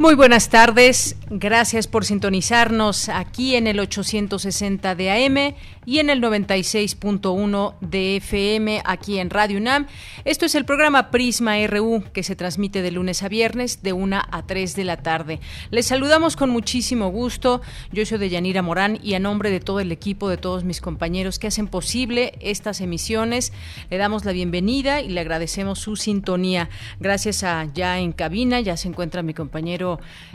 [0.00, 5.54] Muy buenas tardes, gracias por sintonizarnos aquí en el 860 de AM
[5.86, 9.88] y en el 96.1 de FM aquí en Radio UNAM.
[10.24, 14.20] Esto es el programa Prisma RU que se transmite de lunes a viernes de 1
[14.30, 15.40] a 3 de la tarde.
[15.70, 17.60] Les saludamos con muchísimo gusto.
[17.90, 20.80] Yo soy de Yanira Morán y a nombre de todo el equipo, de todos mis
[20.80, 23.52] compañeros que hacen posible estas emisiones,
[23.90, 26.68] le damos la bienvenida y le agradecemos su sintonía.
[27.00, 29.87] Gracias a ya en cabina, ya se encuentra mi compañero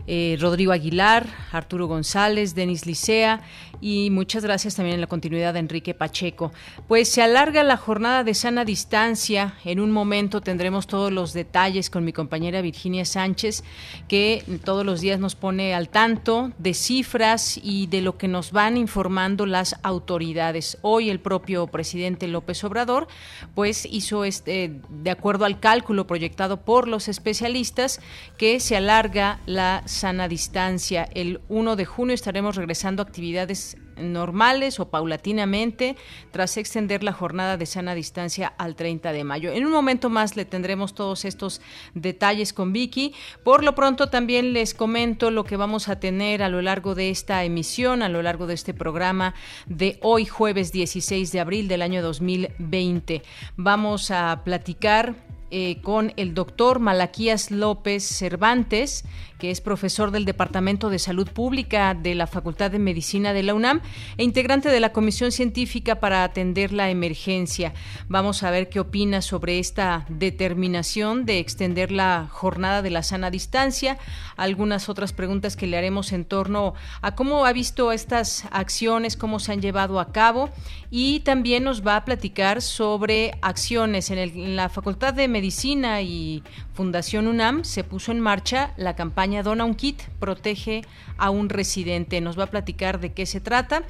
[0.07, 3.41] eh, Rodrigo Aguilar, Arturo González, Denis Licea
[3.81, 6.53] y muchas gracias también en la continuidad de Enrique Pacheco.
[6.87, 9.55] Pues se alarga la jornada de sana distancia.
[9.65, 13.63] En un momento tendremos todos los detalles con mi compañera Virginia Sánchez,
[14.07, 18.53] que todos los días nos pone al tanto de cifras y de lo que nos
[18.53, 20.77] van informando las autoridades.
[20.81, 23.07] Hoy el propio presidente López Obrador
[23.53, 27.99] pues hizo este de acuerdo al cálculo proyectado por los especialistas
[28.37, 31.07] que se alarga la sana distancia.
[31.13, 35.95] El 1 de junio estaremos regresando a actividades normales o paulatinamente
[36.31, 39.51] tras extender la jornada de sana distancia al 30 de mayo.
[39.51, 41.61] En un momento más le tendremos todos estos
[41.93, 43.13] detalles con Vicky.
[43.43, 47.09] Por lo pronto también les comento lo que vamos a tener a lo largo de
[47.09, 49.33] esta emisión, a lo largo de este programa
[49.67, 53.21] de hoy jueves 16 de abril del año 2020.
[53.57, 55.15] Vamos a platicar
[55.55, 59.05] eh, con el doctor Malaquías López Cervantes,
[59.51, 63.81] es profesor del Departamento de Salud Pública de la Facultad de Medicina de la UNAM
[64.17, 67.73] e integrante de la Comisión Científica para atender la emergencia.
[68.07, 73.31] Vamos a ver qué opina sobre esta determinación de extender la jornada de la sana
[73.31, 73.97] distancia,
[74.37, 79.39] algunas otras preguntas que le haremos en torno a cómo ha visto estas acciones, cómo
[79.39, 80.49] se han llevado a cabo.
[80.91, 84.11] Y también nos va a platicar sobre acciones.
[84.11, 86.43] En, en la Facultad de Medicina y
[86.73, 90.83] Fundación UNAM se puso en marcha la campaña Dona un Kit, protege
[91.17, 92.21] a un residente.
[92.21, 93.83] Nos va a platicar de qué se trata,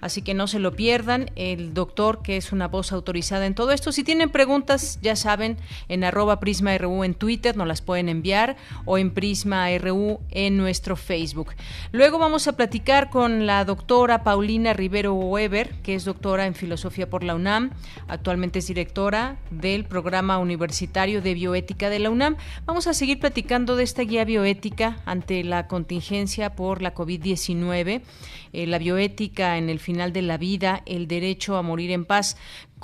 [0.00, 1.30] así que no se lo pierdan.
[1.36, 3.92] El doctor, que es una voz autorizada en todo esto.
[3.92, 5.56] Si tienen preguntas, ya saben,
[5.88, 10.56] en arroba Prisma RU en Twitter nos las pueden enviar o en Prisma RU en
[10.56, 11.54] nuestro Facebook.
[11.92, 17.08] Luego vamos a platicar con la doctora Paulina Rivero Weber, que es doctora en Filosofía
[17.08, 17.70] por la UNAM.
[18.08, 23.76] Actualmente es directora del Programa Universitario de Bioética de la UNAM Vamos a seguir platicando
[23.76, 28.00] de esta guía bioética ante la contingencia por la COVID-19,
[28.52, 32.36] eh, la bioética en el final de la vida, el derecho a morir en paz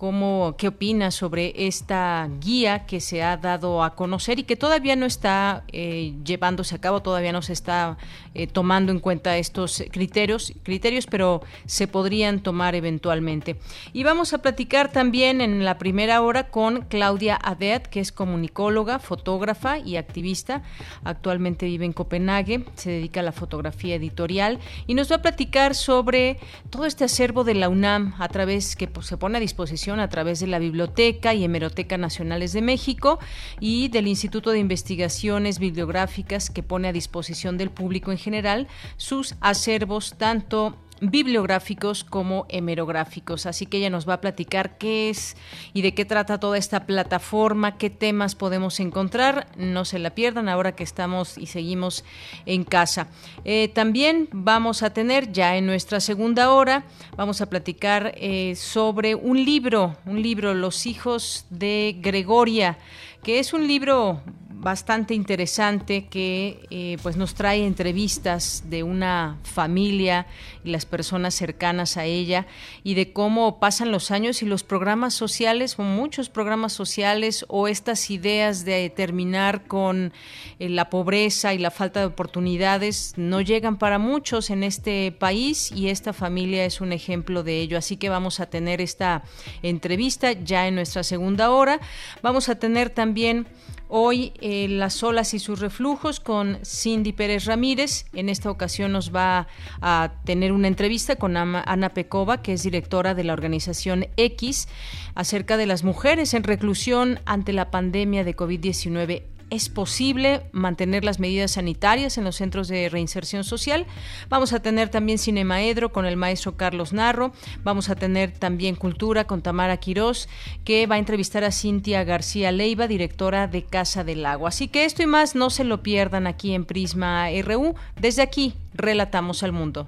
[0.02, 4.96] cómo, qué opina sobre esta guía que se ha dado a conocer y que todavía
[4.96, 7.96] no está eh, llevándose a cabo, todavía no se está
[8.34, 13.60] eh, tomando en cuenta estos criterios, criterios, pero se podrían tomar eventualmente.
[13.92, 18.98] Y vamos a platicar también en la primera hora con Claudia Adet, que es comunicóloga,
[18.98, 20.64] fotógrafa y activista.
[21.04, 24.58] Actualmente vive en Copenhague, se dedica a la fotografía editorial
[24.88, 28.88] y nos va a platicar sobre todo este acervo de la UNAM a través que
[28.88, 33.18] pues, se pone a disposición a través de la Biblioteca y Hemeroteca Nacionales de México
[33.60, 39.34] y del Instituto de Investigaciones Bibliográficas que pone a disposición del público en general sus
[39.40, 43.46] acervos tanto bibliográficos como hemerográficos.
[43.46, 45.36] Así que ella nos va a platicar qué es
[45.74, 49.48] y de qué trata toda esta plataforma, qué temas podemos encontrar.
[49.56, 52.04] No se la pierdan ahora que estamos y seguimos
[52.46, 53.08] en casa.
[53.44, 56.84] Eh, también vamos a tener ya en nuestra segunda hora,
[57.16, 62.78] vamos a platicar eh, sobre un libro, un libro, Los hijos de Gregoria
[63.22, 64.20] que es un libro
[64.62, 70.28] bastante interesante que eh, pues nos trae entrevistas de una familia
[70.62, 72.46] y las personas cercanas a ella
[72.84, 77.66] y de cómo pasan los años y los programas sociales o muchos programas sociales o
[77.66, 80.12] estas ideas de terminar con
[80.60, 85.72] eh, la pobreza y la falta de oportunidades no llegan para muchos en este país
[85.72, 87.76] y esta familia es un ejemplo de ello.
[87.76, 89.24] Así que vamos a tener esta
[89.62, 91.80] entrevista ya en nuestra segunda hora.
[92.22, 93.48] Vamos a tener también
[93.94, 98.06] hoy eh, Las olas y sus reflujos con Cindy Pérez Ramírez.
[98.14, 99.48] En esta ocasión nos va
[99.82, 104.66] a tener una entrevista con Ana Pecova, que es directora de la organización X,
[105.14, 111.20] acerca de las mujeres en reclusión ante la pandemia de COVID-19 es posible mantener las
[111.20, 113.86] medidas sanitarias en los centros de reinserción social.
[114.30, 117.32] Vamos a tener también Cinemaedro con el maestro Carlos Narro.
[117.62, 120.26] Vamos a tener también Cultura con Tamara Quirós,
[120.64, 124.48] que va a entrevistar a Cintia García Leiva, directora de Casa del Agua.
[124.48, 127.74] Así que esto y más no se lo pierdan aquí en Prisma RU.
[128.00, 129.86] Desde aquí, relatamos al mundo.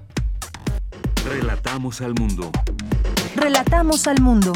[1.27, 2.51] Relatamos al mundo.
[3.35, 4.53] Relatamos al mundo.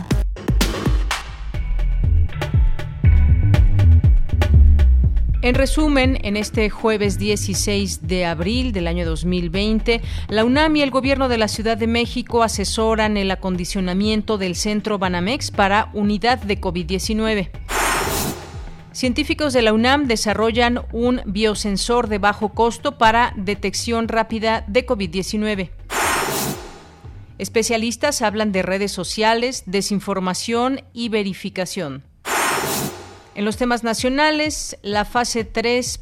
[5.42, 10.92] En resumen, en este jueves 16 de abril del año 2020, la UNAM y el
[10.92, 16.60] Gobierno de la Ciudad de México asesoran el acondicionamiento del centro Banamex para unidad de
[16.60, 17.52] COVID-19.
[18.92, 25.70] Científicos de la UNAM desarrollan un biosensor de bajo costo para detección rápida de COVID-19.
[27.38, 32.04] Especialistas hablan de redes sociales, desinformación y verificación.
[33.40, 36.02] En los temas nacionales, la fase 3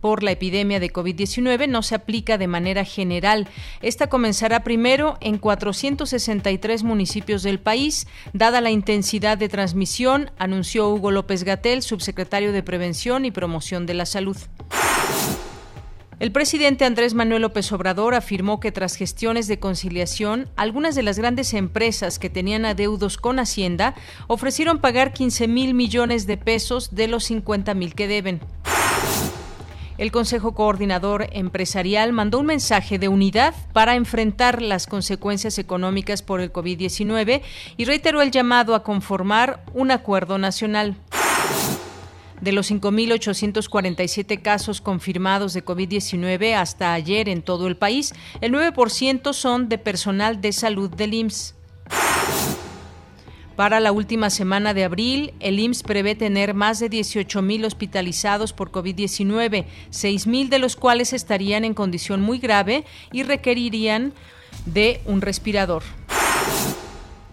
[0.00, 3.46] por la epidemia de COVID-19 no se aplica de manera general.
[3.82, 8.06] Esta comenzará primero en 463 municipios del país.
[8.32, 13.92] Dada la intensidad de transmisión, anunció Hugo López Gatel, subsecretario de Prevención y Promoción de
[13.92, 14.38] la Salud.
[16.20, 21.16] El presidente Andrés Manuel López Obrador afirmó que tras gestiones de conciliación, algunas de las
[21.16, 23.94] grandes empresas que tenían adeudos con Hacienda
[24.26, 28.40] ofrecieron pagar 15 mil millones de pesos de los 50 mil que deben.
[29.96, 36.40] El Consejo Coordinador Empresarial mandó un mensaje de unidad para enfrentar las consecuencias económicas por
[36.40, 37.42] el COVID-19
[37.76, 40.96] y reiteró el llamado a conformar un acuerdo nacional.
[42.40, 49.32] De los 5.847 casos confirmados de COVID-19 hasta ayer en todo el país, el 9%
[49.32, 51.54] son de personal de salud del IMSS.
[53.58, 58.70] Para la última semana de abril, el IMSS prevé tener más de 18.000 hospitalizados por
[58.70, 64.12] COVID-19, 6.000 de los cuales estarían en condición muy grave y requerirían
[64.64, 65.82] de un respirador.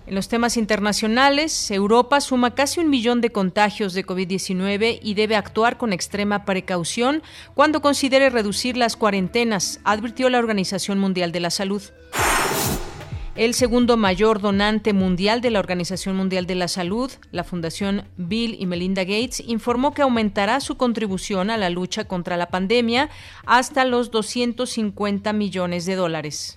[0.08, 5.36] En los temas internacionales, Europa suma casi un millón de contagios de COVID-19 y debe
[5.36, 7.24] actuar con extrema precaución
[7.56, 11.82] cuando considere reducir las cuarentenas, advirtió la Organización Mundial de la Salud.
[13.36, 18.56] El segundo mayor donante mundial de la Organización Mundial de la Salud, la Fundación Bill
[18.60, 23.10] y Melinda Gates, informó que aumentará su contribución a la lucha contra la pandemia
[23.46, 26.56] hasta los 250 millones de dólares.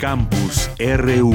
[0.00, 1.34] Campus RU.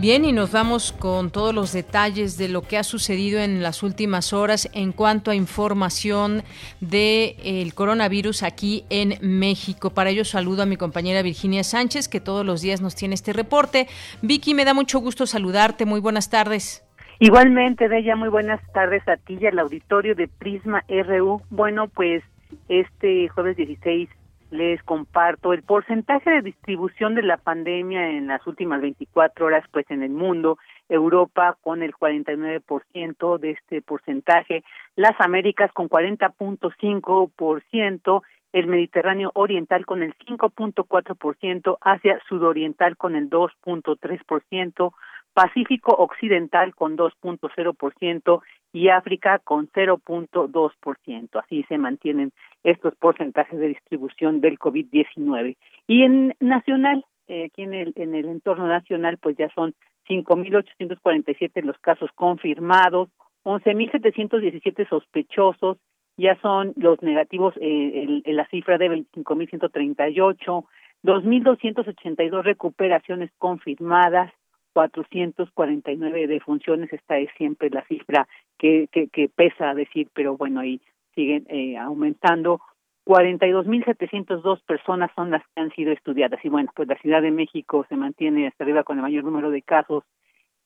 [0.00, 3.84] Bien, y nos vamos con todos los detalles de lo que ha sucedido en las
[3.84, 6.42] últimas horas en cuanto a información
[6.80, 9.90] del coronavirus aquí en México.
[9.90, 13.32] Para ello saludo a mi compañera Virginia Sánchez, que todos los días nos tiene este
[13.32, 13.86] reporte.
[14.22, 15.86] Vicky, me da mucho gusto saludarte.
[15.86, 16.84] Muy buenas tardes.
[17.20, 21.40] Igualmente, Bella, muy buenas tardes a ti y al auditorio de Prisma RU.
[21.50, 22.24] Bueno, pues
[22.68, 24.08] este jueves 16
[24.52, 29.90] les comparto el porcentaje de distribución de la pandemia en las últimas 24 horas pues
[29.90, 30.58] en el mundo,
[30.90, 34.62] Europa con el 49% de este porcentaje,
[34.94, 44.92] las Américas con 40.5%, el Mediterráneo Oriental con el 5.4%, Asia Sudoriental con el 2.3%,
[45.32, 48.42] Pacífico Occidental con 2.0%
[48.72, 51.28] y África con 0.2%.
[51.38, 52.32] Así se mantienen
[52.64, 55.56] estos porcentajes de distribución del COVID-19.
[55.86, 59.74] Y en nacional, eh, aquí en el, en el entorno nacional, pues ya son
[60.08, 63.08] 5.847 los casos confirmados,
[63.44, 65.78] 11.717 sospechosos,
[66.16, 70.64] ya son los negativos, eh, el, la cifra de 25.138,
[71.02, 74.32] 2.282 recuperaciones confirmadas,
[74.74, 78.26] 449 defunciones, esta es siempre la cifra
[78.62, 80.80] que, que, que pesa decir, pero bueno, ahí
[81.16, 82.60] siguen eh, aumentando.
[83.04, 86.38] 42.702 personas son las que han sido estudiadas.
[86.44, 89.50] Y bueno, pues la Ciudad de México se mantiene hasta arriba con el mayor número
[89.50, 90.04] de casos,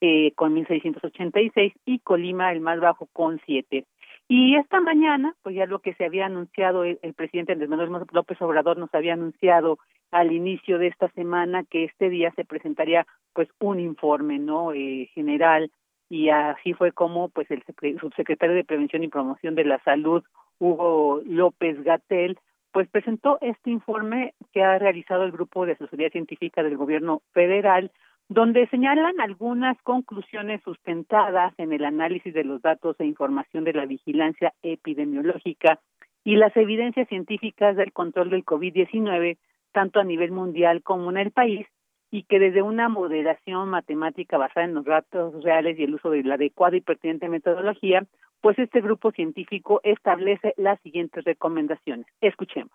[0.03, 3.87] eh, con 1.686, y Colima el más bajo con 7.
[4.29, 8.43] Y esta mañana, pues ya lo que se había anunciado, el, presidente Andrés Manuel López
[8.43, 9.79] Obrador nos había anunciado
[10.11, 15.09] al inicio de esta semana que este día se presentaría pues un informe no eh,
[15.15, 15.71] general
[16.09, 17.63] y así fue como pues el
[18.01, 20.23] subsecretario de Prevención y Promoción de la Salud
[20.59, 22.39] Hugo López Gatel
[22.73, 27.91] pues presentó este informe que ha realizado el grupo de asesoría científica del gobierno federal
[28.29, 33.87] donde señalan algunas conclusiones sustentadas en el análisis de los datos e información de la
[33.87, 35.81] vigilancia epidemiológica
[36.25, 39.39] y las evidencias científicas del control del COVID-19,
[39.73, 41.67] tanto a nivel mundial como en el país,
[42.11, 46.23] y que desde una moderación matemática basada en los datos reales y el uso de
[46.23, 48.07] la adecuada y pertinente metodología,
[48.41, 52.07] pues este grupo científico establece las siguientes recomendaciones.
[52.21, 52.73] Escuchemos.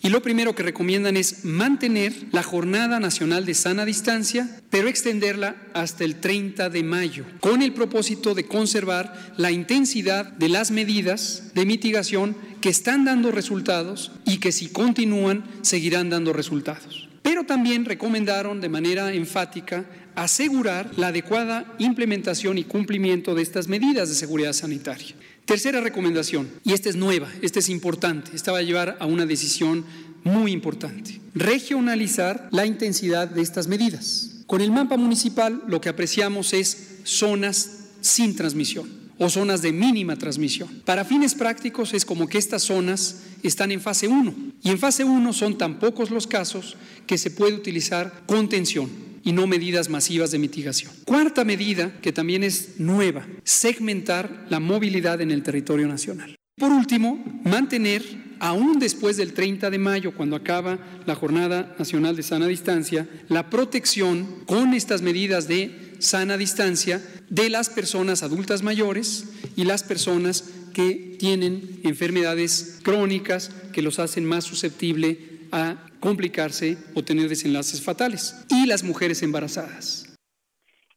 [0.00, 5.56] Y lo primero que recomiendan es mantener la Jornada Nacional de Sana Distancia, pero extenderla
[5.74, 11.52] hasta el 30 de mayo, con el propósito de conservar la intensidad de las medidas
[11.54, 17.05] de mitigación que están dando resultados y que si continúan seguirán dando resultados.
[17.26, 24.08] Pero también recomendaron de manera enfática asegurar la adecuada implementación y cumplimiento de estas medidas
[24.08, 25.16] de seguridad sanitaria.
[25.44, 29.26] Tercera recomendación, y esta es nueva, esta es importante, esta va a llevar a una
[29.26, 29.84] decisión
[30.22, 31.20] muy importante.
[31.34, 34.44] Regionalizar la intensidad de estas medidas.
[34.46, 40.16] Con el mapa municipal lo que apreciamos es zonas sin transmisión o zonas de mínima
[40.16, 40.68] transmisión.
[40.84, 45.04] Para fines prácticos es como que estas zonas están en fase 1 y en fase
[45.04, 48.90] 1 son tan pocos los casos que se puede utilizar contención
[49.26, 50.92] y no medidas masivas de mitigación.
[51.04, 56.36] Cuarta medida, que también es nueva, segmentar la movilidad en el territorio nacional.
[56.56, 58.02] Por último, mantener,
[58.38, 63.50] aún después del 30 de mayo, cuando acaba la Jornada Nacional de Sana Distancia, la
[63.50, 70.70] protección con estas medidas de sana distancia de las personas adultas mayores y las personas
[70.74, 75.18] que tienen enfermedades crónicas que los hacen más susceptibles
[75.52, 80.12] a complicarse o tener desenlaces fatales, y las mujeres embarazadas.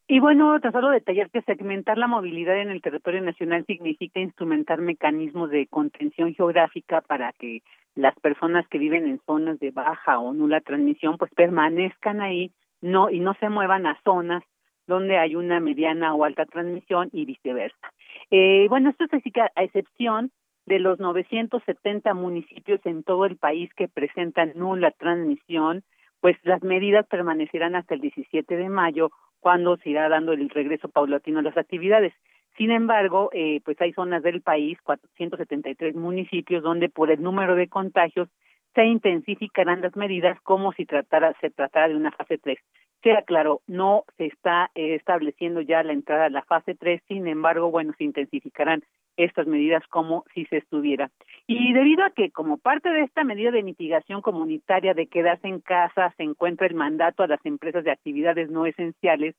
[0.07, 4.81] Y bueno, tan solo detallar que segmentar la movilidad en el territorio nacional significa instrumentar
[4.81, 7.61] mecanismos de contención geográfica para que
[7.93, 12.51] las personas que viven en zonas de baja o nula transmisión pues permanezcan ahí
[12.81, 14.43] no y no se muevan a zonas
[14.89, 17.93] donde hay una mediana o alta transmisión y viceversa.
[18.31, 20.31] Eh, bueno, esto que a excepción
[20.65, 25.83] de los 970 municipios en todo el país que presentan nula transmisión,
[26.19, 30.89] pues las medidas permanecerán hasta el 17 de mayo, cuando se irá dando el regreso
[30.89, 32.13] paulatino a las actividades.
[32.57, 37.69] Sin embargo, eh, pues hay zonas del país, 473 municipios, donde por el número de
[37.69, 38.27] contagios
[38.75, 42.59] se intensificarán las medidas como si tratara, se tratara de una fase 3.
[43.01, 47.27] Sea claro, no se está eh, estableciendo ya la entrada a la fase 3, sin
[47.27, 48.83] embargo, bueno, se intensificarán
[49.15, 51.09] estas medidas como si se estuviera.
[51.47, 55.59] Y debido a que como parte de esta medida de mitigación comunitaria de quedarse en
[55.59, 59.35] casa se encuentra el mandato a las empresas de actividades no esenciales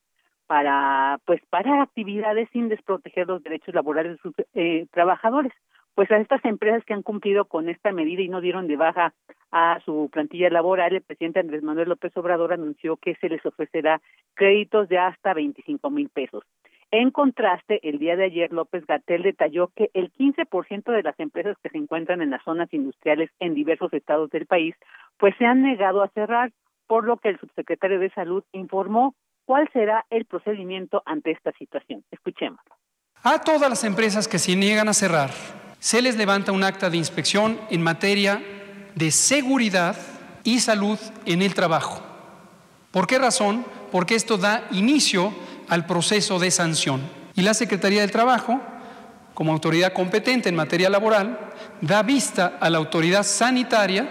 [0.47, 5.53] para pues para actividades sin desproteger los derechos laborales de sus eh, trabajadores.
[5.95, 9.13] Pues a estas empresas que han cumplido con esta medida y no dieron de baja
[9.51, 14.01] a su plantilla laboral, el presidente Andrés Manuel López Obrador anunció que se les ofrecerá
[14.33, 16.43] créditos de hasta 25 mil pesos.
[16.91, 21.55] En contraste, el día de ayer López Gatel detalló que el 15% de las empresas
[21.63, 24.75] que se encuentran en las zonas industriales en diversos estados del país,
[25.17, 26.51] pues se han negado a cerrar,
[26.87, 32.03] por lo que el subsecretario de Salud informó cuál será el procedimiento ante esta situación.
[32.11, 32.59] Escuchemos.
[33.23, 35.29] A todas las empresas que se niegan a cerrar,
[35.81, 38.41] se les levanta un acta de inspección en materia
[38.93, 39.97] de seguridad
[40.43, 42.03] y salud en el trabajo.
[42.91, 43.65] ¿Por qué razón?
[43.91, 45.33] Porque esto da inicio
[45.69, 47.01] al proceso de sanción.
[47.33, 48.61] Y la Secretaría del Trabajo,
[49.33, 54.07] como autoridad competente en materia laboral, da vista a la autoridad sanitaria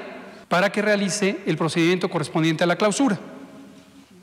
[0.48, 3.16] para que realice el procedimiento correspondiente a la clausura.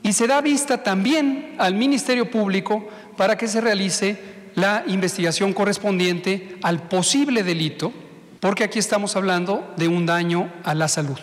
[0.02, 2.86] Y se da vista también al Ministerio Público
[3.16, 7.92] para que se realice la investigación correspondiente al posible delito,
[8.40, 11.18] porque aquí estamos hablando de un daño a la salud,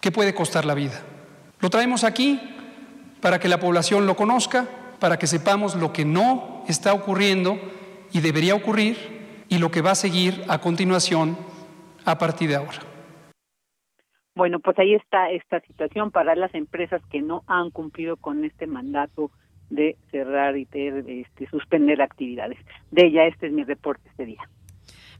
[0.00, 1.00] que puede costar la vida.
[1.60, 2.40] Lo traemos aquí
[3.20, 7.56] para que la población lo conozca, para que sepamos lo que no está ocurriendo
[8.12, 11.36] y debería ocurrir y lo que va a seguir a continuación
[12.04, 12.80] a partir de ahora.
[14.34, 18.66] Bueno, pues ahí está esta situación para las empresas que no han cumplido con este
[18.66, 19.30] mandato
[19.74, 22.58] de cerrar y de, este, suspender actividades.
[22.90, 24.42] De ella, este es mi reporte este día.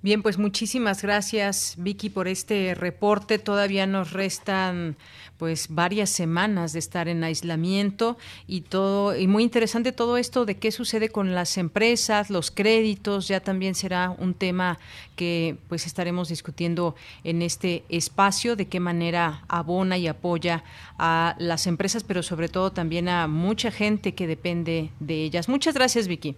[0.02, 3.38] Bien, pues muchísimas gracias Vicky por este reporte.
[3.38, 4.96] Todavía nos restan
[5.38, 8.18] pues varias semanas de estar en aislamiento
[8.48, 13.28] y todo y muy interesante todo esto de qué sucede con las empresas, los créditos,
[13.28, 14.80] ya también será un tema
[15.14, 20.64] que pues estaremos discutiendo en este espacio de qué manera abona y apoya
[20.98, 25.48] a las empresas, pero sobre todo también a mucha gente que depende de ellas.
[25.48, 26.34] Muchas gracias, Vicky.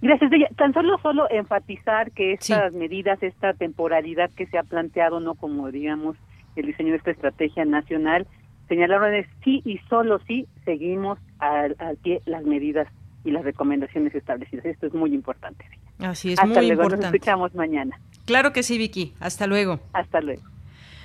[0.00, 0.30] Gracias.
[0.56, 5.70] Tan solo solo enfatizar que estas medidas, esta temporalidad que se ha planteado, no como
[5.70, 6.16] digamos
[6.56, 8.26] el diseño de esta estrategia nacional,
[8.68, 12.86] señalaron es sí y solo sí seguimos al, pie las medidas
[13.24, 14.64] y las recomendaciones establecidas.
[14.66, 15.64] Esto es muy importante.
[15.98, 17.06] Así es, Hasta muy luego, importante.
[17.06, 17.98] Nos escuchamos mañana.
[18.24, 19.14] Claro que sí, Vicky.
[19.18, 19.80] Hasta luego.
[19.92, 20.42] Hasta luego.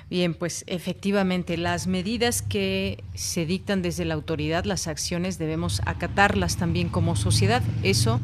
[0.09, 6.57] Bien, pues efectivamente, las medidas que se dictan desde la autoridad, las acciones, debemos acatarlas
[6.57, 7.63] también como sociedad.
[7.81, 8.19] Eso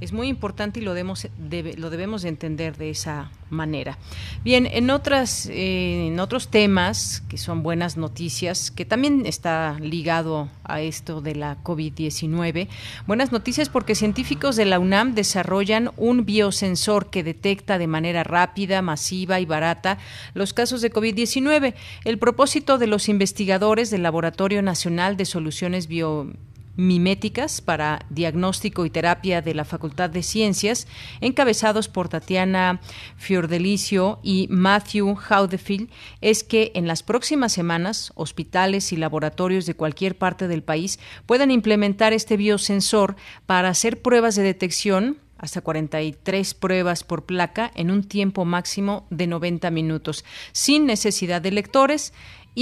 [0.00, 1.28] es muy importante y lo debemos,
[1.76, 3.98] lo debemos entender de esa manera.
[4.44, 10.48] Bien, en, otras, eh, en otros temas que son buenas noticias, que también está ligado
[10.64, 12.68] a esto de la COVID-19,
[13.06, 18.82] buenas noticias porque científicos de la UNAM desarrollan un biosensor que detecta de manera rápida,
[18.82, 19.98] masiva y barata
[20.34, 21.74] los casos de COVID-19.
[22.04, 26.32] El propósito de los investigadores del Laboratorio Nacional de Soluciones Bio
[26.80, 30.88] miméticas para diagnóstico y terapia de la Facultad de Ciencias,
[31.20, 32.80] encabezados por Tatiana
[33.16, 35.90] Fiordelicio y Matthew Haudefield,
[36.22, 41.50] es que en las próximas semanas hospitales y laboratorios de cualquier parte del país puedan
[41.50, 48.04] implementar este biosensor para hacer pruebas de detección hasta 43 pruebas por placa en un
[48.04, 52.12] tiempo máximo de 90 minutos, sin necesidad de lectores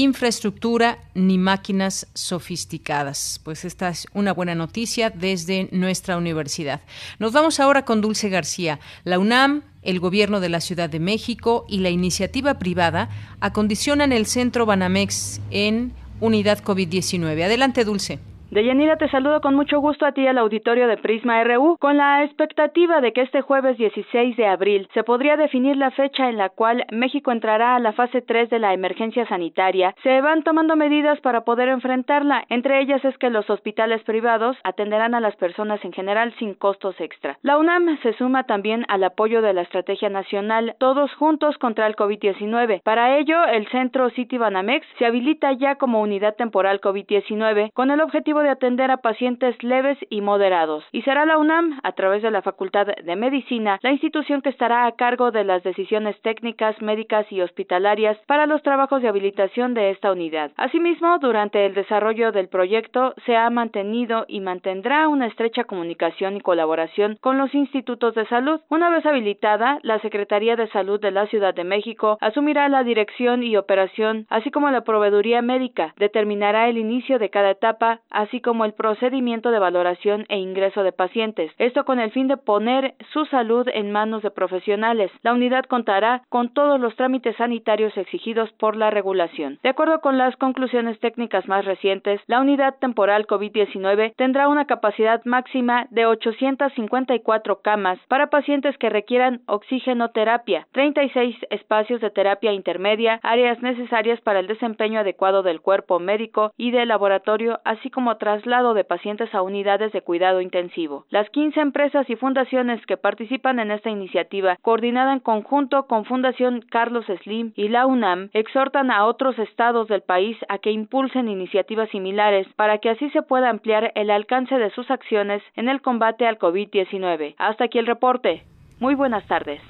[0.03, 3.41] infraestructura ni máquinas sofisticadas.
[3.43, 6.83] Pues esta es una buena noticia desde nuestra universidad.
[7.19, 8.79] Nos vamos ahora con Dulce García.
[9.03, 13.09] La UNAM, el Gobierno de la Ciudad de México y la iniciativa privada
[13.41, 17.43] acondicionan el Centro Banamex en unidad COVID-19.
[17.43, 18.21] Adelante, Dulce.
[18.51, 22.25] Deyanira, te saludo con mucho gusto a ti al auditorio de Prisma RU, con la
[22.25, 26.49] expectativa de que este jueves 16 de abril se podría definir la fecha en la
[26.49, 29.95] cual México entrará a la fase 3 de la emergencia sanitaria.
[30.03, 32.47] Se van tomando medidas para poder enfrentarla.
[32.49, 36.99] Entre ellas es que los hospitales privados atenderán a las personas en general sin costos
[37.03, 37.37] extra.
[37.43, 41.97] La UNAM se suma también al apoyo de la Estrategia Nacional Todos Juntos contra el
[41.97, 42.81] COVID-19.
[42.83, 48.01] Para ello, el centro City Banamex se habilita ya como unidad temporal COVID-19 con el
[48.01, 50.85] objetivo de atender a pacientes leves y moderados.
[50.93, 54.87] Y será la UNAM, a través de la Facultad de Medicina, la institución que estará
[54.87, 59.91] a cargo de las decisiones técnicas, médicas y hospitalarias para los trabajos de habilitación de
[59.91, 60.51] esta unidad.
[60.57, 66.41] Asimismo, durante el desarrollo del proyecto se ha mantenido y mantendrá una estrecha comunicación y
[66.41, 68.61] colaboración con los institutos de salud.
[68.69, 73.43] Una vez habilitada, la Secretaría de Salud de la Ciudad de México asumirá la dirección
[73.43, 78.01] y operación, así como la proveeduría médica, determinará el inicio de cada etapa,
[78.41, 81.51] como el procedimiento de valoración e ingreso de pacientes.
[81.59, 85.11] Esto con el fin de poner su salud en manos de profesionales.
[85.23, 89.59] La unidad contará con todos los trámites sanitarios exigidos por la regulación.
[89.63, 95.25] De acuerdo con las conclusiones técnicas más recientes, la unidad temporal COVID-19 tendrá una capacidad
[95.25, 103.61] máxima de 854 camas para pacientes que requieran oxigenoterapia, 36 espacios de terapia intermedia, áreas
[103.63, 108.85] necesarias para el desempeño adecuado del cuerpo médico y del laboratorio, así como traslado de
[108.85, 111.07] pacientes a unidades de cuidado intensivo.
[111.11, 116.61] Las 15 empresas y fundaciones que participan en esta iniciativa, coordinada en conjunto con Fundación
[116.71, 121.89] Carlos Slim y la UNAM, exhortan a otros estados del país a que impulsen iniciativas
[121.91, 126.27] similares para que así se pueda ampliar el alcance de sus acciones en el combate
[126.27, 127.35] al COVID-19.
[127.39, 128.43] Hasta aquí el reporte.
[128.81, 129.61] Muy buenas tardes.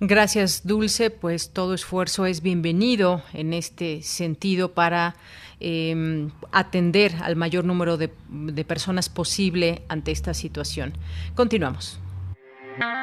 [0.00, 1.10] Gracias, Dulce.
[1.10, 5.16] Pues todo esfuerzo es bienvenido en este sentido para
[5.60, 10.92] eh, atender al mayor número de, de personas posible ante esta situación.
[11.34, 12.00] Continuamos.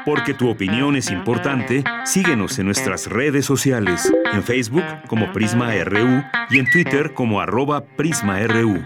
[0.05, 6.23] Porque tu opinión es importante, síguenos en nuestras redes sociales, en Facebook como Prisma RU
[6.49, 8.85] y en Twitter como arroba PrismaRU.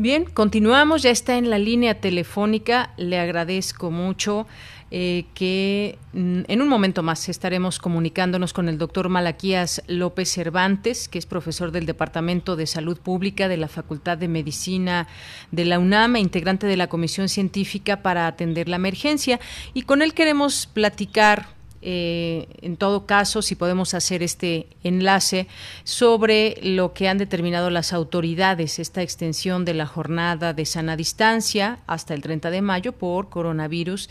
[0.00, 2.92] Bien, continuamos, ya está en la línea telefónica.
[2.96, 4.46] Le agradezco mucho
[4.92, 11.08] eh, que mm, en un momento más estaremos comunicándonos con el doctor Malaquías López Cervantes,
[11.08, 15.08] que es profesor del Departamento de Salud Pública de la Facultad de Medicina
[15.50, 19.40] de la UNAM e integrante de la Comisión Científica para atender la emergencia.
[19.74, 25.46] Y con él queremos platicar eh, en todo caso, si podemos hacer este enlace
[25.84, 31.78] sobre lo que han determinado las autoridades, esta extensión de la jornada de sana distancia
[31.86, 34.10] hasta el 30 de mayo por coronavirus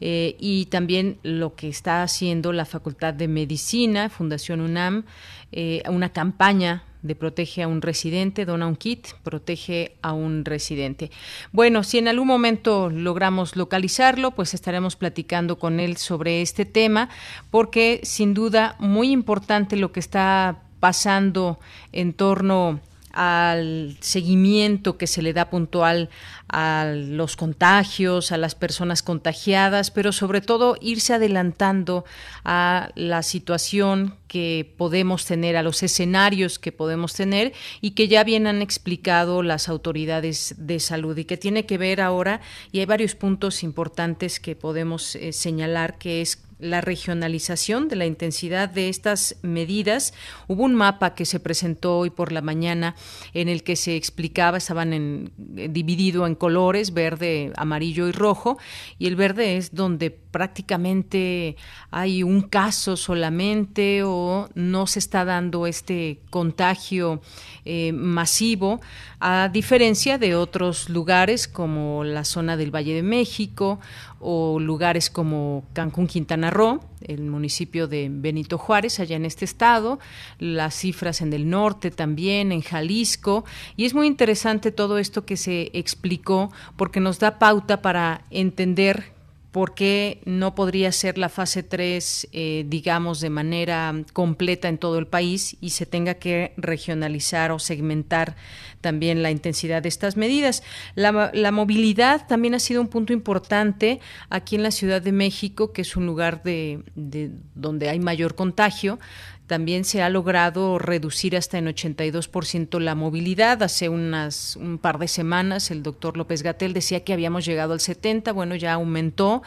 [0.00, 5.04] eh, y también lo que está haciendo la Facultad de Medicina, Fundación UNAM,
[5.52, 11.10] eh, una campaña de protege a un residente, dona un kit, protege a un residente.
[11.52, 17.08] Bueno, si en algún momento logramos localizarlo, pues estaremos platicando con él sobre este tema,
[17.50, 21.58] porque sin duda muy importante lo que está pasando
[21.92, 22.80] en torno
[23.16, 26.10] al seguimiento que se le da puntual
[26.48, 32.04] a los contagios, a las personas contagiadas, pero sobre todo irse adelantando
[32.44, 38.22] a la situación que podemos tener, a los escenarios que podemos tener y que ya
[38.22, 42.86] bien han explicado las autoridades de salud y que tiene que ver ahora, y hay
[42.86, 48.88] varios puntos importantes que podemos eh, señalar, que es la regionalización de la intensidad de
[48.88, 50.14] estas medidas.
[50.48, 52.94] Hubo un mapa que se presentó hoy por la mañana
[53.34, 58.58] en el que se explicaba, estaban en, eh, dividido en colores, verde, amarillo y rojo,
[58.98, 61.56] y el verde es donde prácticamente
[61.90, 67.20] hay un caso solamente o no se está dando este contagio
[67.64, 68.80] eh, masivo,
[69.20, 73.80] a diferencia de otros lugares como la zona del Valle de México
[74.20, 79.98] o lugares como Cancún, Quintana Roo, el municipio de Benito Juárez, allá en este estado,
[80.38, 83.44] las cifras en el norte también, en Jalisco,
[83.76, 89.15] y es muy interesante todo esto que se explicó porque nos da pauta para entender
[89.56, 94.98] por qué no podría ser la fase 3, eh, digamos, de manera completa en todo
[94.98, 98.36] el país y se tenga que regionalizar o segmentar
[98.82, 100.62] también la intensidad de estas medidas.
[100.94, 105.72] La, la, movilidad también ha sido un punto importante aquí en la Ciudad de México,
[105.72, 108.98] que es un lugar de, de donde hay mayor contagio.
[109.46, 113.62] También se ha logrado reducir hasta en 82% la movilidad.
[113.62, 117.80] Hace unas un par de semanas el doctor López Gatel decía que habíamos llegado al
[117.80, 119.42] 70, bueno, ya aumentó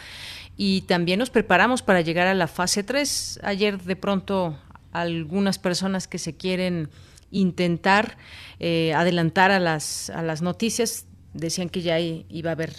[0.56, 3.42] y también nos preparamos para llegar a la fase 3.
[3.44, 4.58] Ayer de pronto
[4.92, 6.90] algunas personas que se quieren
[7.32, 8.18] intentar
[8.60, 12.74] eh, adelantar a las, a las noticias decían que ya iba a haber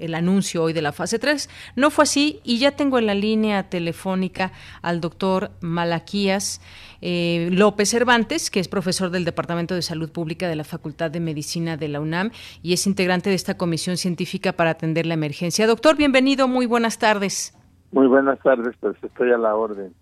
[0.00, 1.48] el anuncio hoy de la fase 3.
[1.76, 6.60] No fue así y ya tengo en la línea telefónica al doctor Malaquías
[7.00, 11.20] eh, López Cervantes, que es profesor del Departamento de Salud Pública de la Facultad de
[11.20, 12.30] Medicina de la UNAM
[12.62, 15.66] y es integrante de esta comisión científica para atender la emergencia.
[15.66, 17.56] Doctor, bienvenido, muy buenas tardes.
[17.92, 19.92] Muy buenas tardes, pues estoy a la orden.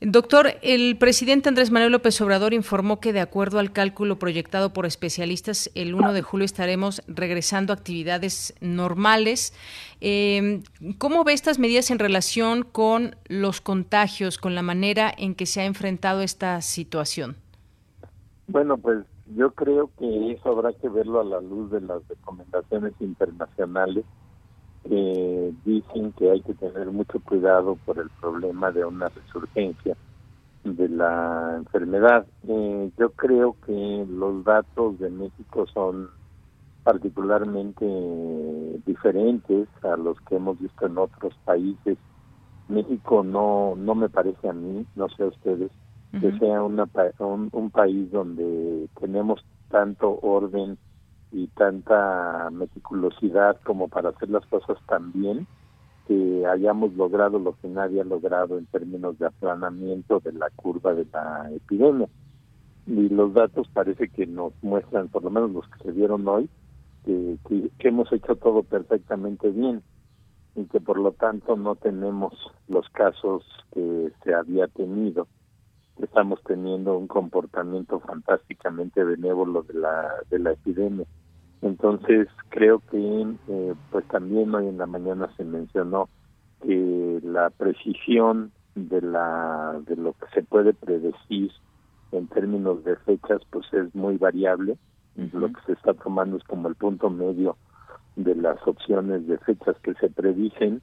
[0.00, 4.86] Doctor, el presidente Andrés Manuel López Obrador informó que de acuerdo al cálculo proyectado por
[4.86, 9.52] especialistas, el 1 de julio estaremos regresando a actividades normales.
[10.00, 10.62] Eh,
[10.98, 15.62] ¿Cómo ve estas medidas en relación con los contagios, con la manera en que se
[15.62, 17.34] ha enfrentado esta situación?
[18.46, 22.92] Bueno, pues yo creo que eso habrá que verlo a la luz de las recomendaciones
[23.00, 24.04] internacionales
[24.88, 29.96] que dicen que hay que tener mucho cuidado por el problema de una resurgencia
[30.64, 32.26] de la enfermedad.
[32.46, 36.08] Eh, yo creo que los datos de México son
[36.84, 37.84] particularmente
[38.86, 41.98] diferentes a los que hemos visto en otros países.
[42.68, 45.70] México no no me parece a mí, no sé a ustedes,
[46.18, 50.78] que sea una, un, un país donde tenemos tanto orden
[51.32, 55.46] y tanta meticulosidad como para hacer las cosas tan bien
[56.06, 60.94] que hayamos logrado lo que nadie ha logrado en términos de aplanamiento de la curva
[60.94, 62.08] de la epidemia.
[62.86, 66.48] Y los datos parece que nos muestran, por lo menos los que se dieron hoy,
[67.04, 67.36] que,
[67.78, 69.82] que, hemos hecho todo perfectamente bien
[70.56, 72.32] y que por lo tanto no tenemos
[72.68, 75.28] los casos que se había tenido
[76.02, 81.06] estamos teniendo un comportamiento fantásticamente benévolo de la de la epidemia.
[81.62, 86.08] Entonces creo que eh, pues también hoy en la mañana se mencionó
[86.62, 91.50] que la precisión de la de lo que se puede predecir
[92.12, 94.76] en términos de fechas pues es muy variable.
[95.32, 97.56] Lo que se está tomando es como el punto medio
[98.14, 100.80] de las opciones de fechas que se predicen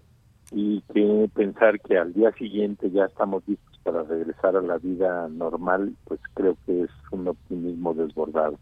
[0.52, 5.30] y que pensar que al día siguiente ya estamos listos para regresar a la vida
[5.30, 8.58] normal pues creo que es un optimismo desbordado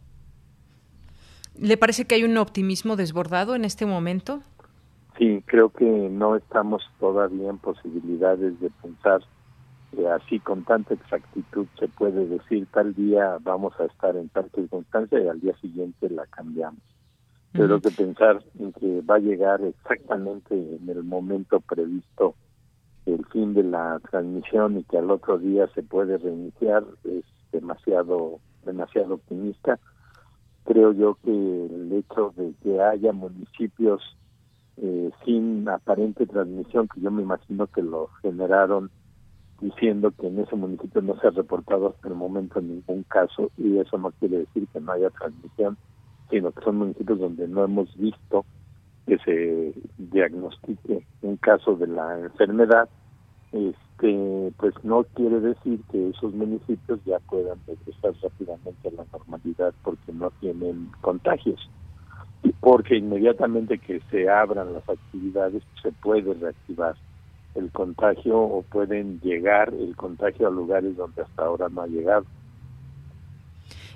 [1.57, 4.41] ¿Le parece que hay un optimismo desbordado en este momento?
[5.17, 9.21] Sí, creo que no estamos todavía en posibilidades de pensar
[9.91, 14.49] que así con tanta exactitud se puede decir tal día vamos a estar en tal
[14.55, 16.81] circunstancia y al día siguiente la cambiamos.
[17.51, 22.33] Pero que pensar en que va a llegar exactamente en el momento previsto
[23.05, 28.39] el fin de la transmisión y que al otro día se puede reiniciar es demasiado
[28.65, 29.79] demasiado optimista.
[30.63, 34.01] Creo yo que el hecho de que haya municipios
[34.77, 38.89] eh, sin aparente transmisión, que yo me imagino que lo generaron
[39.59, 43.77] diciendo que en ese municipio no se ha reportado hasta el momento ningún caso, y
[43.77, 45.77] eso no quiere decir que no haya transmisión,
[46.29, 48.45] sino que son municipios donde no hemos visto
[49.07, 52.89] que se diagnostique un caso de la enfermedad,
[53.51, 59.73] este pues no quiere decir que esos municipios ya puedan regresar rápidamente a la normalidad
[59.83, 61.69] porque no tienen contagios
[62.59, 66.95] porque inmediatamente que se abran las actividades se puede reactivar
[67.55, 72.25] el contagio o pueden llegar el contagio a lugares donde hasta ahora no ha llegado.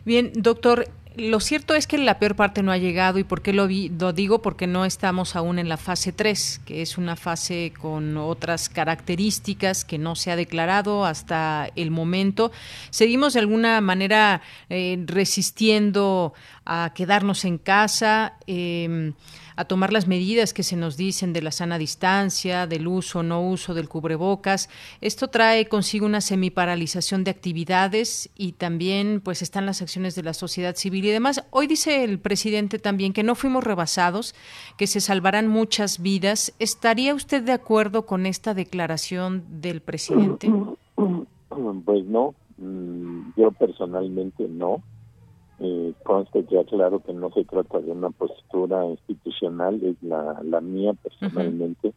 [0.05, 0.85] Bien, doctor,
[1.17, 4.41] lo cierto es que la peor parte no ha llegado y por qué lo, digo
[4.41, 9.83] porque no estamos aún en la fase 3, que es una fase con otras características
[9.83, 12.51] que no se ha declarado hasta el momento.
[12.91, 16.33] Seguimos de alguna manera eh, resistiendo
[16.65, 18.33] a quedarnos en casa.
[18.45, 19.13] Eh,
[19.57, 23.23] a tomar las medidas que se nos dicen de la sana distancia, del uso o
[23.23, 24.69] no uso del cubrebocas.
[25.01, 30.33] Esto trae consigo una semiparalización de actividades y también pues están las acciones de la
[30.33, 31.43] sociedad civil y demás.
[31.49, 34.35] Hoy dice el presidente también que no fuimos rebasados,
[34.77, 36.53] que se salvarán muchas vidas.
[36.59, 40.49] ¿Estaría usted de acuerdo con esta declaración del presidente?
[41.85, 44.83] Pues no, mm, yo personalmente no
[45.59, 50.61] eh, conste ya claro que no se trata de una postura institucional, es la, la
[50.61, 51.93] mía personalmente,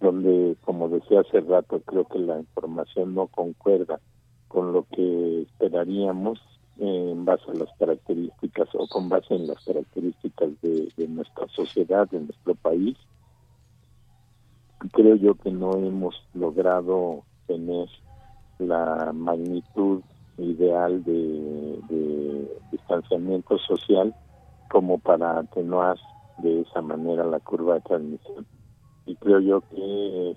[0.00, 4.00] donde, como decía hace rato, creo que la información no concuerda
[4.48, 6.40] con lo que esperaríamos
[6.78, 12.08] en base a las características o con base en las características de, de nuestra sociedad,
[12.08, 12.96] de nuestro país.
[14.92, 17.88] Creo yo que no hemos logrado tener
[18.58, 20.02] la magnitud
[20.38, 24.14] ideal de, distanciamiento social
[24.70, 25.96] como para atenuar
[26.38, 28.46] de esa manera la curva de transmisión.
[29.06, 30.36] Y creo yo que,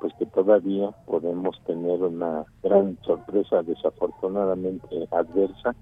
[0.00, 5.74] pues que todavía podemos tener una gran sorpresa desafortunadamente adversa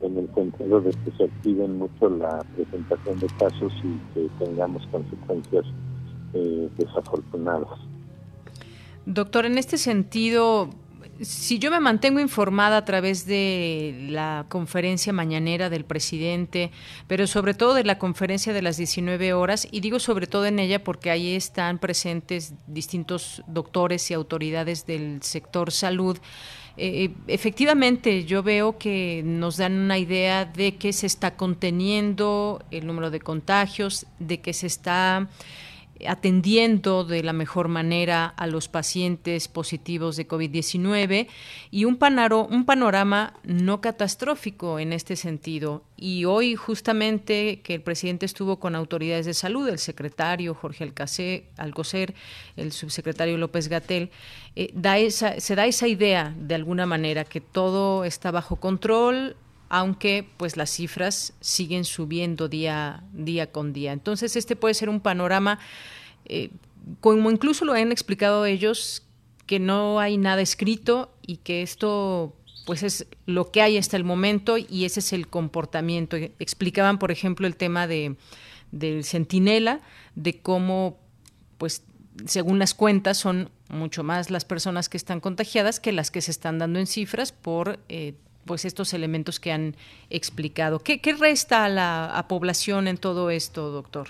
[0.00, 4.84] en el sentido de que se activen mucho la presentación de casos y que tengamos
[4.88, 5.64] consecuencias
[6.34, 7.78] eh, desafortunadas.
[9.04, 10.70] Doctor, en este sentido,
[11.22, 16.70] si yo me mantengo informada a través de la conferencia mañanera del presidente,
[17.06, 20.58] pero sobre todo de la conferencia de las 19 horas, y digo sobre todo en
[20.58, 26.18] ella porque ahí están presentes distintos doctores y autoridades del sector salud,
[26.76, 32.86] eh, efectivamente yo veo que nos dan una idea de que se está conteniendo el
[32.86, 35.28] número de contagios, de que se está
[36.06, 41.28] atendiendo de la mejor manera a los pacientes positivos de COVID-19
[41.70, 41.98] y un,
[42.50, 45.84] un panorama no catastrófico en este sentido.
[45.96, 50.92] Y hoy justamente que el presidente estuvo con autoridades de salud, el secretario Jorge
[51.56, 52.14] Alcocer,
[52.56, 54.10] el subsecretario López Gatel,
[54.56, 59.36] eh, da esa, se da esa idea de alguna manera que todo está bajo control,
[59.72, 63.92] aunque pues las cifras siguen subiendo día, día con día.
[63.92, 65.58] Entonces este puede ser un panorama,
[66.26, 66.50] eh,
[67.00, 69.02] como incluso lo han explicado ellos,
[69.46, 74.04] que no hay nada escrito y que esto pues es lo que hay hasta el
[74.04, 76.18] momento y ese es el comportamiento.
[76.38, 78.16] Explicaban, por ejemplo, el tema de
[78.72, 79.80] del centinela,
[80.14, 80.98] de cómo
[81.56, 81.82] pues
[82.26, 86.30] según las cuentas son mucho más las personas que están contagiadas que las que se
[86.30, 88.12] están dando en cifras por eh,
[88.44, 89.74] pues estos elementos que han
[90.10, 90.80] explicado.
[90.80, 94.08] ¿Qué, resta a la población en todo esto, doctor?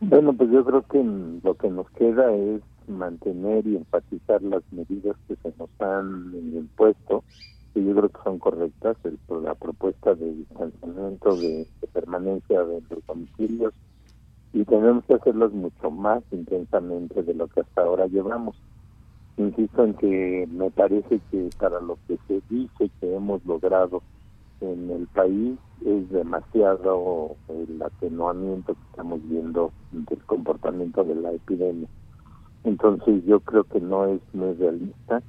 [0.00, 1.02] Bueno, pues yo creo que
[1.42, 7.24] lo que nos queda es mantener y enfatizar las medidas que se nos han impuesto,
[7.72, 8.96] que yo creo que son correctas,
[9.28, 13.72] la propuesta de distanciamiento, de, de permanencia de los domicilios,
[14.52, 18.56] y tenemos que hacerlas mucho más intensamente de lo que hasta ahora llevamos
[19.36, 24.02] insisto en que me parece que para lo que se dice que hemos logrado
[24.60, 31.88] en el país es demasiado el atenuamiento que estamos viendo del comportamiento de la epidemia.
[32.64, 35.22] Entonces yo creo que no es, no es realista.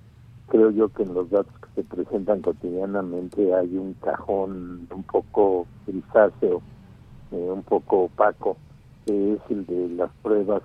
[0.48, 5.68] Creo yo que en los datos que se presentan cotidianamente hay un cajón un poco
[5.86, 6.62] grisáceo,
[7.32, 8.56] eh, un poco opaco,
[9.06, 10.64] que es el de las pruebas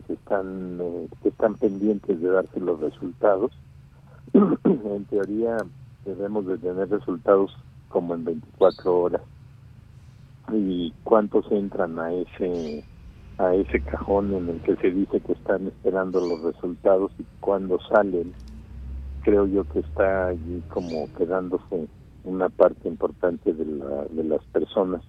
[0.00, 3.52] que están eh, están pendientes de darse los resultados.
[4.64, 5.58] En teoría
[6.04, 7.56] debemos de tener resultados
[7.88, 9.22] como en 24 horas.
[10.52, 12.84] Y cuántos entran a ese
[13.38, 17.78] a ese cajón en el que se dice que están esperando los resultados y cuándo
[17.88, 18.32] salen
[19.22, 21.88] creo yo que está allí como quedándose
[22.24, 25.02] una parte importante de, la, de las personas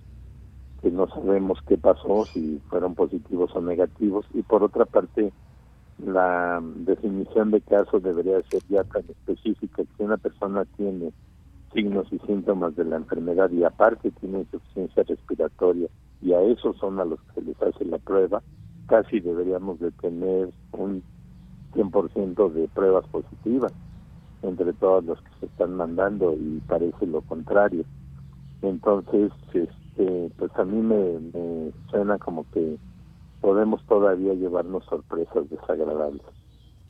[0.84, 5.32] que no sabemos qué pasó, si fueron positivos o negativos, y por otra parte,
[5.98, 11.13] la definición de caso debería ser ya tan específica si una persona tiene
[11.74, 15.88] signos y síntomas de la enfermedad y aparte tiene insuficiencia respiratoria
[16.22, 18.43] y a esos son a los que les hace la prueba,
[18.88, 21.02] casi deberíamos de tener un
[21.74, 23.72] 100% de pruebas positivas
[24.41, 27.86] entre todos los que se están mandando y parece lo contrario.
[28.62, 29.32] Entonces,
[29.95, 32.77] este, pues a mí me, me suena como que
[33.41, 36.21] podemos todavía llevarnos sorpresas desagradables.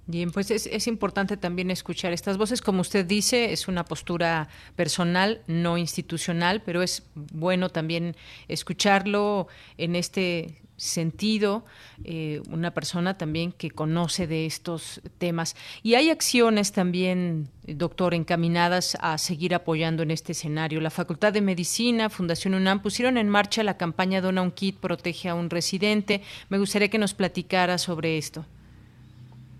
[0.05, 2.61] Bien, pues es, es, importante también escuchar estas voces.
[2.61, 8.15] Como usted dice, es una postura personal, no institucional, pero es bueno también
[8.49, 11.63] escucharlo en este sentido,
[12.03, 15.55] eh, una persona también que conoce de estos temas.
[15.81, 20.81] Y hay acciones también, doctor, encaminadas a seguir apoyando en este escenario.
[20.81, 25.29] La Facultad de Medicina, Fundación UNAM, pusieron en marcha la campaña Dona un Kit, Protege
[25.29, 26.21] a un Residente.
[26.49, 28.45] Me gustaría que nos platicara sobre esto.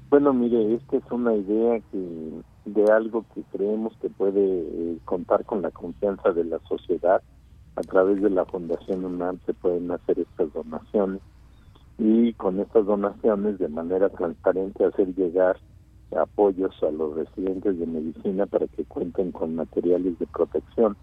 [0.10, 5.44] Bueno, mire, esta es una idea que de algo que creemos que puede eh, contar
[5.46, 7.22] con la confianza de la sociedad.
[7.76, 11.22] A través de la Fundación UNAM se pueden hacer estas donaciones
[11.98, 15.58] y con estas donaciones de manera transparente hacer llegar
[16.16, 20.96] apoyos a los residentes de medicina para que cuenten con materiales de protección.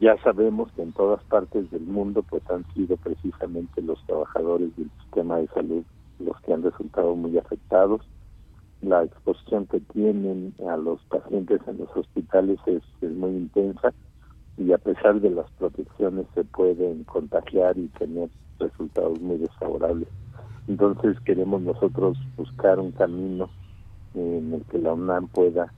[0.00, 4.90] Ya sabemos que en todas partes del mundo pues han sido precisamente los trabajadores del
[5.02, 5.84] sistema de salud
[6.18, 8.02] los que han resultado muy afectados
[8.82, 13.92] la exposición que tienen a los pacientes en los hospitales es, muy intensa
[14.56, 20.08] y a pesar de las protecciones se pueden contagiar y tener resultados muy desfavorables.
[20.68, 23.50] Entonces queremos nosotros buscar un camino
[24.14, 25.72] en el que la UNAM pueda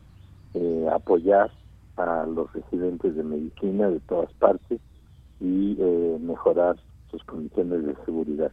[0.54, 1.50] eh, apoyar
[1.96, 4.80] a los residentes de medicina de todas partes
[5.40, 6.76] y eh, mejorar
[7.10, 8.52] sus condiciones de seguridad.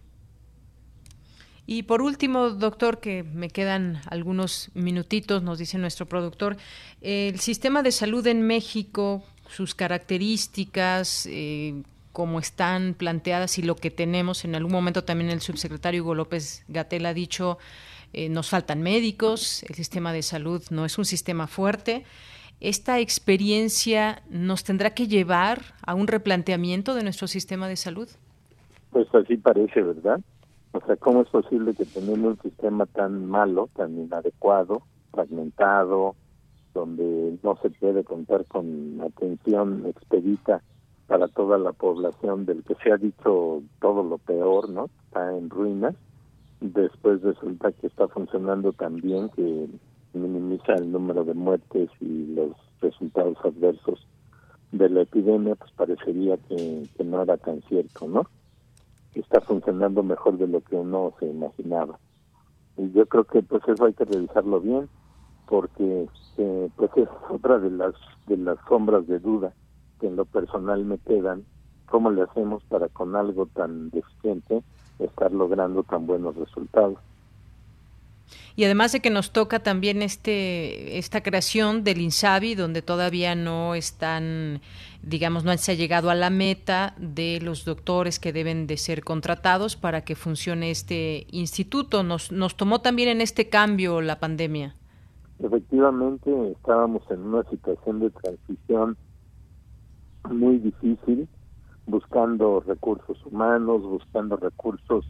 [1.65, 6.57] Y por último, doctor, que me quedan algunos minutitos, nos dice nuestro productor,
[7.01, 11.83] el sistema de salud en México, sus características, eh,
[12.13, 14.45] cómo están planteadas y lo que tenemos.
[14.45, 17.57] En algún momento también el subsecretario Hugo López Gatel ha dicho,
[18.13, 22.03] eh, nos faltan médicos, el sistema de salud no es un sistema fuerte.
[22.59, 28.07] ¿Esta experiencia nos tendrá que llevar a un replanteamiento de nuestro sistema de salud?
[28.91, 30.19] Pues así parece, ¿verdad?
[30.73, 36.15] O sea, ¿cómo es posible que teniendo un sistema tan malo, tan inadecuado, fragmentado,
[36.73, 40.61] donde no se puede contar con atención expedita
[41.07, 44.89] para toda la población del que se ha dicho todo lo peor, ¿no?
[45.05, 45.95] Está en ruinas.
[46.61, 49.67] Después resulta que está funcionando tan bien que
[50.13, 54.07] minimiza el número de muertes y los resultados adversos
[54.71, 58.27] de la epidemia, pues parecería que, que no era tan cierto, ¿no?
[59.19, 61.99] está funcionando mejor de lo que uno se imaginaba.
[62.77, 64.89] Y yo creo que pues eso hay que revisarlo bien
[65.51, 67.93] porque eh, pues es otra de las
[68.25, 69.51] de las sombras de duda
[69.99, 71.43] que en lo personal me quedan
[71.87, 74.63] cómo le hacemos para con algo tan deficiente
[74.97, 76.97] estar logrando tan buenos resultados.
[78.55, 83.75] Y además de que nos toca también este esta creación del INSABI, donde todavía no
[83.75, 84.61] están,
[85.03, 89.03] digamos, no se ha llegado a la meta de los doctores que deben de ser
[89.03, 92.03] contratados para que funcione este instituto.
[92.03, 94.75] Nos, nos tomó también en este cambio la pandemia.
[95.43, 98.95] Efectivamente, estábamos en una situación de transición
[100.29, 101.27] muy difícil,
[101.87, 105.03] buscando recursos humanos, buscando recursos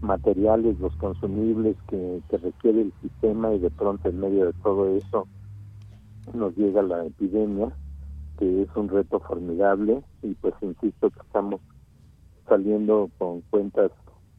[0.00, 5.26] materiales, los consumibles que, requiere el sistema y de pronto en medio de todo eso
[6.34, 7.72] nos llega la epidemia,
[8.38, 11.60] que es un reto formidable y pues insisto que estamos
[12.48, 13.90] saliendo con cuentas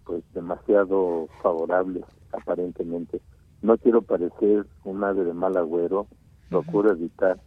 [0.05, 3.19] pues demasiado favorables aparentemente.
[3.65, 6.05] No quiero parecer un ave de mal agüero,
[6.49, 7.39] procuro evitar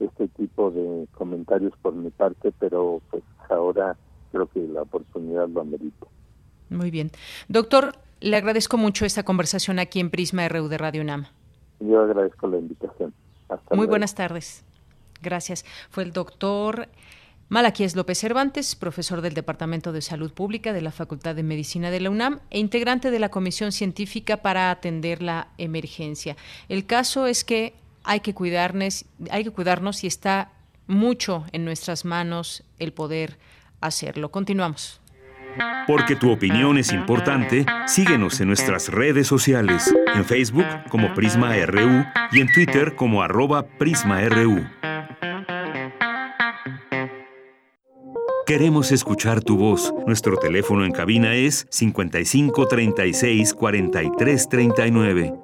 [0.00, 3.96] este tipo de comentarios por mi parte, pero pues ahora
[4.32, 6.08] creo que la oportunidad lo amerita.
[6.68, 7.12] Muy bien.
[7.46, 11.26] Doctor, le agradezco mucho esta conversación aquí en Prisma RU de Radio UNAM.
[11.78, 13.14] Yo agradezco la invitación.
[13.70, 14.64] Muy buenas tardes.
[15.22, 15.64] Gracias.
[15.90, 16.88] Fue el doctor
[17.52, 22.00] Malaquías López Cervantes, profesor del Departamento de Salud Pública de la Facultad de Medicina de
[22.00, 26.34] la UNAM e integrante de la Comisión Científica para atender la emergencia.
[26.70, 30.50] El caso es que hay que cuidarnos, hay que cuidarnos y está
[30.86, 33.36] mucho en nuestras manos el poder
[33.82, 34.30] hacerlo.
[34.30, 35.02] Continuamos.
[35.86, 42.02] Porque tu opinión es importante, síguenos en nuestras redes sociales, en Facebook como Prisma RU
[42.32, 44.64] y en Twitter como arroba PrismaRU.
[48.44, 49.94] Queremos escuchar tu voz.
[50.04, 55.34] Nuestro teléfono en cabina es 55 36 43 39.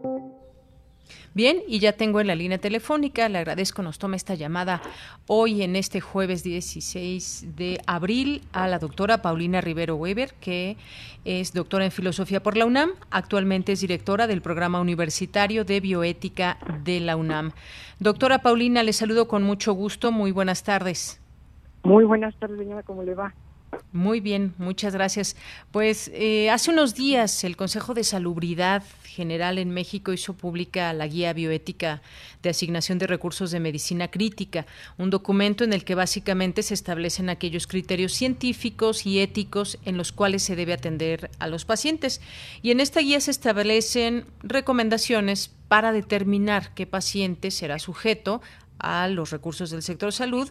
[1.33, 4.83] Bien, y ya tengo en la línea telefónica, le agradezco, nos toma esta llamada
[5.29, 10.77] hoy en este jueves 16 de abril a la doctora Paulina Rivero Weber, que
[11.25, 16.59] es doctora en filosofía por la UNAM, actualmente es directora del programa universitario de bioética
[16.83, 17.53] de la UNAM.
[18.01, 21.21] Doctora Paulina, le saludo con mucho gusto, muy buenas tardes.
[21.83, 23.35] Muy buenas tardes, señora, ¿cómo le va?
[23.93, 25.35] Muy bien, muchas gracias.
[25.73, 31.07] Pues eh, hace unos días el Consejo de Salubridad General en México hizo pública la
[31.07, 32.03] Guía Bioética
[32.43, 34.67] de Asignación de Recursos de Medicina Crítica,
[34.99, 40.13] un documento en el que básicamente se establecen aquellos criterios científicos y éticos en los
[40.13, 42.21] cuales se debe atender a los pacientes.
[42.63, 48.41] Y en esta guía se establecen recomendaciones para determinar qué paciente será sujeto
[48.79, 50.49] a los recursos del sector salud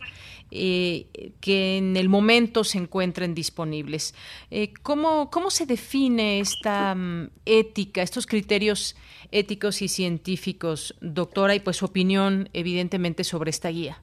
[0.52, 4.16] eh, que en el momento se encuentren disponibles.
[4.52, 8.96] Eh, ¿cómo, ¿Cómo se define esta mm, ética, estos criterios
[9.32, 14.02] éticos y científicos, doctora, y pues su opinión evidentemente sobre esta guía?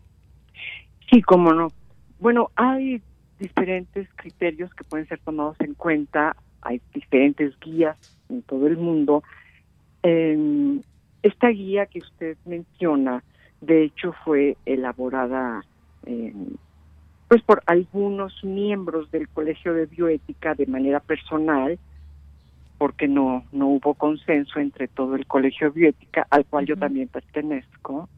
[1.11, 1.69] Sí, cómo no.
[2.19, 3.01] Bueno, hay
[3.39, 7.97] diferentes criterios que pueden ser tomados en cuenta, hay diferentes guías
[8.29, 9.23] en todo el mundo.
[10.03, 13.25] esta guía que usted menciona,
[13.65, 15.65] de hecho, fue elaborada
[16.07, 16.33] eh,
[17.29, 21.79] pues por algunos miembros del Colegio de Bioética de manera personal,
[22.79, 27.09] porque no no hubo consenso entre todo el Colegio de Bioética al cual yo también
[27.09, 28.09] pertenezco.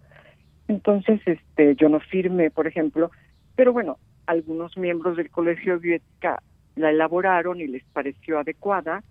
[0.69, 3.11] Entonces, este, yo no firmé, por ejemplo,
[3.55, 6.43] pero bueno, algunos miembros del Colegio de Bioética
[6.75, 9.03] la elaboraron y les pareció adecuada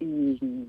[0.00, 0.68] y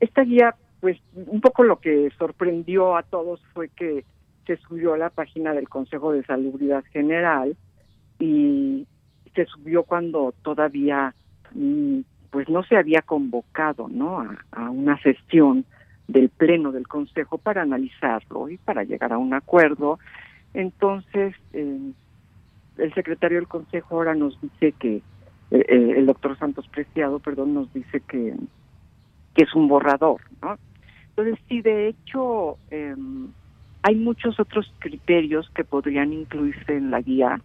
[0.00, 4.04] esta guía pues un poco lo que sorprendió a todos fue que
[4.46, 7.56] se subió a la página del Consejo de Salubridad General
[8.18, 8.86] y
[9.34, 11.14] se subió cuando todavía
[11.54, 12.00] mm,
[12.30, 15.64] pues no se había convocado no a, una sesión
[16.06, 19.98] del pleno del consejo para analizarlo y para llegar a un acuerdo.
[20.54, 21.92] Entonces eh,
[22.78, 25.02] el secretario del consejo ahora nos dice que eh,
[25.50, 28.34] eh, el doctor Santos Preciado perdón nos dice que
[29.34, 30.56] que es un borrador no
[31.18, 33.28] entonces, sí, de hecho, em,
[33.82, 37.40] hay muchos otros criterios que podrían incluirse en la guía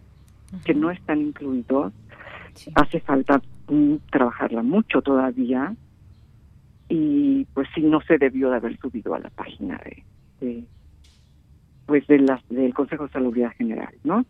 [0.64, 1.92] que no están incluidos.
[2.76, 5.74] Hace falta mm, trabajarla mucho todavía
[6.88, 9.80] y pues sí no se debió de haber subido a la página
[10.40, 10.64] de,
[11.86, 14.24] pues de las del Consejo de Salubridad General, ¿no?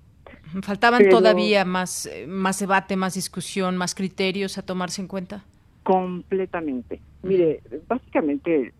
[0.63, 5.45] Faltaban todavía más eh, más debate, más discusión, más criterios a tomarse en cuenta.
[5.83, 7.03] Completamente.
[7.23, 8.73] Mire, básicamente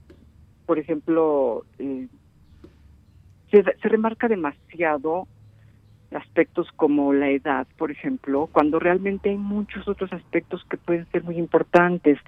[0.67, 2.09] por ejemplo, eh,
[3.51, 5.27] se, remarca demasiado
[6.13, 11.25] aspectos como la edad, por ejemplo, cuando realmente hay muchos otros aspectos que pueden ser
[11.25, 12.19] muy importantes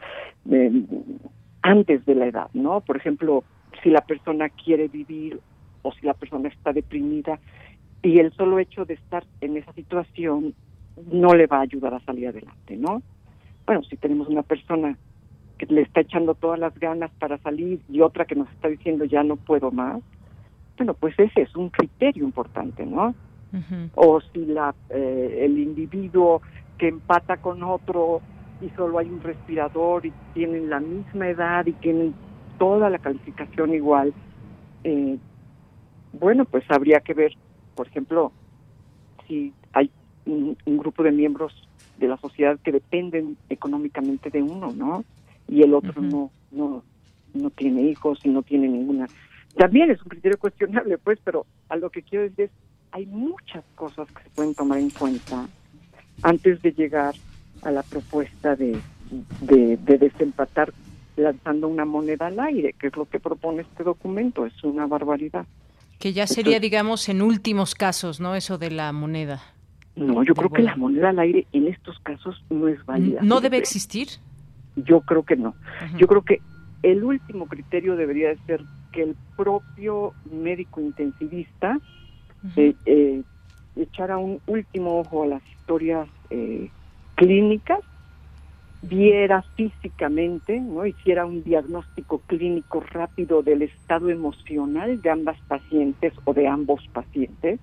[0.51, 0.73] eh,
[1.63, 2.81] antes de la edad, ¿no?
[2.81, 3.45] Por ejemplo,
[3.83, 5.41] si la persona quiere vivir
[5.83, 7.39] o si la persona está deprimida
[8.03, 10.55] y el solo hecho de estar en esa situación
[11.11, 13.03] no le va a ayudar a salir adelante, ¿no?
[13.67, 14.97] Bueno, si tenemos una persona
[15.59, 19.05] que le está echando todas las ganas para salir y otra que nos está diciendo
[19.05, 20.03] ya no puedo más,
[20.77, 23.15] bueno, pues ese es un criterio importante, ¿no?
[23.95, 26.43] O si la eh, el individuo
[26.77, 28.21] que empata con otro
[28.61, 32.15] y solo hay un respirador y tienen la misma edad y tienen
[32.59, 34.13] toda la calificación igual,
[34.85, 35.17] eh,
[36.13, 37.33] bueno, pues habría que ver,
[37.75, 38.33] por ejemplo,
[39.27, 39.91] si hay
[40.27, 41.55] un, un grupo de miembros
[41.99, 45.05] de la sociedad que dependen económicamente de uno, ¿no?
[45.49, 46.83] Y el otro no, no,
[47.35, 49.07] no tiene hijos y no tiene ninguna.
[49.57, 52.51] También es un criterio cuestionable, pues, pero a lo que quiero decir es,
[52.93, 55.49] hay muchas cosas que se pueden tomar en cuenta
[56.23, 57.15] antes de llegar
[57.63, 58.79] a la propuesta de,
[59.41, 60.73] de, de desempatar
[61.17, 65.47] lanzando una moneda al aire, que es lo que propone este documento, es una barbaridad.
[65.99, 68.35] Que ya sería, digamos, en últimos casos, ¿no?
[68.35, 69.41] Eso de la moneda.
[69.95, 73.21] No, yo creo que la moneda al aire en estos casos no es válida.
[73.23, 74.09] ¿No debe existir?
[74.77, 75.57] Yo creo que no.
[75.99, 76.43] Yo creo que
[76.83, 81.79] el último criterio debería de ser que el propio médico intensivista
[82.57, 83.23] eh, eh,
[83.75, 86.71] echara un último ojo a las historias eh,
[87.15, 87.81] clínicas,
[88.83, 96.35] viera físicamente, no hiciera un diagnóstico clínico rápido del estado emocional de ambas pacientes o
[96.35, 97.61] de ambos pacientes.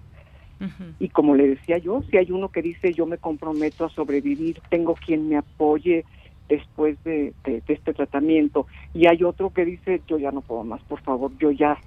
[0.99, 4.61] Y como le decía yo, si hay uno que dice yo me comprometo a sobrevivir,
[4.70, 6.05] tengo quien me apoye,
[6.49, 8.67] después de, este tratamiento.
[8.93, 11.77] Y hay otro que dice yo ya no puedo más por favor yo ya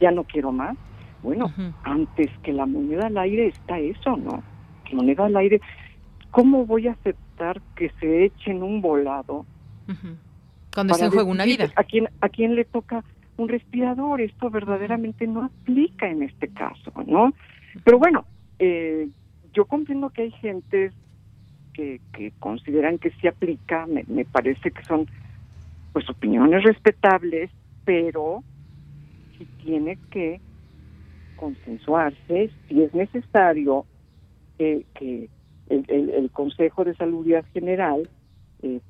[0.00, 0.76] ya no quiero más.
[1.22, 1.52] Bueno
[1.84, 4.42] antes que la moneda al aire está eso no
[4.84, 5.60] que moneda al aire
[6.30, 9.46] cómo voy a aceptar que se echen un volado
[10.74, 13.04] cuando se juega una vida a quién a quién le toca
[13.36, 14.20] un respirador.
[14.20, 17.32] Esto verdaderamente no aplica en este caso, ¿no?
[17.84, 18.24] Pero bueno,
[18.58, 19.08] eh,
[19.52, 20.92] yo comprendo que hay gente
[21.72, 25.06] que, que consideran que sí aplica, me, me parece que son
[25.92, 27.50] pues opiniones respetables,
[27.84, 28.42] pero
[29.36, 30.40] si tiene que
[31.36, 33.84] consensuarse, si es necesario
[34.58, 35.28] que
[35.68, 38.08] el, el, Consejo de Salud General
[38.62, 38.80] eh,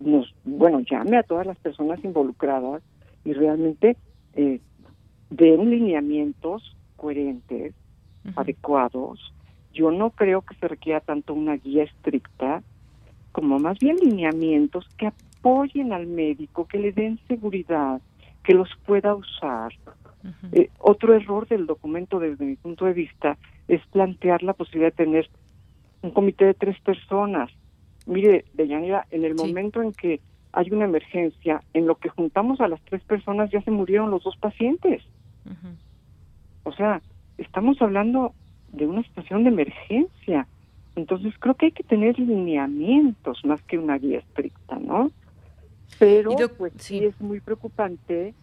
[0.00, 2.82] nos, bueno, llame a todas las personas involucradas
[3.24, 3.96] y realmente
[4.34, 4.60] eh,
[5.30, 7.74] den lineamientos coherentes,
[8.36, 9.18] adecuados.
[9.72, 12.62] Yo no creo que se requiera tanto una guía estricta,
[13.32, 18.00] como más bien lineamientos que apoyen al médico, que le den seguridad,
[18.44, 19.72] que los pueda usar.
[20.52, 25.04] Eh, otro error del documento, desde mi punto de vista, es plantear la posibilidad de
[25.04, 25.30] tener
[26.02, 27.50] un comité de tres personas.
[28.06, 30.20] Mire, Deyanira, en el momento en que
[30.52, 34.22] hay una emergencia, en lo que juntamos a las tres personas ya se murieron los
[34.22, 35.02] dos pacientes.
[36.64, 37.00] O sea,
[37.38, 38.34] estamos hablando
[38.72, 40.46] de una situación de emergencia.
[40.96, 45.10] Entonces creo que hay que tener lineamientos más que una guía estricta, ¿no?
[45.98, 47.04] Pero pues sí.
[47.04, 48.34] es muy preocupante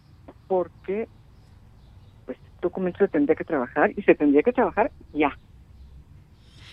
[0.48, 1.08] porque
[2.26, 5.36] pues el documento se tendría que trabajar y se tendría que trabajar ya.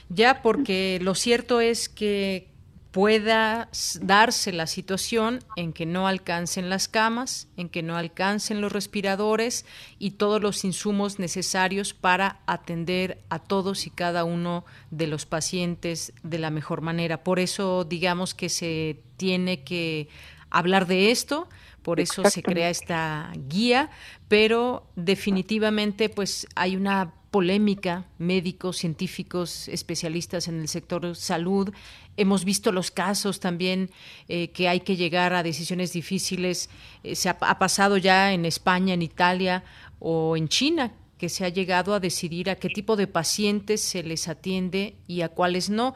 [0.10, 2.48] Ya, porque lo cierto es que
[2.92, 3.70] pueda
[4.02, 9.66] darse la situación en que no alcancen las camas, en que no alcancen los respiradores
[10.00, 16.14] y todos los insumos necesarios para atender a todos y cada uno de los pacientes
[16.24, 17.24] de la mejor manera.
[17.24, 20.08] Por eso digamos que se tiene que
[20.50, 21.50] hablar de esto,
[21.88, 23.90] por eso se crea esta guía,
[24.28, 31.74] pero definitivamente pues hay una polémica, médicos, científicos, especialistas en el sector salud.
[32.18, 33.90] Hemos visto los casos también
[34.28, 36.70] eh, que hay que llegar a decisiones difíciles.
[37.06, 39.64] Eh, se ha, pasado ya en España, en Italia
[40.00, 44.04] o en China, que se ha llegado a decidir a qué tipo de pacientes se
[44.04, 45.96] les atiende y a cuáles no.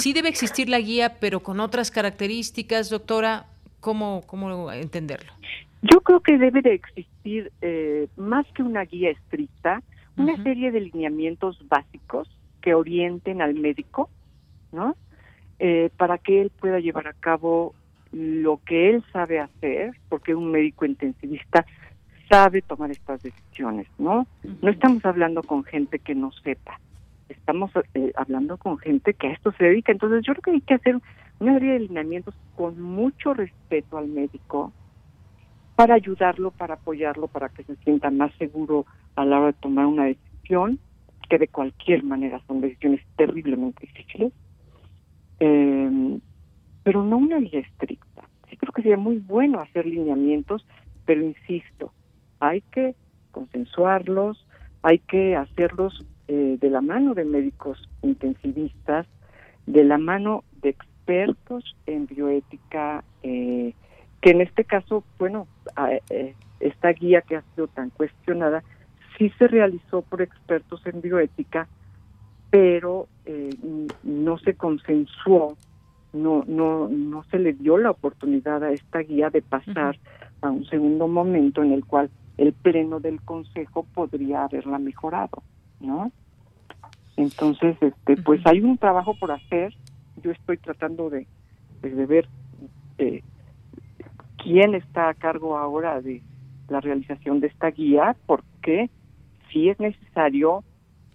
[0.00, 3.48] Sí debe existir la guía, pero con otras características, doctora.
[3.80, 5.32] ¿Cómo, cómo entenderlo?
[5.82, 9.82] Yo creo que debe de existir, eh, más que una guía estricta,
[10.16, 12.28] una serie de lineamientos básicos
[12.60, 14.10] que orienten al médico,
[14.72, 14.96] ¿no?
[15.60, 17.74] Eh, para que él pueda llevar a cabo
[18.10, 21.64] lo que él sabe hacer, porque un médico intensivista
[22.28, 24.26] sabe tomar estas decisiones, ¿no?
[24.60, 26.80] No estamos hablando con gente que no sepa,
[27.28, 29.92] estamos eh, hablando con gente que a esto se dedica.
[29.92, 30.98] Entonces yo creo que hay que hacer
[31.40, 34.72] una serie de lineamientos con mucho respeto al médico
[35.76, 38.84] para ayudarlo, para apoyarlo, para que se sienta más seguro
[39.14, 40.80] a la hora de tomar una decisión,
[41.28, 44.32] que de cualquier manera son decisiones terriblemente difíciles,
[45.40, 46.18] eh,
[46.82, 48.24] pero no una guía estricta.
[48.50, 50.66] Sí creo que sería muy bueno hacer lineamientos,
[51.04, 51.92] pero insisto,
[52.40, 52.94] hay que
[53.30, 54.46] consensuarlos,
[54.82, 59.06] hay que hacerlos eh, de la mano de médicos intensivistas,
[59.66, 60.74] de la mano de
[61.08, 63.72] expertos en bioética, eh,
[64.20, 65.46] que en este caso, bueno,
[66.60, 68.62] esta guía que ha sido tan cuestionada,
[69.16, 71.68] sí se realizó por expertos en bioética,
[72.50, 73.50] pero eh,
[74.02, 75.56] no se consensuó,
[76.12, 79.98] no, no, no se le dio la oportunidad a esta guía de pasar
[80.40, 85.42] a un segundo momento en el cual el pleno del consejo podría haberla mejorado,
[85.80, 86.12] ¿no?
[87.16, 89.74] Entonces, este, pues hay un trabajo por hacer.
[90.22, 91.26] Yo estoy tratando de,
[91.80, 92.28] pues, de ver
[92.98, 93.22] eh,
[94.42, 96.22] quién está a cargo ahora de
[96.68, 98.90] la realización de esta guía, porque
[99.50, 100.64] sí es necesario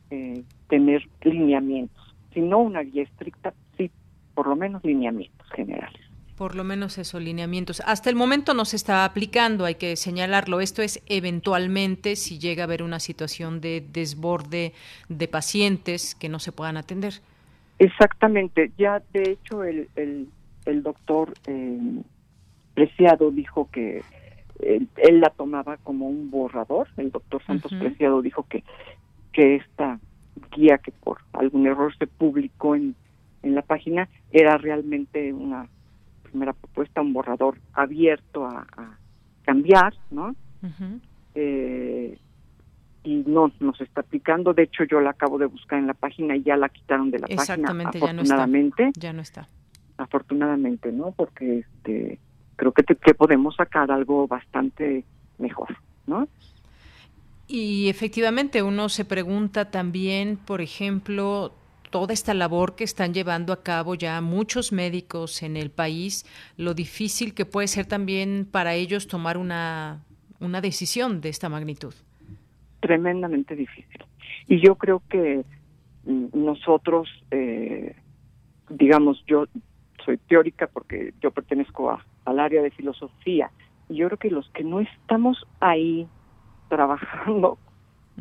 [0.09, 3.91] eh, tener lineamientos, si no una guía estricta, sí,
[4.33, 6.01] por lo menos lineamientos generales.
[6.35, 7.81] Por lo menos esos lineamientos.
[7.85, 10.61] Hasta el momento no se está aplicando, hay que señalarlo.
[10.61, 14.73] Esto es eventualmente si llega a haber una situación de desborde
[15.09, 17.21] de pacientes que no se puedan atender.
[17.83, 18.71] Exactamente.
[18.77, 20.29] Ya, de hecho, el, el,
[20.65, 22.01] el doctor eh,
[22.73, 24.01] Preciado dijo que
[24.59, 26.87] él, la tomaba como un borrador.
[26.97, 28.63] El doctor Santos Preciado dijo que,
[29.33, 29.99] que esta
[30.55, 32.95] guía que por algún error se publicó en,
[33.41, 35.67] en la página era realmente una
[36.23, 38.65] primera propuesta, un borrador abierto a,
[39.43, 40.33] cambiar, ¿no?
[41.35, 42.17] eh,
[43.03, 44.53] y no nos está aplicando.
[44.53, 47.19] De hecho, yo la acabo de buscar en la página y ya la quitaron de
[47.19, 47.69] la página.
[47.69, 49.47] Afortunadamente, ya no está.
[49.97, 51.11] Afortunadamente, ¿no?
[51.11, 52.19] Porque este
[52.55, 55.03] creo que, que podemos sacar algo bastante
[55.37, 55.77] mejor,
[56.07, 56.27] ¿no?
[57.47, 61.53] Y efectivamente uno se pregunta también, por ejemplo,
[61.89, 66.25] toda esta labor que están llevando a cabo ya muchos médicos en el país,
[66.57, 70.03] lo difícil que puede ser también para ellos tomar una,
[70.39, 71.93] una decisión de esta magnitud.
[72.83, 74.03] Tremendamente difícil.
[74.45, 75.45] Y yo creo que
[76.03, 77.95] mm, nosotros, eh,
[78.69, 79.45] digamos, yo
[80.03, 83.51] soy teórica porque yo pertenezco a, al área de filosofía,
[83.87, 86.07] y yo creo que los que no estamos ahí
[86.67, 87.57] trabajando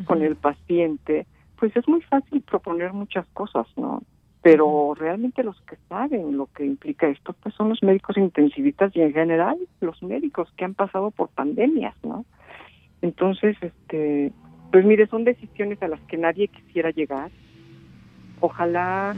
[0.07, 1.27] con el paciente,
[1.59, 4.01] pues es muy fácil proponer muchas cosas, ¿no?
[4.43, 9.01] Pero realmente los que saben lo que implica esto, pues son los médicos intensivistas y
[9.01, 12.25] en general los médicos que han pasado por pandemias, ¿no?
[13.01, 14.33] Entonces, este,
[14.73, 17.31] pues mire, son decisiones a las que nadie quisiera llegar.
[18.41, 19.15] Ojalá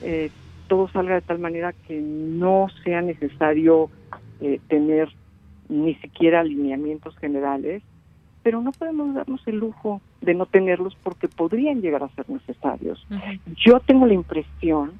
[0.00, 0.30] eh,
[0.68, 3.90] todo salga de tal manera que no sea necesario
[4.40, 5.12] eh, tener
[5.68, 7.82] ni siquiera alineamientos generales,
[8.44, 13.04] pero no podemos darnos el lujo de no tenerlos porque podrían llegar a ser necesarios.
[13.56, 14.92] Yo tengo la impresión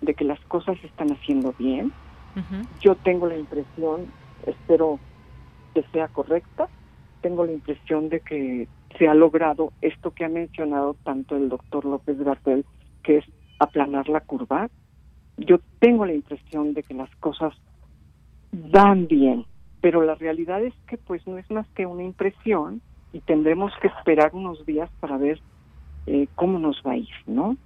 [0.00, 1.92] de que las cosas se están haciendo bien.
[2.80, 4.06] Yo tengo la impresión,
[4.46, 4.98] espero
[5.74, 6.68] que sea correcta,
[7.20, 8.66] tengo la impresión de que
[8.98, 12.64] se ha logrado esto que ha mencionado tanto el doctor López Gartel,
[13.02, 13.24] que es
[13.58, 14.68] aplanar la curva.
[15.36, 17.54] Yo tengo la impresión de que las cosas
[18.52, 19.46] van bien
[19.82, 22.80] pero la realidad es que pues no es más que una impresión
[23.12, 25.40] y tendremos que esperar unos días para ver
[26.06, 27.56] eh, cómo nos va a ir, ¿no?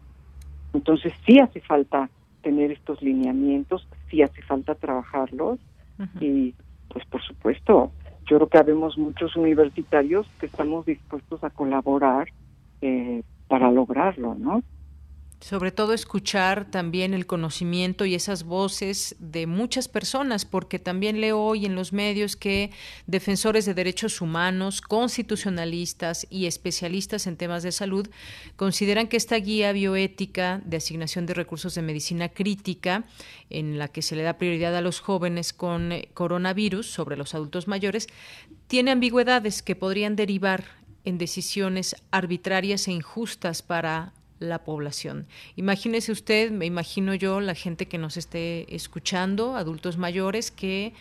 [0.73, 2.09] Entonces sí hace falta
[2.43, 5.61] tener estos lineamientos, sí hace falta trabajarlos
[6.21, 6.55] y
[6.89, 7.93] pues por supuesto,
[8.27, 12.29] yo creo que habemos muchos universitarios que estamos dispuestos a colaborar
[12.81, 14.63] eh, para lograrlo, ¿no?
[15.41, 21.41] Sobre todo escuchar también el conocimiento y esas voces de muchas personas, porque también leo
[21.41, 22.71] hoy en los medios que
[23.07, 28.09] defensores de derechos humanos, constitucionalistas y especialistas en temas de salud
[28.57, 33.05] consideran que esta guía bioética de asignación de recursos de medicina crítica,
[33.51, 37.69] en la que se le da prioridad a los jóvenes con coronavirus sobre los adultos
[37.69, 38.09] mayores,
[38.69, 40.65] tiene ambigüedades que podrían derivar
[41.05, 45.27] en decisiones arbitrarias e injustas para la población.
[45.57, 50.93] Imagínese usted, me imagino yo, la gente que nos esté escuchando, adultos mayores, que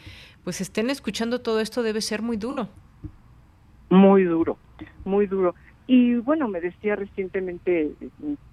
[0.43, 2.69] pues estén escuchando todo esto debe ser muy duro.
[3.89, 4.57] Muy duro,
[5.03, 5.55] muy duro.
[5.87, 7.91] Y bueno, me decía recientemente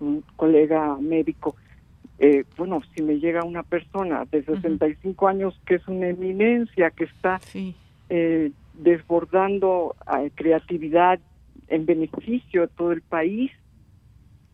[0.00, 1.56] un colega médico,
[2.18, 7.04] eh, bueno, si me llega una persona de 65 años que es una eminencia, que
[7.04, 7.40] está
[8.08, 11.18] eh, desbordando eh, creatividad
[11.68, 13.50] en beneficio de todo el país,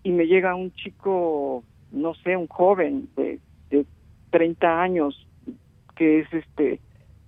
[0.03, 3.40] y me llega un chico, no sé, un joven de,
[3.70, 3.86] de
[4.30, 5.26] 30 años
[5.96, 6.80] que es este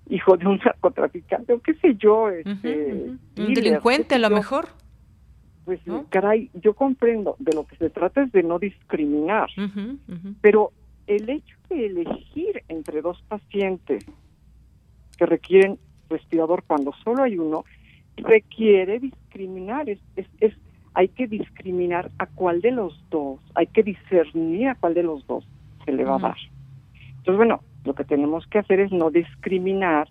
[0.09, 4.69] hijo de un narcotraficante o qué sé yo, este, un delincuente a lo mejor.
[5.65, 9.49] Pues caray, yo comprendo, de lo que se trata es de no discriminar,
[10.41, 10.73] pero
[11.07, 14.05] el hecho de elegir entre dos pacientes
[15.17, 17.65] que requieren respirador cuando solo hay uno,
[18.17, 20.55] requiere discriminar, es, es, es
[20.95, 25.27] hay que discriminar a cuál de los dos, hay que discernir a cuál de los
[25.27, 25.47] dos
[25.85, 26.37] se le va a dar.
[27.19, 30.09] Entonces, bueno, lo que tenemos que hacer es no discriminar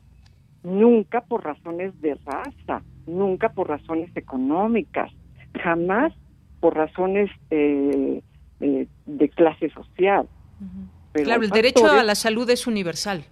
[0.64, 5.12] nunca por razones de raza, nunca por razones económicas,
[5.62, 6.14] jamás
[6.60, 8.22] por razones eh,
[8.60, 10.28] eh, de clase social.
[11.14, 13.24] claro, el derecho a la salud es universal.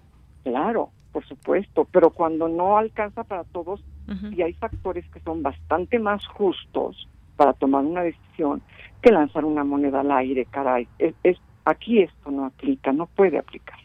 [0.43, 3.83] Claro, por supuesto, pero cuando no alcanza para todos,
[4.31, 8.61] y hay factores que son bastante más justos, para tomar una decisión
[9.01, 10.87] que lanzar una moneda al aire, caray.
[10.99, 13.77] Es, aquí esto no aplica, no puede aplicar.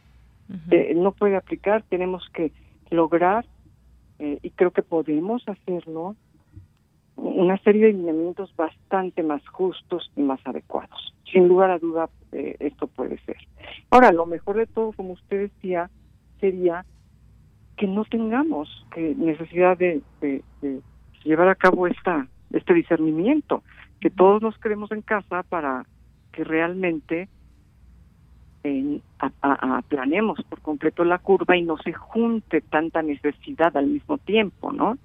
[0.71, 2.53] Eh, no puede aplicar, tenemos que
[2.91, 3.47] lograr,
[4.19, 6.15] eh, y creo que podemos hacerlo,
[7.17, 11.15] una serie de lineamientos bastante más justos y más adecuados.
[11.31, 13.37] Sin lugar a duda, eh, esto puede ser.
[13.91, 15.89] Ahora, lo mejor de todo, como usted decía,
[16.41, 16.85] sería
[17.77, 20.03] que no tengamos que necesidad de
[21.25, 23.63] llevar a cabo esta este discernimiento,
[24.01, 25.87] que todos nos queremos en casa para
[26.33, 27.29] que realmente
[28.65, 34.73] en, aplanemos por completo la curva y no se junte tanta necesidad al mismo tiempo,
[34.73, 34.99] ¿no?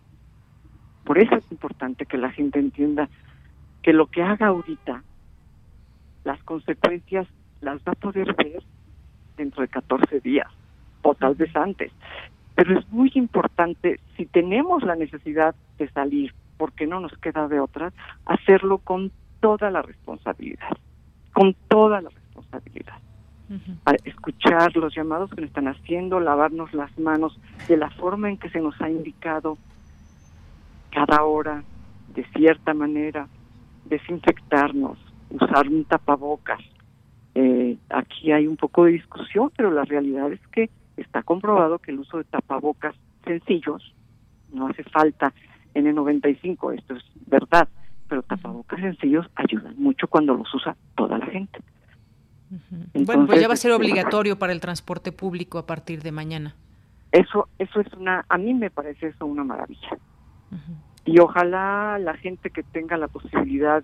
[1.03, 3.09] Por eso es importante que la gente entienda
[3.81, 5.03] que lo que haga ahorita,
[6.23, 7.27] las consecuencias
[7.61, 8.61] las va a poder ver
[9.37, 10.47] dentro de 14 días
[11.01, 11.91] o tal vez antes.
[12.55, 17.60] Pero es muy importante, si tenemos la necesidad de salir porque no nos queda de
[17.60, 17.93] otra,
[18.26, 20.78] hacerlo con toda la responsabilidad,
[21.34, 22.95] con toda la responsabilidad.
[24.03, 27.39] escuchar los llamados que nos están haciendo, lavarnos las manos
[27.70, 29.58] de la forma en que se nos ha indicado
[30.91, 31.64] cada hora,
[32.14, 33.28] de cierta manera,
[33.86, 34.97] desinfectarnos,
[35.30, 36.60] usar un tapabocas,
[37.39, 41.91] Eh, aquí hay un poco de discusión, pero la realidad es que está comprobado que
[41.91, 42.95] el uso de tapabocas
[43.26, 43.93] sencillos,
[44.51, 45.32] no hace falta
[45.74, 47.68] N95, esto es verdad,
[48.07, 51.59] pero tapabocas sencillos ayudan mucho cuando los usa toda la gente.
[52.93, 56.11] bueno, pues ya va a ser este, obligatorio para el transporte público a partir de
[56.11, 56.55] mañana.
[57.11, 59.97] Eso, eso es una, a mí me parece eso una maravilla.
[61.05, 63.84] Y ojalá la gente que tenga la posibilidad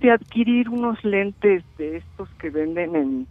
[0.00, 3.26] de adquirir unos lentes de estos que venden en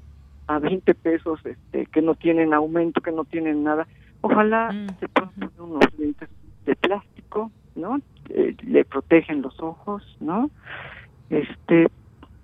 [0.47, 3.85] a 20 pesos, este, que no tienen aumento, que no tienen nada,
[4.21, 6.29] ojalá mm, se puedan poner unos lentes
[6.67, 7.99] de plástico, ¿no?
[8.29, 10.51] Eh, le protegen los ojos, ¿no?
[11.31, 11.87] Este,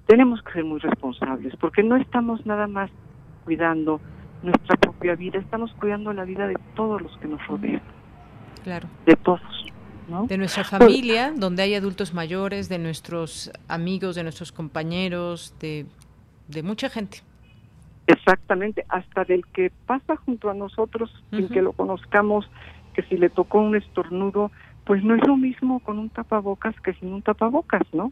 [0.07, 2.89] tenemos que ser muy responsables porque no estamos nada más
[3.45, 4.01] cuidando
[4.41, 7.81] nuestra propia vida, estamos cuidando la vida de todos los que nos rodean.
[8.63, 8.87] Claro.
[9.05, 9.41] De todos.
[10.27, 15.85] De nuestra familia, donde hay adultos mayores, de nuestros amigos, de nuestros compañeros, de,
[16.61, 17.19] mucha gente.
[18.07, 22.49] Exactamente, hasta del que pasa junto a nosotros sin que lo conozcamos,
[22.93, 24.51] que si le tocó un estornudo,
[24.85, 28.11] pues no es lo mismo con un tapabocas que sin un tapabocas, ¿no?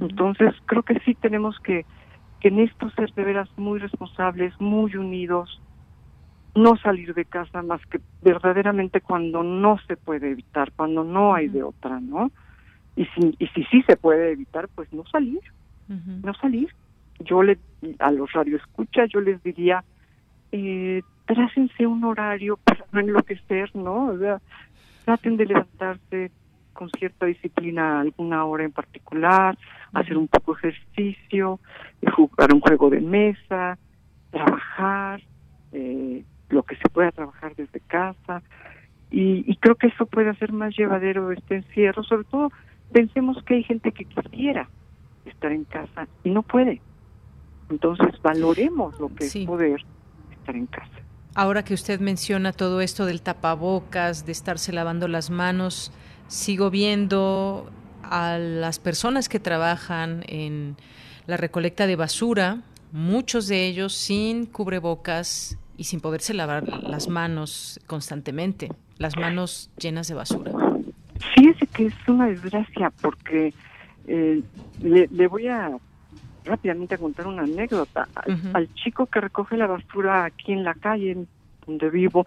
[0.00, 1.84] Entonces creo que sí tenemos que,
[2.40, 5.60] que en esto ser de veras muy responsables, muy unidos,
[6.54, 11.48] no salir de casa más que verdaderamente cuando no se puede evitar, cuando no hay
[11.48, 12.30] de otra, ¿no?
[12.96, 15.40] Y si, y si sí se puede evitar, pues no salir,
[15.88, 16.68] no salir.
[17.20, 17.58] Yo le,
[17.98, 19.84] a los radioescuchas, yo les diría,
[20.50, 21.02] eh,
[21.34, 24.06] trácense un horario para no enloquecer, ¿no?
[24.06, 24.40] O sea,
[25.04, 26.30] traten de levantarse
[26.72, 29.58] con cierta disciplina alguna hora en particular,
[29.92, 31.60] hacer un poco de ejercicio,
[32.16, 33.78] jugar un juego de mesa,
[34.30, 35.20] trabajar,
[35.72, 38.42] eh, lo que se pueda trabajar desde casa
[39.10, 42.50] y, creo que eso puede hacer más llevadero este encierro, sobre todo
[42.92, 44.68] pensemos que hay gente que quisiera
[45.26, 46.80] estar en casa y no puede.
[47.68, 49.84] Entonces valoremos lo que es poder
[50.30, 51.01] estar en casa.
[51.34, 55.92] Ahora que usted menciona todo esto del tapabocas, de estarse lavando las manos,
[56.28, 57.70] sigo viendo
[58.02, 60.76] a las personas que trabajan en
[61.26, 62.62] la recolecta de basura,
[62.92, 68.68] muchos de ellos sin cubrebocas, y sin poderse lavar las manos constantemente,
[68.98, 70.52] las manos llenas de basura.
[71.34, 73.52] Fíjese que es una desgracia porque
[74.06, 74.42] eh,
[74.80, 75.70] le, voy a
[76.44, 78.08] rápidamente a contar una anécdota.
[78.52, 81.26] Al, chico que recoge la basura aquí en la calle
[81.66, 82.26] donde vivo,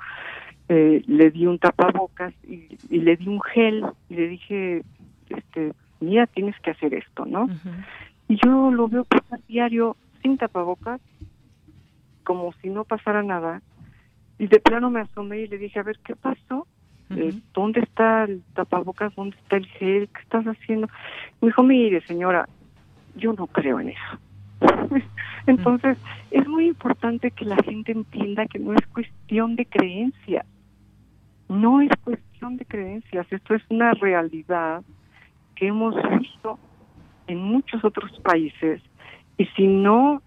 [0.70, 4.84] eh, le di un tapabocas y, le di un gel y le dije,
[5.30, 7.48] este, mira, tienes que hacer esto, ¿no?
[8.28, 11.02] Y yo lo veo pasar diario sin tapabocas
[12.24, 13.62] como si no pasara nada.
[14.38, 16.68] Y de plano me asomé y le dije, a ver, ¿qué pasó?
[17.12, 19.16] Eh, ¿Dónde está el tapabocas?
[19.16, 20.10] ¿Dónde está el gel?
[20.10, 20.88] ¿Qué estás haciendo?
[21.40, 22.50] Me dijo, mire, señora,
[23.16, 24.20] yo no creo en eso.
[25.48, 25.98] Entonces,
[26.32, 30.46] es muy importante que la gente entienda que no es cuestión de creencias.
[31.48, 33.28] No es cuestión de creencias.
[33.32, 34.84] Esto es una realidad
[35.56, 36.60] que hemos visto
[37.28, 38.82] en muchos otros países.
[39.38, 40.22] Y si no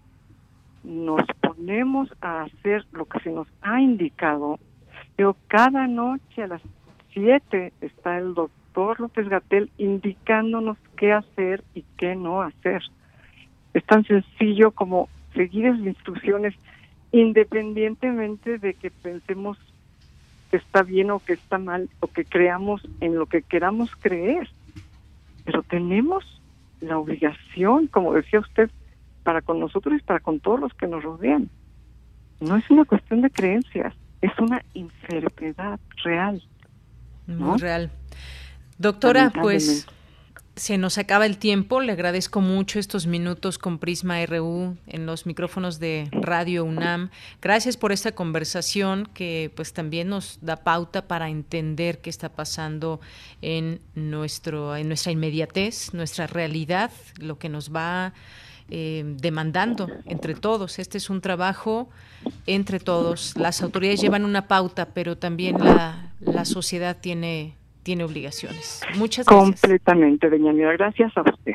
[0.83, 4.59] nos ponemos a hacer lo que se nos ha indicado,
[5.15, 6.61] pero cada noche a las
[7.13, 8.58] 7 está el doctor
[8.99, 12.81] López Gatel indicándonos qué hacer y qué no hacer.
[13.73, 16.55] Es tan sencillo como seguir esas instrucciones
[17.11, 19.57] independientemente de que pensemos
[20.51, 24.49] que está bien o que está mal o que creamos en lo que queramos creer.
[25.45, 26.23] Pero tenemos
[26.81, 28.69] la obligación, como decía usted,
[29.23, 31.49] para con nosotros y para con todos los que nos rodean.
[32.39, 36.41] No es una cuestión de creencias, es una enfermedad real.
[37.27, 37.91] Muy real.
[38.79, 39.85] Doctora, pues
[40.55, 41.81] se nos acaba el tiempo.
[41.81, 47.09] Le agradezco mucho estos minutos con Prisma RU en los micrófonos de Radio UNAM.
[47.41, 53.01] Gracias por esta conversación que pues también nos da pauta para entender qué está pasando
[53.41, 58.13] en nuestro en nuestra inmediatez, nuestra realidad, lo que nos va
[58.69, 60.77] eh, demandando entre todos.
[60.77, 61.89] Este es un trabajo
[62.45, 63.33] entre todos.
[63.35, 67.55] Las autoridades llevan una pauta, pero también la, la sociedad tiene,
[67.89, 68.81] tiene obligaciones.
[68.99, 69.61] Muchas gracias.
[69.61, 71.53] Completamente, doña Gracias a usted.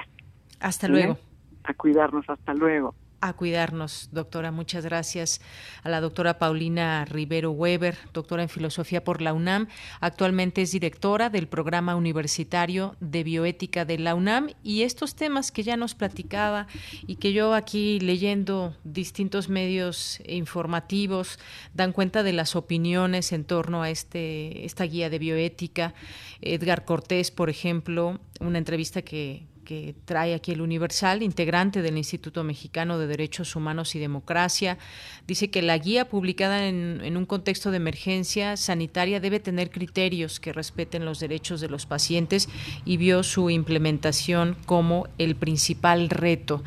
[0.58, 1.16] Hasta luego.
[1.62, 2.28] A cuidarnos.
[2.28, 2.92] Hasta luego
[3.24, 4.50] a cuidarnos, doctora.
[4.50, 5.40] Muchas gracias
[5.82, 9.68] a la doctora Paulina Rivero Weber, doctora en filosofía por la UNAM.
[10.00, 15.62] Actualmente es directora del programa universitario de bioética de la UNAM y estos temas que
[15.62, 16.66] ya nos platicaba
[17.06, 21.38] y que yo aquí leyendo distintos medios informativos
[21.72, 25.94] dan cuenta de las opiniones en torno a este esta guía de bioética.
[26.42, 32.44] Edgar Cortés, por ejemplo, una entrevista que que trae aquí el Universal, integrante del Instituto
[32.44, 34.78] Mexicano de Derechos Humanos y Democracia,
[35.26, 40.40] dice que la guía publicada en, en, un contexto de emergencia sanitaria debe tener criterios
[40.40, 42.48] que respeten los derechos de los pacientes
[42.84, 46.62] y vio su implementación como el principal reto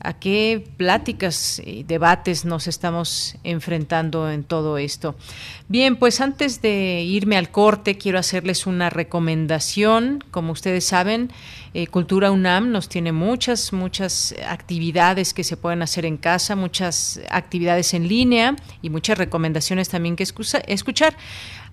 [0.00, 5.16] a qué pláticas y debates nos estamos enfrentando en todo esto.
[5.68, 10.24] Bien, pues antes de irme al corte, quiero hacerles una recomendación.
[10.30, 11.30] Como ustedes saben,
[11.74, 17.20] eh, Cultura UNAM nos tiene muchas, muchas actividades que se pueden hacer en casa, muchas
[17.30, 21.16] actividades en línea y muchas recomendaciones también que escuchar.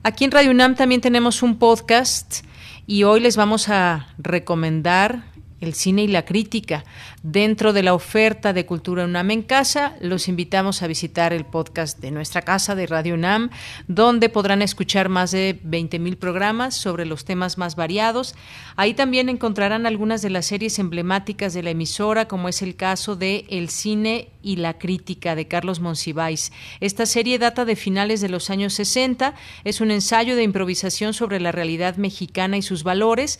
[0.04, 2.44] Aquí en Radio UNAM también tenemos un podcast
[2.88, 5.35] y hoy les vamos a recomendar
[5.66, 6.84] el cine y la crítica.
[7.24, 12.00] Dentro de la oferta de Cultura UNAM en casa, los invitamos a visitar el podcast
[12.00, 13.50] de nuestra casa de Radio UNAM,
[13.88, 18.36] donde podrán escuchar más de 20.000 programas sobre los temas más variados.
[18.76, 23.16] Ahí también encontrarán algunas de las series emblemáticas de la emisora, como es el caso
[23.16, 26.52] de El cine y la crítica de Carlos Monsiváis.
[26.80, 31.40] Esta serie data de finales de los años 60, es un ensayo de improvisación sobre
[31.40, 33.40] la realidad mexicana y sus valores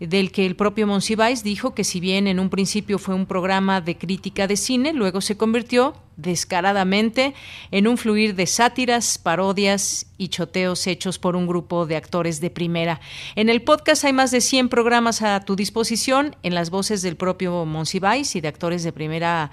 [0.00, 3.80] del que el propio Monsiváis dijo que si bien en un principio fue un programa
[3.80, 7.34] de crítica de cine, luego se convirtió descaradamente
[7.70, 12.50] en un fluir de sátiras, parodias y choteos hechos por un grupo de actores de
[12.50, 13.00] primera.
[13.36, 17.16] En el podcast hay más de 100 programas a tu disposición en las voces del
[17.16, 19.50] propio Monsiváis y de actores de primera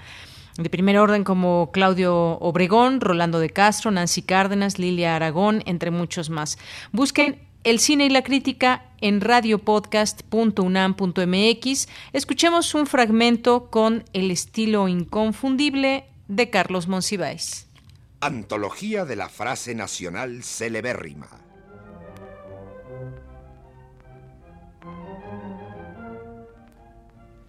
[0.56, 6.30] de primer orden como Claudio Obregón, Rolando de Castro, Nancy Cárdenas, Lilia Aragón, entre muchos
[6.30, 6.58] más.
[6.92, 11.88] Busquen el cine y la crítica en radiopodcast.unam.mx.
[12.12, 17.66] Escuchemos un fragmento con el estilo inconfundible de Carlos Monsiváis.
[18.20, 21.28] Antología de la frase nacional celebérrima.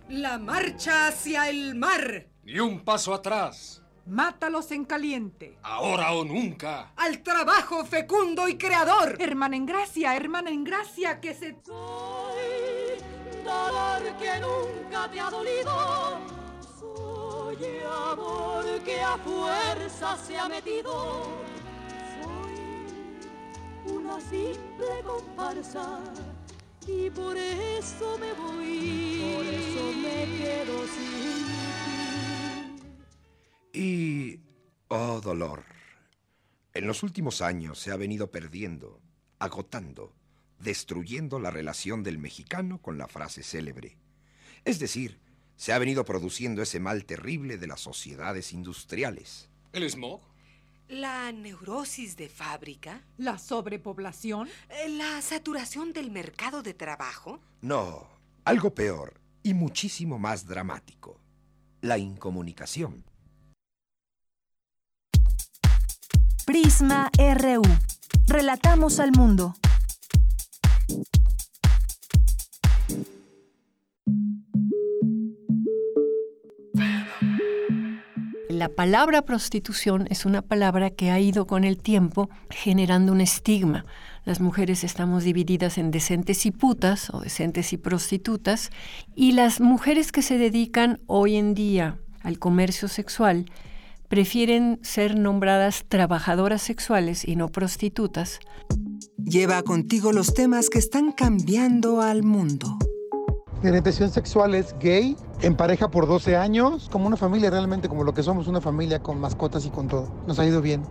[0.09, 2.27] La marcha hacia el mar.
[2.43, 3.84] Ni un paso atrás.
[4.07, 5.57] Mátalos en caliente.
[5.63, 6.91] Ahora o nunca.
[6.95, 9.17] Al trabajo fecundo y creador.
[9.19, 11.55] Hermana en gracia, hermana en gracia, que se...
[11.65, 13.01] Soy
[13.43, 16.19] dolor que nunca te ha dolido.
[16.79, 17.57] Soy
[18.11, 21.23] amor que a fuerza se ha metido.
[22.21, 25.99] Soy una simple comparsa.
[26.87, 29.33] Y por eso me voy.
[29.35, 31.44] Por eso me quedo sin
[33.75, 34.41] y...
[34.87, 35.63] Oh, dolor.
[36.73, 39.01] En los últimos años se ha venido perdiendo,
[39.39, 40.13] agotando,
[40.59, 43.97] destruyendo la relación del mexicano con la frase célebre.
[44.63, 45.19] Es decir,
[45.55, 49.49] se ha venido produciendo ese mal terrible de las sociedades industriales.
[49.73, 50.21] ¿El smog?
[50.87, 53.01] La neurosis de fábrica.
[53.17, 54.47] ¿La sobrepoblación?
[54.69, 57.39] Eh, ¿La saturación del mercado de trabajo?
[57.61, 58.07] No,
[58.43, 61.19] algo peor y muchísimo más dramático.
[61.81, 63.03] La incomunicación.
[66.45, 67.63] Prisma RU.
[68.27, 69.55] Relatamos al mundo.
[78.47, 83.87] La palabra prostitución es una palabra que ha ido con el tiempo generando un estigma.
[84.23, 88.69] Las mujeres estamos divididas en decentes y putas o decentes y prostitutas
[89.15, 93.45] y las mujeres que se dedican hoy en día al comercio sexual
[94.07, 98.39] prefieren ser nombradas trabajadoras sexuales y no prostitutas.
[99.17, 102.77] Lleva contigo los temas que están cambiando al mundo.
[103.61, 108.03] Mi orientación sexual es gay, en pareja por 12 años, como una familia realmente, como
[108.03, 110.13] lo que somos, una familia con mascotas y con todo.
[110.27, 110.83] Nos ha ido bien.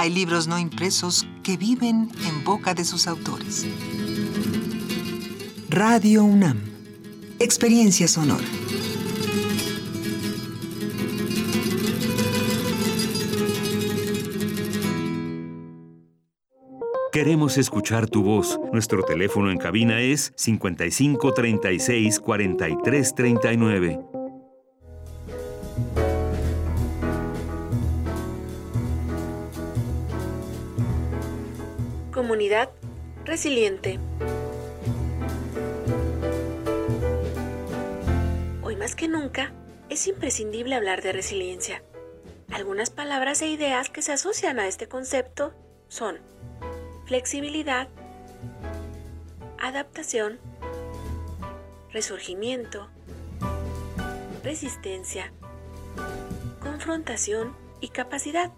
[0.00, 3.66] Hay libros no impresos que viven en boca de sus autores.
[5.68, 6.58] Radio UNAM.
[7.38, 8.42] Experiencia sonora.
[17.12, 18.58] Queremos escuchar tu voz.
[18.72, 24.00] Nuestro teléfono en cabina es 55 36 43 39.
[32.30, 32.70] Comunidad
[33.24, 33.98] resiliente.
[38.62, 39.52] Hoy más que nunca
[39.88, 41.82] es imprescindible hablar de resiliencia.
[42.52, 45.52] Algunas palabras e ideas que se asocian a este concepto
[45.88, 46.18] son
[47.04, 47.88] flexibilidad,
[49.58, 50.38] adaptación,
[51.92, 52.90] resurgimiento,
[54.44, 55.32] resistencia,
[56.60, 58.52] confrontación y capacidad.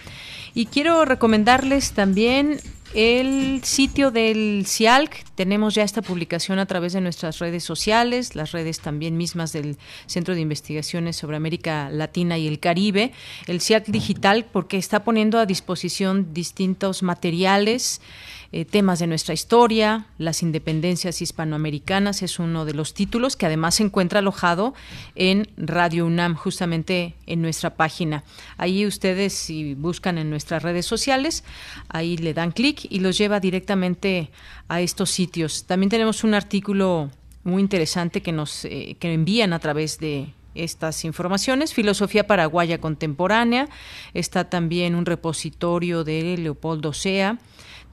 [0.53, 2.59] Y quiero recomendarles también
[2.94, 5.24] el sitio del CIALC.
[5.36, 9.78] Tenemos ya esta publicación a través de nuestras redes sociales, las redes también mismas del
[10.06, 13.12] Centro de Investigaciones sobre América Latina y el Caribe.
[13.48, 18.02] El CIALC Digital, porque está poniendo a disposición distintos materiales
[18.56, 23.74] eh, temas de nuestra historia, las independencias hispanoamericanas es uno de los títulos que además
[23.74, 24.76] se encuentra alojado
[25.16, 28.24] en Radio UNAM, justamente en nuestra página.
[28.58, 31.43] Ahí ustedes, si buscan en nuestras redes sociales,
[31.89, 34.30] ahí le dan clic y los lleva directamente
[34.68, 35.64] a estos sitios.
[35.64, 37.10] También tenemos un artículo
[37.43, 41.74] muy interesante que nos eh, que envían a través de estas informaciones.
[41.74, 43.68] Filosofía paraguaya contemporánea.
[44.14, 47.39] Está también un repositorio de Leopoldo Sea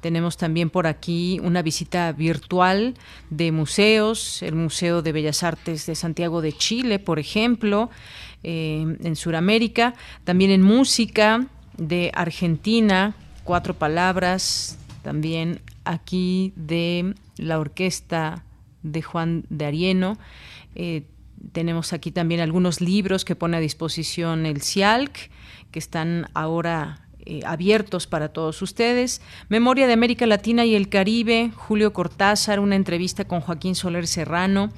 [0.01, 2.94] tenemos también por aquí una visita virtual
[3.28, 7.90] de museos, el Museo de Bellas Artes de Santiago de Chile, por ejemplo,
[8.42, 9.94] eh, en Sudamérica,
[10.24, 11.46] también en música
[11.76, 18.44] de Argentina, cuatro palabras, también aquí de la orquesta
[18.82, 20.18] de Juan de Arieno.
[20.74, 21.05] Eh,
[21.53, 25.30] tenemos aquí también algunos libros que pone a disposición el CIALC,
[25.70, 29.20] que están ahora eh, abiertos para todos ustedes.
[29.49, 34.70] Memoria de América Latina y el Caribe, Julio Cortázar, una entrevista con Joaquín Soler Serrano.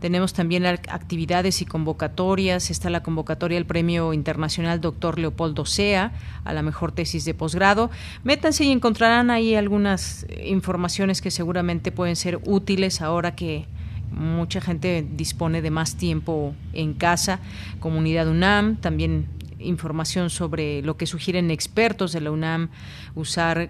[0.00, 2.70] Tenemos también actividades y convocatorias.
[2.70, 7.90] Está la convocatoria al Premio Internacional Doctor Leopoldo Sea a la mejor tesis de posgrado.
[8.24, 13.66] Métanse y encontrarán ahí algunas informaciones que seguramente pueden ser útiles ahora que
[14.10, 17.38] mucha gente dispone de más tiempo en casa.
[17.78, 19.28] Comunidad UNAM, también
[19.60, 22.70] información sobre lo que sugieren expertos de la UNAM,
[23.14, 23.68] usar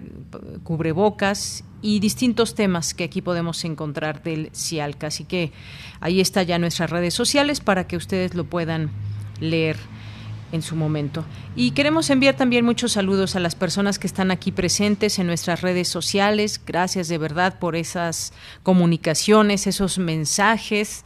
[0.63, 5.07] cubrebocas y distintos temas que aquí podemos encontrar del CIALCA.
[5.07, 5.51] Así que
[5.99, 8.91] ahí está ya nuestras redes sociales para que ustedes lo puedan
[9.39, 9.77] leer
[10.51, 11.25] en su momento.
[11.55, 15.61] Y queremos enviar también muchos saludos a las personas que están aquí presentes en nuestras
[15.61, 16.61] redes sociales.
[16.65, 18.33] Gracias de verdad por esas
[18.63, 21.03] comunicaciones, esos mensajes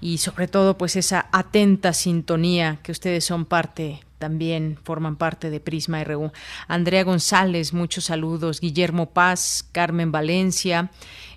[0.00, 5.60] y sobre todo pues esa atenta sintonía que ustedes son parte también forman parte de
[5.60, 6.32] Prisma RU.
[6.66, 8.60] Andrea González, muchos saludos.
[8.60, 10.90] Guillermo Paz, Carmen Valencia,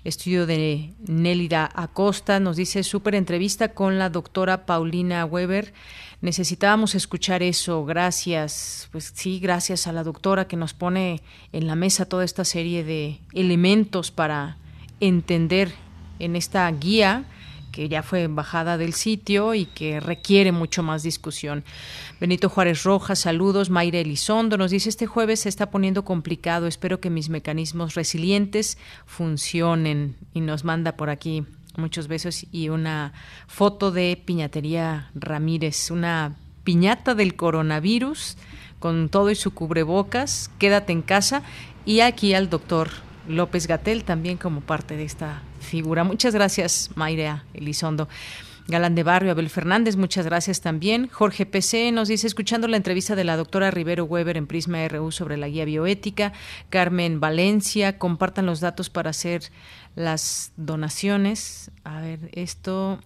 [0.04, 5.72] estudio de Nélida Acosta, nos dice súper entrevista con la doctora Paulina Weber.
[6.20, 7.84] Necesitábamos escuchar eso.
[7.84, 8.88] Gracias.
[8.92, 11.20] Pues sí, gracias a la doctora que nos pone
[11.52, 14.56] en la mesa toda esta serie de elementos para
[15.00, 15.72] entender
[16.20, 17.24] en esta guía
[17.72, 21.64] que ya fue bajada del sitio y que requiere mucho más discusión.
[22.20, 23.70] Benito Juárez Rojas, saludos.
[23.70, 28.78] Mayra Elizondo nos dice, este jueves se está poniendo complicado, espero que mis mecanismos resilientes
[29.06, 30.16] funcionen.
[30.34, 31.44] Y nos manda por aquí
[31.76, 33.12] muchos besos y una
[33.48, 38.36] foto de Piñatería Ramírez, una piñata del coronavirus
[38.78, 41.42] con todo y su cubrebocas, quédate en casa
[41.84, 42.90] y aquí al doctor
[43.28, 46.04] López Gatel también como parte de esta figura.
[46.04, 48.08] Muchas gracias, Mayra Elizondo.
[48.68, 51.08] Galán de Barrio, Abel Fernández, muchas gracias también.
[51.08, 55.10] Jorge PC nos dice, escuchando la entrevista de la doctora Rivero Weber en Prisma RU
[55.10, 56.32] sobre la guía bioética.
[56.70, 59.42] Carmen Valencia, compartan los datos para hacer
[59.94, 61.70] las donaciones.
[61.84, 63.00] A ver, esto...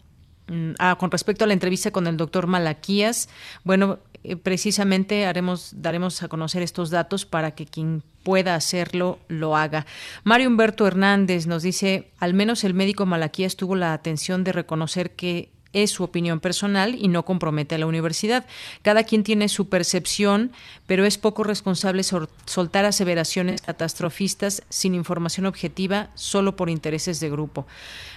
[0.49, 3.29] Mm, ah, con respecto a la entrevista con el doctor Malaquías,
[3.65, 9.57] bueno, eh, precisamente haremos, daremos a conocer estos datos para que quien pueda hacerlo lo
[9.57, 9.87] haga.
[10.25, 15.13] Mario Humberto Hernández nos dice, al menos el médico Malaquías tuvo la atención de reconocer
[15.13, 18.47] que es su opinión personal y no compromete a la universidad.
[18.83, 20.51] Cada quien tiene su percepción,
[20.87, 27.67] pero es poco responsable soltar aseveraciones catastrofistas sin información objetiva solo por intereses de grupo.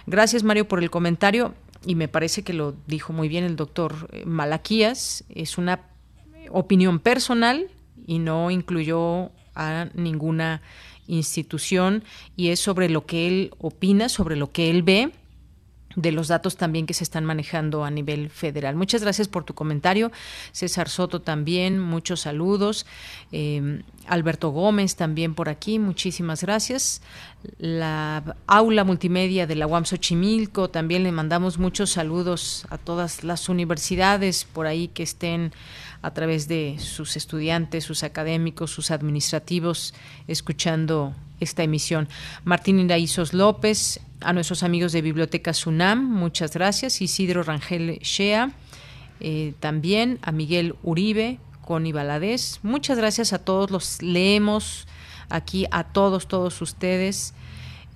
[0.07, 1.53] Gracias, Mario, por el comentario
[1.86, 5.24] y me parece que lo dijo muy bien el doctor eh, Malaquías.
[5.30, 5.82] Es una
[6.52, 7.68] opinión personal
[8.06, 10.62] y no incluyó a ninguna
[11.08, 12.04] institución
[12.36, 15.12] y es sobre lo que él opina, sobre lo que él ve
[15.95, 18.76] de los datos también que se están manejando a nivel federal.
[18.76, 20.12] Muchas gracias por tu comentario.
[20.52, 22.86] César Soto también, muchos saludos.
[23.32, 27.02] Eh, Alberto Gómez también por aquí, muchísimas gracias.
[27.58, 33.50] La aula multimedia de la UAM Xochimilco, también le mandamos muchos saludos a todas las
[33.50, 35.52] universidades por ahí que estén
[36.02, 39.93] a través de sus estudiantes, sus académicos, sus administrativos,
[40.28, 42.08] escuchando esta emisión.
[42.43, 47.02] Martín Iraizos López, a nuestros amigos de Biblioteca Sunam, muchas gracias.
[47.02, 48.52] Isidro Rangel Shea,
[49.20, 52.60] eh, también a Miguel Uribe, Connie Baladés.
[52.64, 54.88] Muchas gracias a todos, los leemos
[55.30, 57.34] aquí a todos, todos ustedes.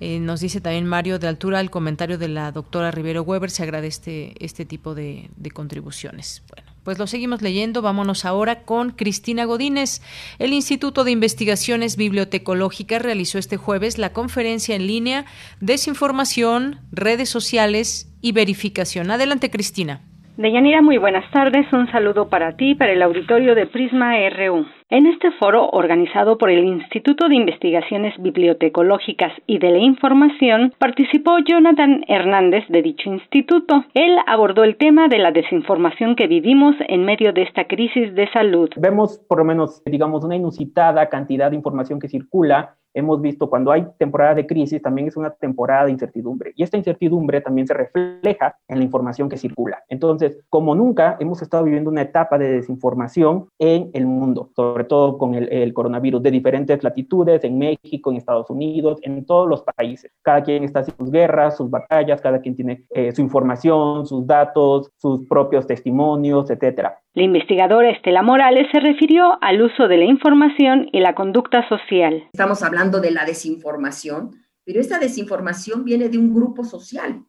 [0.00, 3.62] Eh, nos dice también Mario de altura el comentario de la doctora Rivero Weber, se
[3.62, 6.42] agradece este tipo de, de contribuciones.
[6.50, 6.63] Bueno.
[6.84, 7.82] Pues lo seguimos leyendo.
[7.82, 10.02] Vámonos ahora con Cristina Godínez.
[10.38, 15.24] El Instituto de Investigaciones Bibliotecológicas realizó este jueves la conferencia en línea
[15.60, 19.10] Desinformación, redes sociales y verificación.
[19.10, 20.02] Adelante, Cristina.
[20.36, 21.72] Deyanira, muy buenas tardes.
[21.72, 24.66] Un saludo para ti para el auditorio de Prisma RU.
[24.90, 31.38] En este foro, organizado por el Instituto de Investigaciones Bibliotecológicas y de la Información, participó
[31.38, 33.84] Jonathan Hernández de dicho instituto.
[33.94, 38.28] Él abordó el tema de la desinformación que vivimos en medio de esta crisis de
[38.32, 38.70] salud.
[38.76, 43.72] Vemos por lo menos, digamos, una inusitada cantidad de información que circula hemos visto cuando
[43.72, 46.52] hay temporada de crisis, también es una temporada de incertidumbre.
[46.56, 49.82] Y esta incertidumbre también se refleja en la información que circula.
[49.88, 55.18] Entonces, como nunca, hemos estado viviendo una etapa de desinformación en el mundo, sobre todo
[55.18, 60.12] con el, coronavirus, de diferentes latitudes, en México, en Estados Unidos, en todos los países.
[60.22, 64.26] Cada quien está haciendo sus guerras, sus batallas, cada quien tiene eh, su información, sus
[64.26, 66.98] datos, sus propios testimonios, etcétera.
[67.14, 72.24] La investigadora Estela Morales se refirió al uso de la información y la conducta social.
[72.32, 77.24] Estamos hablando de la desinformación, pero esta desinformación viene de un grupo social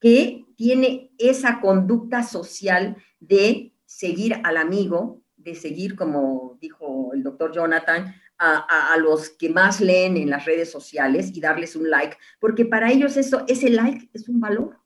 [0.00, 7.52] que tiene esa conducta social de seguir al amigo, de seguir, como dijo el doctor
[7.52, 12.18] Jonathan, a, a, los que más leen en las redes sociales y darles un like,
[12.38, 14.78] porque para ellos eso, ese like es un valor.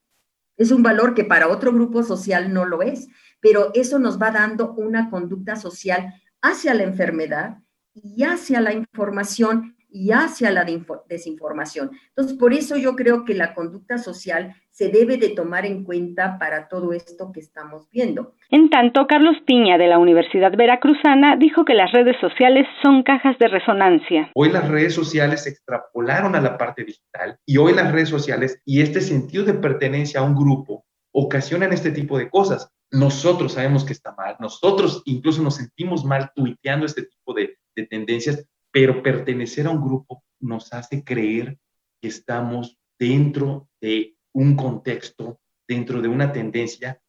[0.56, 3.08] Es un valor que para otro grupo social no lo es,
[3.40, 7.58] pero eso nos va dando una conducta social hacia la enfermedad
[7.94, 10.64] y hacia la información y hacia la
[11.08, 11.90] desinformación.
[12.08, 16.38] Entonces, por eso yo creo que la conducta social se debe de tomar en cuenta
[16.38, 18.34] para todo esto que estamos viendo.
[18.50, 23.38] En tanto, Carlos Piña de la Universidad Veracruzana dijo que las redes sociales son cajas
[23.38, 24.30] de resonancia.
[24.34, 28.60] Hoy las redes sociales se extrapolaron a la parte digital y hoy las redes sociales
[28.64, 32.72] y este sentido de pertenencia a un grupo ocasionan este tipo de cosas.
[32.92, 37.86] Nosotros sabemos que está mal, nosotros incluso nos sentimos mal tuiteando este tipo de, de
[37.86, 41.58] tendencias pero pertenecer a un grupo nos hace creer
[42.00, 47.00] que estamos dentro de un contexto, dentro de una tendencia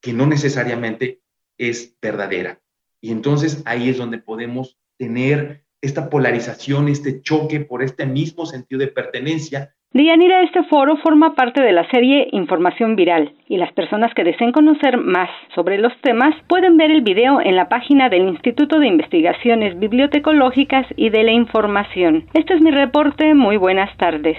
[0.00, 1.20] que no necesariamente
[1.56, 2.60] es verdadera.
[3.00, 8.80] Y entonces ahí es donde podemos tener esta polarización, este choque por este mismo sentido
[8.80, 14.12] de pertenencia Dianira, este foro forma parte de la serie Información Viral y las personas
[14.14, 18.28] que deseen conocer más sobre los temas pueden ver el video en la página del
[18.28, 22.26] Instituto de Investigaciones Bibliotecológicas y de la Información.
[22.34, 23.32] Este es mi reporte.
[23.32, 24.36] Muy buenas tardes.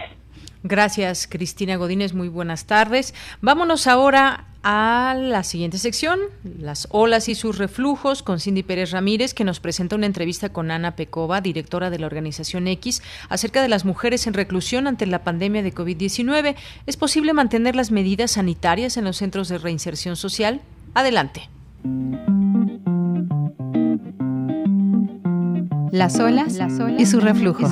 [0.61, 2.13] Gracias, Cristina Godínez.
[2.13, 3.15] Muy buenas tardes.
[3.41, 6.19] Vámonos ahora a la siguiente sección,
[6.59, 10.71] las olas y sus reflujos, con Cindy Pérez Ramírez, que nos presenta una entrevista con
[10.71, 15.23] Ana Pecova, directora de la organización X, acerca de las mujeres en reclusión ante la
[15.23, 16.55] pandemia de COVID-19.
[16.85, 20.61] ¿Es posible mantener las medidas sanitarias en los centros de reinserción social?
[20.93, 21.49] Adelante.
[25.91, 26.59] Las olas,
[26.97, 27.71] y sus reflujos.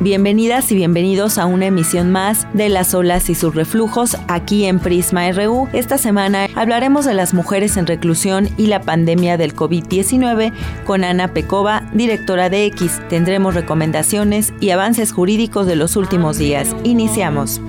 [0.00, 4.78] Bienvenidas y bienvenidos a una emisión más de Las olas y sus reflujos aquí en
[4.78, 5.68] Prisma RU.
[5.72, 10.52] Esta semana hablaremos de las mujeres en reclusión y la pandemia del COVID-19
[10.86, 13.02] con Ana Pecova, directora de X.
[13.08, 16.76] Tendremos recomendaciones y avances jurídicos de los últimos días.
[16.84, 17.60] Iniciamos.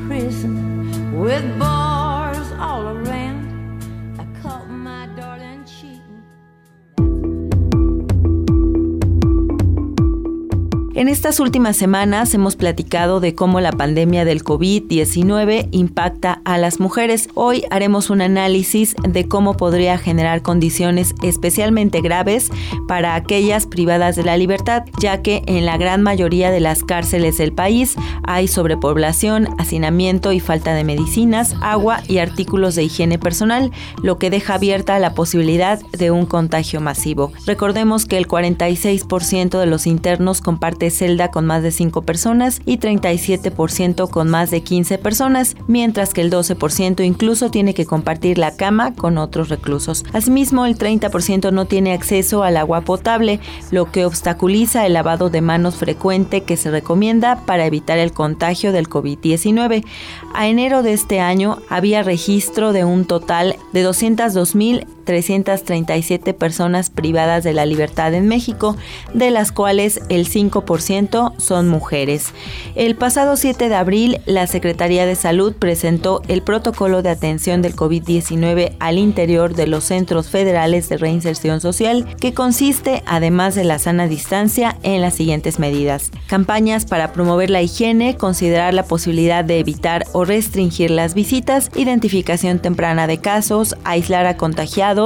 [11.00, 16.82] En estas últimas semanas hemos platicado de cómo la pandemia del COVID-19 impacta a las
[16.82, 17.30] mujeres.
[17.36, 22.52] Hoy haremos un análisis de cómo podría generar condiciones especialmente graves
[22.90, 27.38] para aquellas privadas de la libertad, ya que en la gran mayoría de las cárceles
[27.38, 27.96] del país
[28.26, 33.72] hay sobrepoblación, hacinamiento y falta de medicinas, agua y artículos de higiene personal,
[34.04, 37.32] lo que deja abierta la posibilidad de un contagio masivo.
[37.46, 42.78] Recordemos que el 46% de los internos comparte celda con más de 5 personas y
[42.78, 48.56] 37% con más de 15 personas, mientras que el 12% incluso tiene que compartir la
[48.56, 50.06] cama con otros reclusos.
[50.14, 53.40] Asimismo, el 30% no tiene acceso al agua potable,
[53.72, 58.72] lo que obstaculiza el lavado de manos frecuente que se recomienda para evitar el contagio
[58.72, 59.86] del COVID-19.
[60.34, 67.44] A enero de este año había registro de un total de 202.000 337 personas privadas
[67.44, 68.76] de la libertad en México,
[69.16, 72.28] de las cuales el 5% son mujeres.
[72.76, 77.76] El pasado 7 de abril, la Secretaría de Salud presentó el protocolo de atención del
[77.76, 83.80] COVID-19 al interior de los centros federales de reinserción social, que consiste, además de la
[83.80, 86.12] sana distancia, en las siguientes medidas.
[86.28, 92.60] Campañas para promover la higiene, considerar la posibilidad de evitar o restringir las visitas, identificación
[92.60, 94.99] temprana de casos, aislar a contagiados,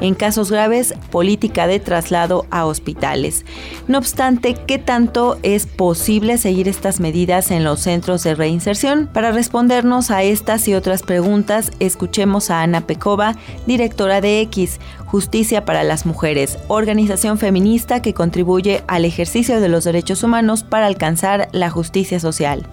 [0.00, 3.44] en casos graves, política de traslado a hospitales.
[3.86, 9.08] No obstante, ¿qué tanto es posible seguir estas medidas en los centros de reinserción?
[9.12, 15.64] Para respondernos a estas y otras preguntas, escuchemos a Ana Pecova, directora de X, Justicia
[15.64, 21.48] para las Mujeres, organización feminista que contribuye al ejercicio de los derechos humanos para alcanzar
[21.52, 22.66] la justicia social.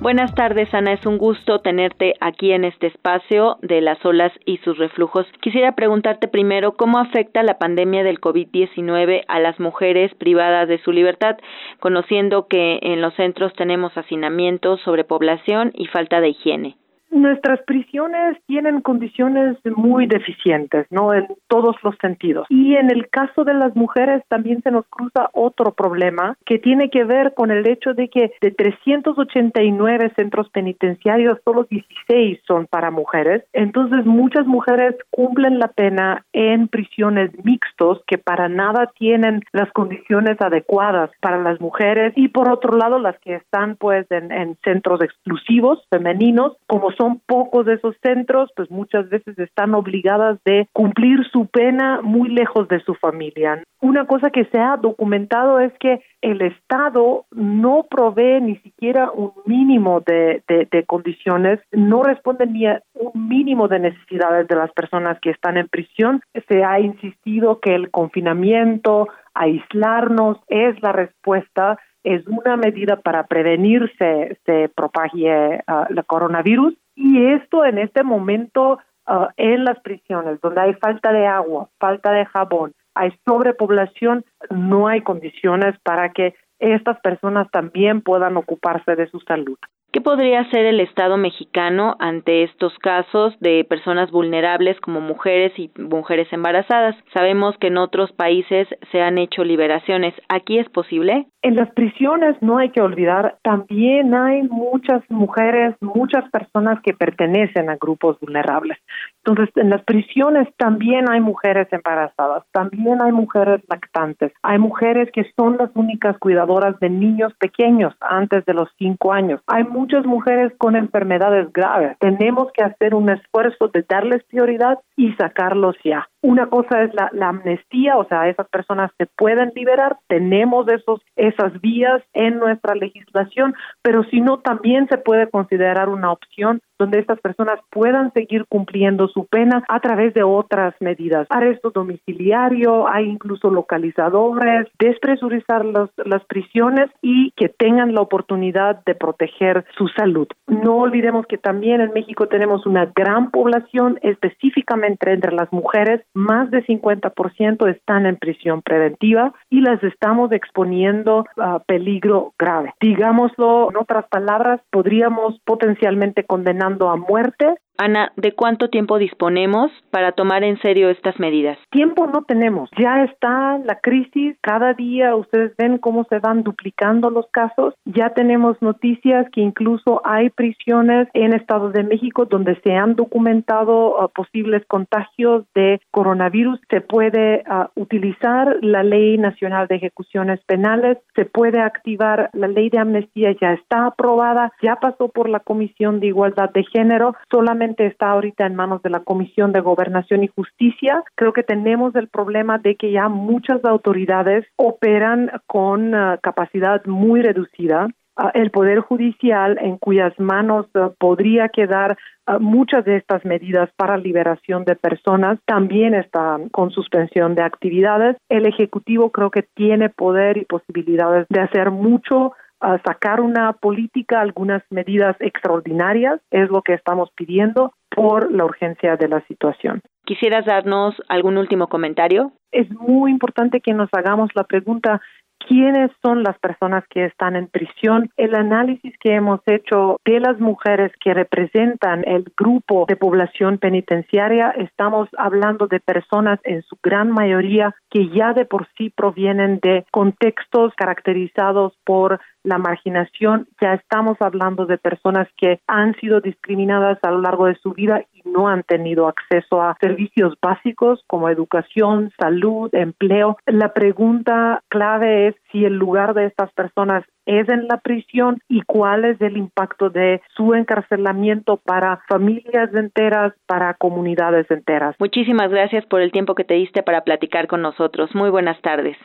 [0.00, 0.94] Buenas tardes, Ana.
[0.94, 5.26] Es un gusto tenerte aquí en este espacio de las olas y sus reflujos.
[5.42, 10.92] Quisiera preguntarte primero cómo afecta la pandemia del COVID-19 a las mujeres privadas de su
[10.92, 11.36] libertad,
[11.80, 16.79] conociendo que en los centros tenemos hacinamiento, sobrepoblación y falta de higiene.
[17.10, 21.12] Nuestras prisiones tienen condiciones muy deficientes, ¿no?
[21.12, 22.46] En todos los sentidos.
[22.48, 26.88] Y en el caso de las mujeres también se nos cruza otro problema que tiene
[26.88, 32.90] que ver con el hecho de que de 389 centros penitenciarios, solo 16 son para
[32.90, 33.44] mujeres.
[33.52, 40.40] Entonces, muchas mujeres cumplen la pena en prisiones mixtos que para nada tienen las condiciones
[40.40, 45.02] adecuadas para las mujeres y por otro lado las que están pues en, en centros
[45.02, 51.26] exclusivos femeninos, como son pocos de esos centros, pues muchas veces están obligadas de cumplir
[51.32, 53.62] su pena muy lejos de su familia.
[53.80, 59.32] Una cosa que se ha documentado es que el Estado no provee ni siquiera un
[59.46, 65.18] mínimo de, de, condiciones, no responde ni a un mínimo de necesidades de las personas
[65.20, 66.20] que están en prisión.
[66.48, 73.92] Se ha insistido que el confinamiento, aislarnos es la respuesta es una medida para prevenir
[73.98, 80.40] se, se propague uh, el coronavirus y esto en este momento uh, en las prisiones
[80.40, 86.34] donde hay falta de agua, falta de jabón, hay sobrepoblación, no hay condiciones para que
[86.58, 89.58] estas personas también puedan ocuparse de su salud.
[89.92, 95.68] ¿Qué podría hacer el Estado mexicano ante estos casos de personas vulnerables como mujeres y
[95.76, 96.94] mujeres embarazadas?
[97.12, 100.14] Sabemos que en otros países se han hecho liberaciones.
[100.28, 101.26] ¿Aquí es posible?
[101.42, 107.70] En las prisiones no hay que olvidar, también hay muchas mujeres, muchas personas que pertenecen
[107.70, 108.78] a grupos vulnerables.
[109.24, 115.24] Entonces, en las prisiones también hay mujeres embarazadas, también hay mujeres lactantes, hay mujeres que
[115.34, 119.40] son las únicas cuidadoras de niños pequeños antes de los cinco años.
[119.46, 121.96] Hay muchas mujeres con enfermedades graves.
[122.00, 126.06] Tenemos que hacer un esfuerzo de darles prioridad y sacarlos ya.
[126.22, 131.58] Una cosa es la, amnistía, o sea, esas personas se pueden liberar, tenemos esos, esas
[131.60, 137.20] vías en nuestra legislación, pero si no, también se puede considerar una opción donde estas
[137.20, 141.26] personas puedan seguir cumpliendo su pena a través de otras medidas.
[141.28, 149.64] Arresto domiciliario, hay incluso localizadores, despresurizar las prisiones y que tengan la oportunidad de proteger
[149.76, 150.26] su salud.
[150.46, 156.50] No olvidemos que también en México tenemos una gran población, específicamente entre las mujeres, más
[156.50, 162.74] de 50% están en prisión preventiva y las estamos exponiendo a peligro grave.
[162.80, 170.12] Digámoslo en otras palabras, podríamos potencialmente condenar a muerte Ana, ¿de cuánto tiempo disponemos para
[170.12, 171.56] tomar en serio estas medidas?
[171.70, 172.68] Tiempo no tenemos.
[172.78, 174.36] Ya está la crisis.
[174.42, 177.72] Cada día ustedes ven cómo se van duplicando los casos.
[177.86, 183.96] Ya tenemos noticias que incluso hay prisiones en Estados de México donde se han documentado
[183.96, 186.60] uh, posibles contagios de coronavirus.
[186.68, 190.98] Se puede uh, utilizar la Ley Nacional de Ejecuciones Penales.
[191.14, 193.34] Se puede activar la Ley de Amnistía.
[193.40, 194.52] Ya está aprobada.
[194.60, 197.16] Ya pasó por la Comisión de Igualdad de Género.
[197.30, 201.02] Solamente está ahorita en manos de la Comisión de Gobernación y Justicia.
[201.14, 207.22] Creo que tenemos el problema de que ya muchas autoridades operan con uh, capacidad muy
[207.22, 207.88] reducida.
[208.16, 211.96] Uh, el Poder Judicial, en cuyas manos uh, podría quedar
[212.38, 218.16] muchas de estas medidas para liberación de personas también están con suspensión de actividades.
[218.28, 224.20] El Ejecutivo creo que tiene poder y posibilidades de hacer mucho a sacar una política,
[224.20, 229.82] algunas medidas extraordinarias, es lo que estamos pidiendo por la urgencia de la situación.
[230.04, 232.32] ¿Quisieras darnos algún último comentario?
[232.52, 235.00] Es muy importante que nos hagamos la pregunta
[235.46, 238.10] quiénes son las personas que están en prisión.
[238.16, 244.50] El análisis que hemos hecho de las mujeres que representan el grupo de población penitenciaria,
[244.50, 249.84] estamos hablando de personas en su gran mayoría que ya de por sí provienen de
[249.90, 257.10] contextos caracterizados por la marginación, ya estamos hablando de personas que han sido discriminadas a
[257.10, 262.12] lo largo de su vida y no han tenido acceso a servicios básicos como educación,
[262.18, 263.36] salud, empleo.
[263.46, 268.62] La pregunta clave es si el lugar de estas personas es en la prisión y
[268.62, 274.96] cuál es el impacto de su encarcelamiento para familias enteras, para comunidades enteras.
[274.98, 278.14] Muchísimas gracias por el tiempo que te diste para platicar con nosotros.
[278.14, 278.96] Muy buenas tardes.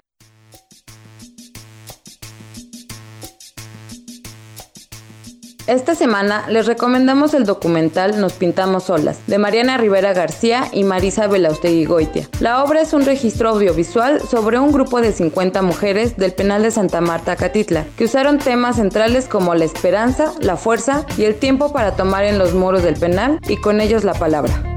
[5.68, 11.26] Esta semana les recomendamos el documental Nos Pintamos Solas, de Mariana Rivera García y Marisa
[11.26, 12.30] Belaustegui Goitia.
[12.40, 16.70] La obra es un registro audiovisual sobre un grupo de 50 mujeres del penal de
[16.70, 21.74] Santa Marta, Catitla, que usaron temas centrales como la esperanza, la fuerza y el tiempo
[21.74, 24.76] para tomar en los muros del penal y con ellos la palabra.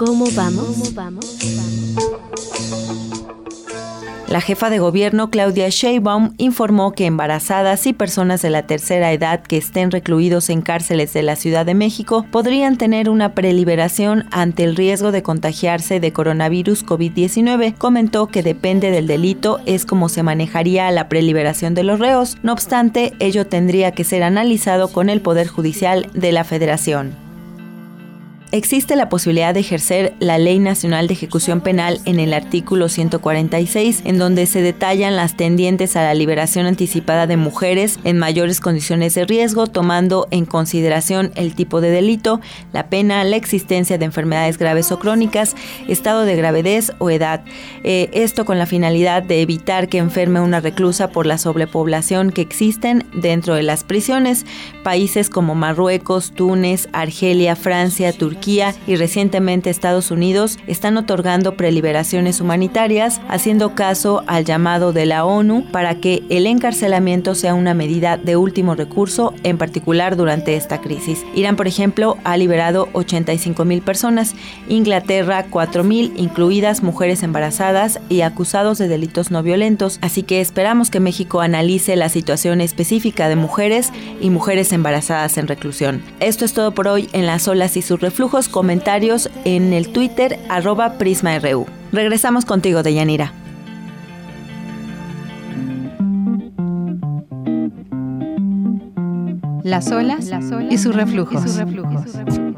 [0.00, 0.94] ¿Cómo vamos?
[4.28, 9.42] La jefa de gobierno Claudia Sheinbaum informó que embarazadas y personas de la tercera edad
[9.42, 14.64] que estén recluidos en cárceles de la Ciudad de México podrían tener una preliberación ante
[14.64, 17.74] el riesgo de contagiarse de coronavirus COVID-19.
[17.76, 22.38] Comentó que depende del delito es como se manejaría la preliberación de los reos.
[22.42, 27.29] No obstante, ello tendría que ser analizado con el Poder Judicial de la Federación
[28.52, 34.02] existe la posibilidad de ejercer la Ley Nacional de Ejecución Penal en el artículo 146,
[34.04, 39.14] en donde se detallan las tendientes a la liberación anticipada de mujeres en mayores condiciones
[39.14, 42.40] de riesgo, tomando en consideración el tipo de delito,
[42.72, 45.54] la pena, la existencia de enfermedades graves o crónicas,
[45.88, 47.42] estado de gravedez o edad.
[47.84, 52.42] Eh, esto con la finalidad de evitar que enferme una reclusa por la sobrepoblación que
[52.42, 54.44] existen dentro de las prisiones.
[54.82, 63.20] Países como Marruecos, Túnez, Argelia, Francia, Turquía, y recientemente Estados Unidos están otorgando preliberaciones humanitarias,
[63.28, 68.36] haciendo caso al llamado de la ONU para que el encarcelamiento sea una medida de
[68.36, 71.24] último recurso, en particular durante esta crisis.
[71.34, 74.34] Irán, por ejemplo, ha liberado 85 mil personas,
[74.68, 80.90] Inglaterra 4 mil, incluidas mujeres embarazadas y acusados de delitos no violentos, así que esperamos
[80.90, 86.02] que México analice la situación específica de mujeres y mujeres embarazadas en reclusión.
[86.20, 90.38] Esto es todo por hoy en las olas y sus reflujos comentarios en el Twitter
[90.48, 91.66] arroba PrismaRU.
[91.92, 93.32] Regresamos contigo, Deyanira.
[99.62, 101.44] Las olas, Las olas y sus reflujos.
[101.44, 102.49] Y sus reflujos.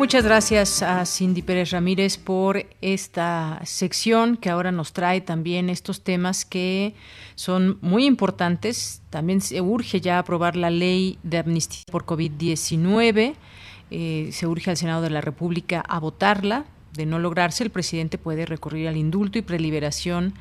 [0.00, 6.02] Muchas gracias a Cindy Pérez Ramírez por esta sección que ahora nos trae también estos
[6.02, 6.94] temas que
[7.34, 9.02] son muy importantes.
[9.10, 13.34] También se urge ya aprobar la ley de amnistía por COVID-19.
[13.90, 16.64] Eh, se urge al Senado de la República a votarla.
[16.94, 20.32] De no lograrse, el presidente puede recurrir al indulto y preliberación,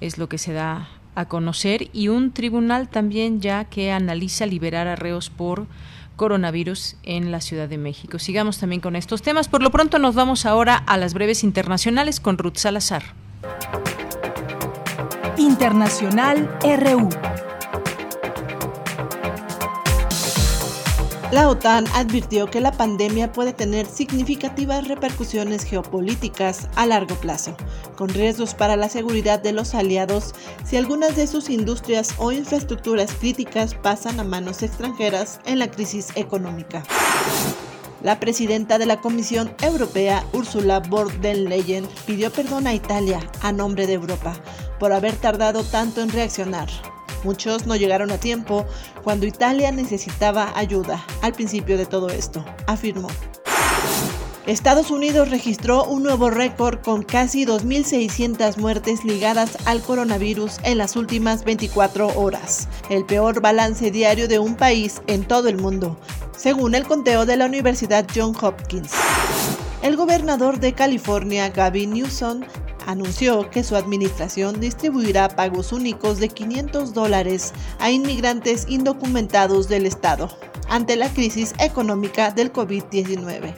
[0.00, 1.90] es lo que se da a conocer.
[1.92, 5.66] Y un tribunal también ya que analiza liberar a reos por
[6.22, 8.20] coronavirus en la Ciudad de México.
[8.20, 9.48] Sigamos también con estos temas.
[9.48, 13.02] Por lo pronto nos vamos ahora a las breves internacionales con Ruth Salazar.
[15.36, 17.08] Internacional RU.
[21.32, 27.56] La OTAN advirtió que la pandemia puede tener significativas repercusiones geopolíticas a largo plazo,
[27.96, 33.14] con riesgos para la seguridad de los aliados si algunas de sus industrias o infraestructuras
[33.14, 36.82] críticas pasan a manos extranjeras en la crisis económica.
[38.02, 43.52] La presidenta de la Comisión Europea, Ursula von der Leyen, pidió perdón a Italia a
[43.52, 44.34] nombre de Europa
[44.78, 46.68] por haber tardado tanto en reaccionar.
[47.24, 48.66] Muchos no llegaron a tiempo
[49.02, 53.08] cuando Italia necesitaba ayuda al principio de todo esto, afirmó.
[54.46, 60.96] Estados Unidos registró un nuevo récord con casi 2.600 muertes ligadas al coronavirus en las
[60.96, 65.96] últimas 24 horas, el peor balance diario de un país en todo el mundo,
[66.36, 68.90] según el conteo de la Universidad Johns Hopkins.
[69.80, 72.40] El gobernador de California, Gavin Newsom,
[72.86, 80.30] anunció que su administración distribuirá pagos únicos de 500 dólares a inmigrantes indocumentados del Estado
[80.68, 83.54] ante la crisis económica del COVID-19.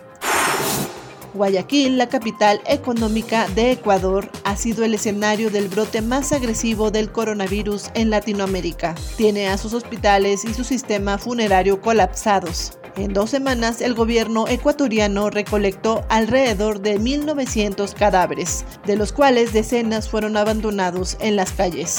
[1.35, 7.11] Guayaquil, la capital económica de Ecuador, ha sido el escenario del brote más agresivo del
[7.11, 8.95] coronavirus en Latinoamérica.
[9.17, 12.79] Tiene a sus hospitales y su sistema funerario colapsados.
[12.97, 20.09] En dos semanas, el gobierno ecuatoriano recolectó alrededor de 1.900 cadáveres, de los cuales decenas
[20.09, 21.99] fueron abandonados en las calles.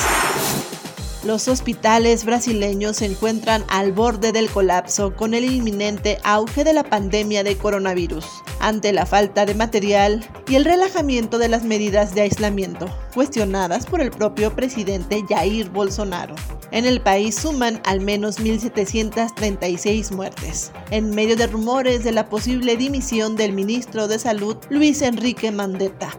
[1.25, 6.83] Los hospitales brasileños se encuentran al borde del colapso con el inminente auge de la
[6.83, 8.27] pandemia de coronavirus,
[8.59, 14.01] ante la falta de material y el relajamiento de las medidas de aislamiento, cuestionadas por
[14.01, 16.35] el propio presidente Jair Bolsonaro.
[16.69, 22.77] En el país suman al menos 1.736 muertes, en medio de rumores de la posible
[22.77, 26.15] dimisión del ministro de Salud Luis Enrique Mandetta.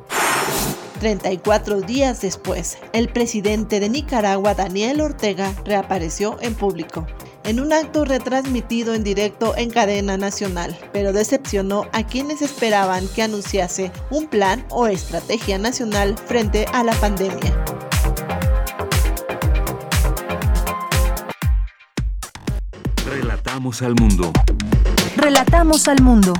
[1.06, 7.06] 34 días después, el presidente de Nicaragua, Daniel Ortega, reapareció en público
[7.44, 13.22] en un acto retransmitido en directo en cadena nacional, pero decepcionó a quienes esperaban que
[13.22, 17.54] anunciase un plan o estrategia nacional frente a la pandemia.
[23.06, 24.32] Relatamos al mundo.
[25.16, 26.32] Relatamos al mundo.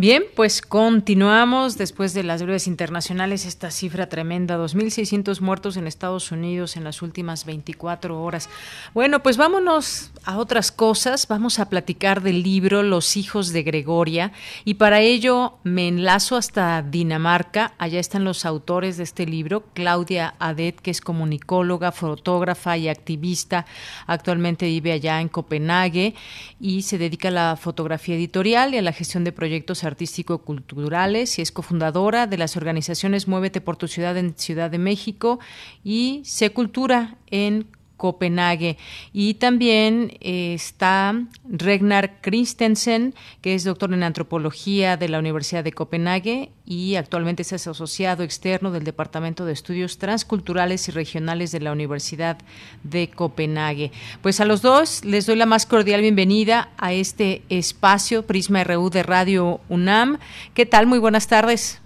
[0.00, 1.76] Bien, pues continuamos.
[1.76, 7.02] Después de las breves internacionales, esta cifra tremenda, 2.600 muertos en Estados Unidos en las
[7.02, 8.48] últimas 24 horas.
[8.94, 14.32] Bueno, pues vámonos a otras cosas, vamos a platicar del libro Los hijos de Gregoria.
[14.64, 20.34] Y para ello me enlazo hasta Dinamarca, allá están los autores de este libro, Claudia
[20.38, 23.66] Adet, que es comunicóloga, fotógrafa y activista,
[24.06, 26.14] actualmente vive allá en Copenhague
[26.58, 31.42] y se dedica a la fotografía editorial y a la gestión de proyectos artístico-culturales y
[31.42, 35.38] es cofundadora de las organizaciones Muévete por tu ciudad en Ciudad de México
[35.84, 37.66] y Se Cultura en
[38.00, 38.78] Copenhague.
[39.12, 41.14] Y también eh, está
[41.46, 47.52] Regnar Christensen, que es doctor en antropología de la Universidad de Copenhague y actualmente es
[47.52, 52.38] asociado externo del Departamento de Estudios Transculturales y Regionales de la Universidad
[52.84, 53.92] de Copenhague.
[54.22, 58.88] Pues a los dos les doy la más cordial bienvenida a este espacio Prisma RU
[58.88, 60.18] de Radio UNAM.
[60.54, 60.86] ¿Qué tal?
[60.86, 61.82] Muy buenas tardes.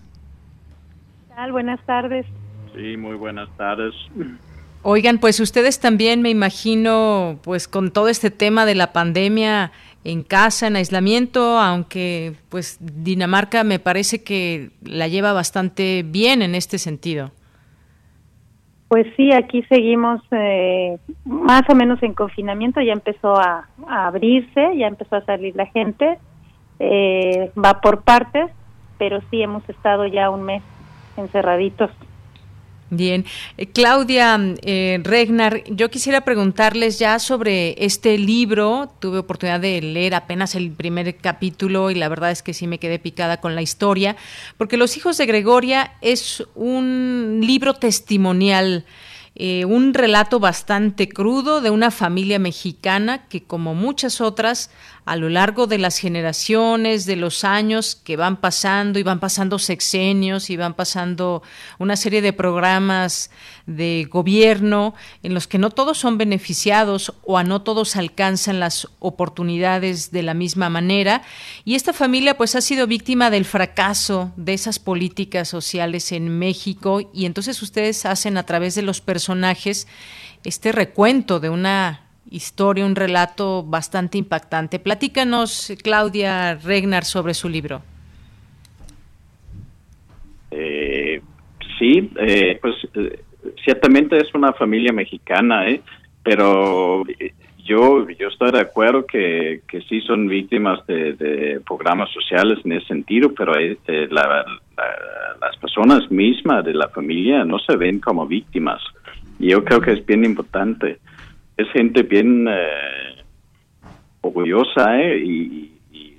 [1.28, 1.50] ¿Qué tal?
[1.50, 2.24] Buenas tardes.
[2.72, 3.94] Sí, muy buenas tardes.
[4.86, 9.72] Oigan, pues ustedes también me imagino, pues con todo este tema de la pandemia
[10.04, 16.54] en casa, en aislamiento, aunque pues Dinamarca me parece que la lleva bastante bien en
[16.54, 17.30] este sentido.
[18.88, 24.86] Pues sí, aquí seguimos eh, más o menos en confinamiento, ya empezó a, abrirse, ya
[24.86, 26.18] empezó a salir la gente,
[26.78, 28.50] eh, va por partes,
[28.98, 30.62] pero sí hemos estado ya un mes
[31.16, 31.90] encerraditos.
[32.96, 33.24] Bien,
[33.56, 38.92] eh, Claudia eh, Regnar, yo quisiera preguntarles ya sobre este libro.
[39.00, 42.78] Tuve oportunidad de leer apenas el primer capítulo y la verdad es que sí me
[42.78, 44.16] quedé picada con la historia,
[44.56, 48.84] porque Los hijos de Gregoria es un libro testimonial.
[49.36, 54.70] Eh, un relato bastante crudo de una familia mexicana que, como muchas otras,
[55.04, 59.58] a lo largo de las generaciones, de los años que van pasando y van pasando
[59.58, 61.42] sexenios y van pasando
[61.78, 63.30] una serie de programas
[63.66, 68.88] de gobierno en los que no todos son beneficiados o a no todos alcanzan las
[68.98, 71.22] oportunidades de la misma manera.
[71.64, 77.10] Y esta familia pues ha sido víctima del fracaso de esas políticas sociales en México
[77.12, 79.86] y entonces ustedes hacen a través de los personajes
[80.44, 84.78] este recuento de una historia, un relato bastante impactante.
[84.78, 87.82] Platícanos, Claudia Regnar, sobre su libro.
[90.50, 91.20] Eh,
[91.78, 93.20] sí, eh, pues eh,
[93.64, 95.80] ciertamente es una familia mexicana, ¿eh?
[96.22, 97.04] pero
[97.64, 102.86] yo, yo estoy de acuerdo que, que sí son víctimas de, programas sociales en ese
[102.86, 108.82] sentido, pero las personas mismas de la familia no se ven como víctimas.
[109.38, 110.98] Y yo creo que es bien importante
[111.56, 113.22] es gente bien eh,
[114.20, 115.70] orgullosa eh, y,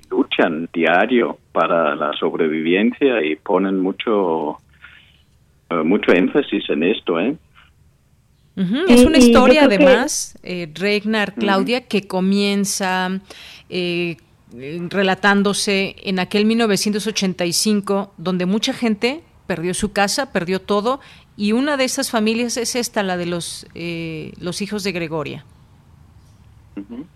[0.09, 4.59] luchan diario para la sobrevivencia y ponen mucho
[5.69, 7.19] eh, mucho énfasis en esto.
[7.19, 7.35] ¿eh?
[8.87, 13.19] Es una historia además, eh, Regnar, Claudia, que comienza
[14.89, 21.01] relatándose en aquel 1985 donde mucha gente perdió su casa, perdió todo
[21.37, 25.45] y una de esas familias es esta, la de los, eh, los hijos de Gregoria.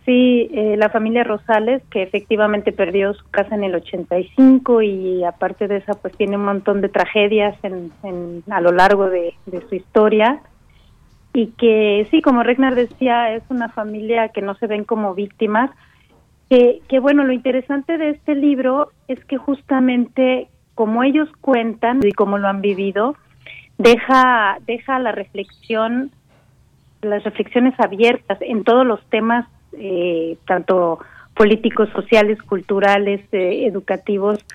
[0.06, 5.68] Sí, eh, la familia Rosales, que efectivamente perdió su casa en el 85 y aparte
[5.68, 7.92] de esa, pues tiene un montón de tragedias en,
[8.50, 9.34] a lo largo de,
[9.68, 10.42] su historia.
[11.34, 15.72] Y que sí, como Regnar decía, es una familia que no se ven como víctimas.
[16.50, 22.14] Que, que bueno, lo interesante de este libro es que justamente como ellos cuentan y
[22.14, 23.16] como lo han vivido,
[23.80, 26.12] deja, deja la reflexión,
[27.02, 31.00] las reflexiones abiertas en todos los temas, eh, tanto
[31.34, 34.46] políticos, sociales, culturales, eh, educativos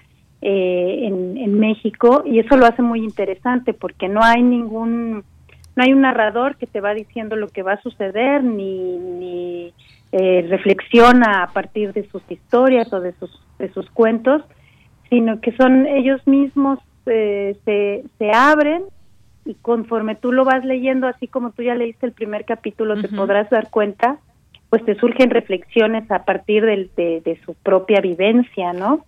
[0.42, 5.24] eh, en, México y eso lo hace muy interesante porque no hay ningún
[5.76, 9.72] no hay un narrador que te va diciendo lo que va a suceder ni, ni
[10.12, 14.42] reflexiona a partir de sus historias o de sus de sus cuentos
[15.08, 17.56] sino que son ellos mismos se,
[18.18, 18.82] se abren
[19.44, 23.08] y conforme tú lo vas leyendo, así como tú ya leíste el primer capítulo, te
[23.08, 24.18] podrás dar cuenta,
[24.70, 29.04] pues te surgen reflexiones a partir de, de, su propia vivencia, ¿no?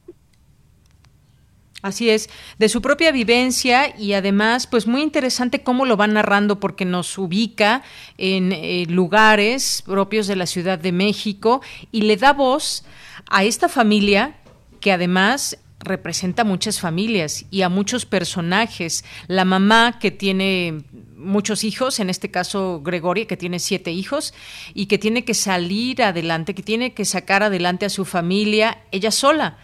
[1.83, 6.59] Así es, de su propia vivencia y además, pues muy interesante cómo lo van narrando
[6.59, 7.83] porque nos ubica
[8.19, 12.85] en eh, lugares propios de la Ciudad de México y le da voz
[13.31, 14.37] a esta familia
[14.81, 19.05] que además representa a muchas familias y a muchos personajes.
[19.27, 20.85] La mamá que tiene
[21.17, 24.35] muchos hijos, en este caso Gregoria, que tiene siete hijos
[24.75, 29.11] y que tiene que salir adelante, que tiene que sacar adelante a su familia ella
[29.11, 29.59] sola.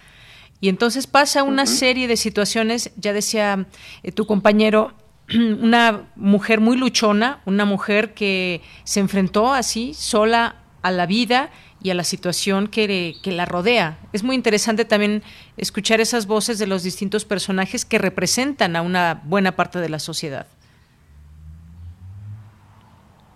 [0.60, 3.66] Y entonces pasa una serie de situaciones, ya decía
[4.02, 4.94] eh, tu compañero,
[5.34, 11.50] una mujer muy luchona, una mujer que se enfrentó así, sola a la vida
[11.82, 13.98] y a la situación que, que, la rodea.
[14.12, 15.22] Es muy interesante también
[15.56, 19.98] escuchar esas voces de los distintos personajes que representan a una buena parte de la
[19.98, 20.46] sociedad.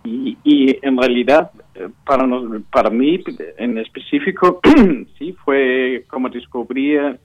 [0.03, 2.25] Y, en realidad, eh, para,
[2.71, 3.21] para mí
[3.57, 4.61] en específico,
[5.17, 7.19] sí fue como descubrir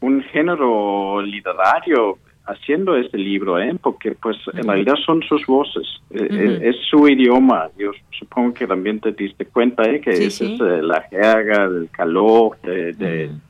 [0.00, 3.76] un género literario haciendo este libro, ¿eh?
[3.80, 7.68] porque pues en realidad son sus voces, eh, eh, es, su idioma.
[7.76, 10.00] Yo supongo que también te diste cuenta ¿eh?
[10.00, 12.92] que esa es la jerga del calor de,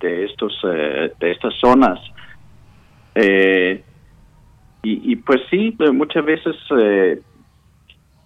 [0.01, 2.01] de, estos de estas zonas.
[4.82, 6.56] Y, y, pues sí, muchas veces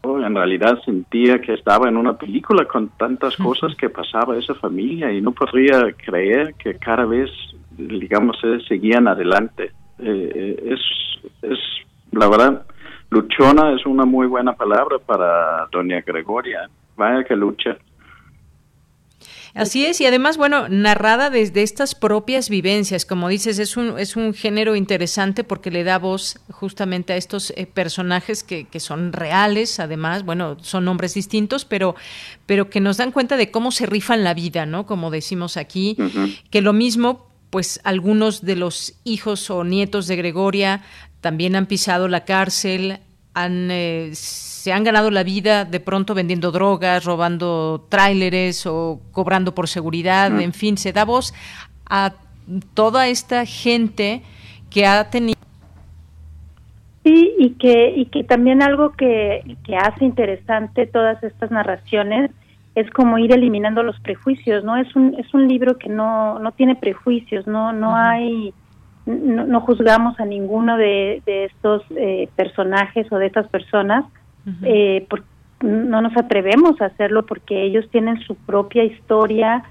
[0.03, 5.13] en realidad sentía que estaba en una película con tantas cosas que pasaba esa familia
[5.13, 7.31] y no podría creer que cada vez,
[7.71, 8.37] digamos,
[8.69, 9.73] seguían adelante.
[10.03, 10.81] Eh, es,
[11.43, 11.59] es,
[12.13, 12.67] la verdad,
[13.11, 16.69] luchona es una muy buena palabra para doña Gregoria.
[16.97, 17.77] Vaya que lucha.
[19.55, 24.15] Así es, y además, bueno, narrada desde estas propias vivencias, como dices, es un, es
[24.17, 29.13] un género interesante porque le da voz justamente a estos eh, personajes que, que, son
[29.13, 31.97] reales, además, bueno, son nombres distintos, pero,
[32.47, 34.87] pero que nos dan cuenta de cómo se rifan la vida, ¿no?
[34.87, 35.97] Como decimos aquí,
[36.51, 40.83] que lo mismo pues algunos de los hijos o nietos de Gregoria
[41.21, 42.99] también han pisado la cárcel,
[43.35, 49.55] han, eh, se han ganado la vida de pronto vendiendo drogas, robando tráileres o cobrando
[49.55, 51.35] por seguridad, en fin, se da voz
[51.89, 52.15] a
[52.75, 54.23] toda esta gente
[54.71, 55.39] que ha tenido
[57.03, 62.31] Sí, y que, y que también algo que, que hace interesante todas estas narraciones
[62.75, 64.77] es como ir eliminando los prejuicios, ¿no?
[64.77, 68.55] Es un, es un libro que no, no tiene prejuicios, no, no hay,
[69.07, 74.05] no, juzgamos a ninguno de, de estos eh, personajes o de estas personas,
[74.63, 75.07] eh,
[75.61, 79.63] no nos atrevemos a hacerlo porque ellos tienen su propia historia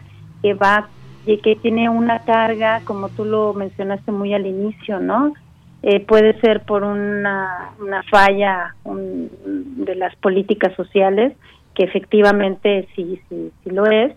[0.43, 0.87] que va,
[1.25, 5.33] que tiene una carga, como tú lo mencionaste muy al inicio, ¿no?
[5.81, 11.33] Eh, puede ser por una, una falla de las políticas sociales,
[11.79, 14.13] que efectivamente sí, sí, sí lo es,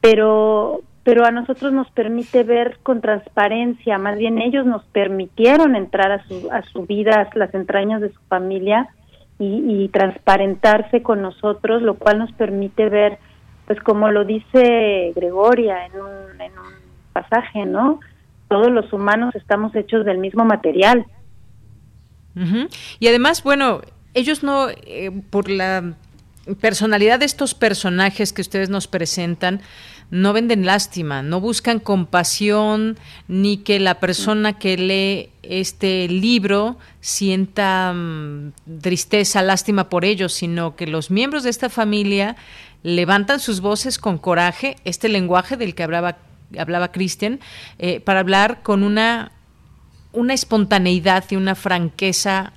[0.00, 6.10] pero, pero a nosotros nos permite ver con transparencia, más bien ellos nos permitieron entrar
[6.10, 8.88] a su, a su vida, a las entrañas de su familia
[9.38, 13.18] y, transparentarse con nosotros, lo cual nos permite ver,
[13.66, 16.74] pues como lo dice Gregoria en un, en un
[17.12, 18.00] pasaje, ¿no?
[18.48, 21.04] Todos los humanos estamos hechos del mismo material.
[22.98, 23.82] Y además, bueno,
[24.14, 25.94] ellos no, eh, por la
[26.60, 29.60] personalidad de estos personajes que ustedes nos presentan
[30.10, 32.98] no venden lástima, no buscan compasión
[33.28, 40.74] ni que la persona que lee este libro sienta mm, tristeza, lástima por ellos, sino
[40.74, 42.36] que los miembros de esta familia
[42.82, 46.18] levantan sus voces con coraje, este lenguaje del que hablaba
[46.58, 47.38] hablaba Christian,
[47.78, 49.30] eh, para hablar con una
[50.12, 52.52] una espontaneidad y una franqueza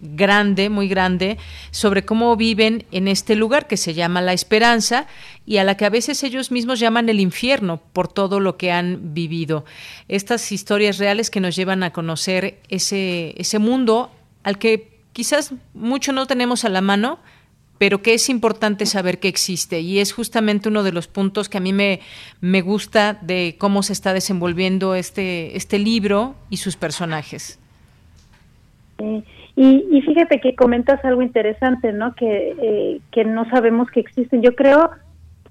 [0.00, 1.38] grande, muy grande,
[1.70, 5.06] sobre cómo viven en este lugar que se llama la esperanza
[5.46, 8.72] y a la que a veces ellos mismos llaman el infierno por todo lo que
[8.72, 9.64] han vivido.
[10.08, 14.10] Estas historias reales que nos llevan a conocer ese, ese mundo
[14.42, 17.18] al que quizás mucho no tenemos a la mano,
[17.78, 21.56] pero que es importante saber que existe y es justamente uno de los puntos que
[21.56, 22.00] a mí me,
[22.42, 27.58] me gusta de cómo se está desenvolviendo este, este libro y sus personajes.
[29.62, 32.14] Y, fíjate que comentas algo interesante, ¿no?
[32.14, 34.40] Que, eh, que no sabemos que existen.
[34.40, 34.88] Yo creo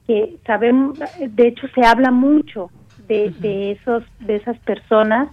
[0.07, 2.71] que sabemos, de hecho se habla mucho
[3.07, 5.29] de, de esos, de esas personas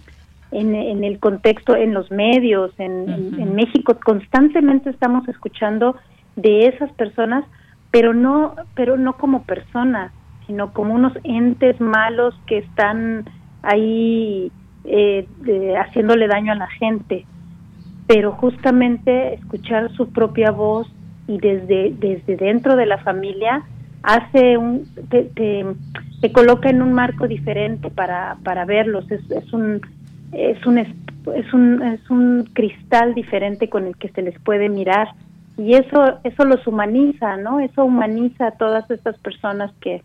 [0.51, 5.95] en, en, el contexto, en los medios, en, en, México constantemente estamos escuchando
[6.35, 7.45] de esas personas,
[7.89, 10.11] pero no, pero no como personas,
[10.45, 13.25] sino como unos entes malos que están
[13.63, 14.51] ahí
[14.83, 15.27] eh,
[15.79, 17.25] haciéndole daño a la gente
[18.07, 20.87] pero justamente escuchar su propia voz
[21.27, 23.63] y desde, desde dentro de la familia
[24.01, 29.81] hace un, te, te, coloca en un marco diferente para, para verlos, es, es un
[30.31, 35.09] es un es un es un cristal diferente con el que se les puede mirar
[35.57, 37.59] y eso eso los humaniza, ¿no?
[37.59, 40.03] Eso humaniza a todas estas personas que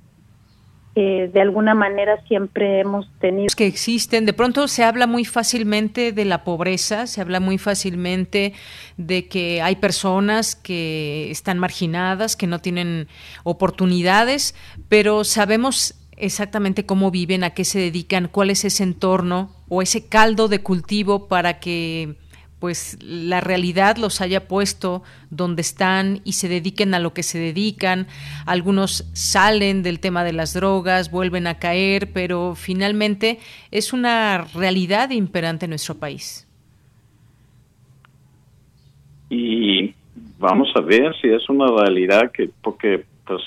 [0.95, 3.49] de alguna manera siempre hemos tenido.
[3.57, 8.53] Que existen, de pronto se habla muy fácilmente de la pobreza, se habla muy fácilmente
[8.99, 13.09] de que hay personas que están marginadas, que no tienen
[13.43, 14.55] oportunidades,
[14.89, 20.09] pero sabemos exactamente cómo viven, a qué se dedican, cuál es ese entorno o ese
[20.09, 22.17] caldo de cultivo para que
[22.63, 27.41] pues la realidad los haya puesto donde están y se dediquen a lo que se
[27.41, 28.07] dedican.
[28.47, 33.41] Algunos salen del tema de las drogas, vuelven a caer, pero finalmente
[33.73, 36.49] es una realidad imperante en nuestro país.
[39.29, 39.93] Y
[40.39, 43.43] vamos a ver si es una realidad que, porque pues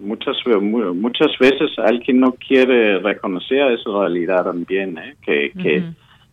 [0.00, 0.36] muchas
[0.96, 5.14] muchas veces alguien no quiere reconocer esa realidad también, ¿eh?
[5.22, 5.84] que, que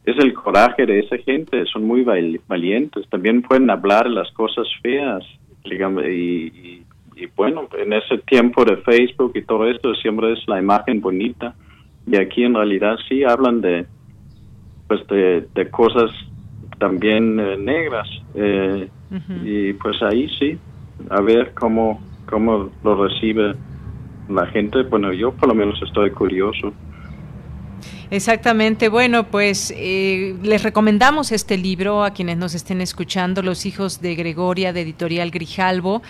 [0.08, 2.06] es el coraje de esa gente, son muy
[2.48, 5.22] valientes, también pueden hablar las cosas feas,
[5.66, 6.82] digamos, y,
[7.36, 11.56] bueno, en ese tiempo de Facebook y todo esto siempre es la imagen bonita,
[12.10, 13.86] y aquí en realidad sí hablan de,
[14.88, 16.10] pues de, cosas
[16.80, 18.88] también eh, negras, eh,
[19.44, 20.58] y pues ahí sí,
[21.10, 23.56] a ver cómo, cómo lo recibe
[24.30, 26.72] la gente, bueno, yo por lo menos estoy curioso.
[28.10, 28.88] Exactamente.
[28.88, 34.16] Bueno, pues eh, les recomendamos este libro a quienes nos estén escuchando, Los hijos de
[34.16, 36.02] Gregoria, de Editorial Grijalvo,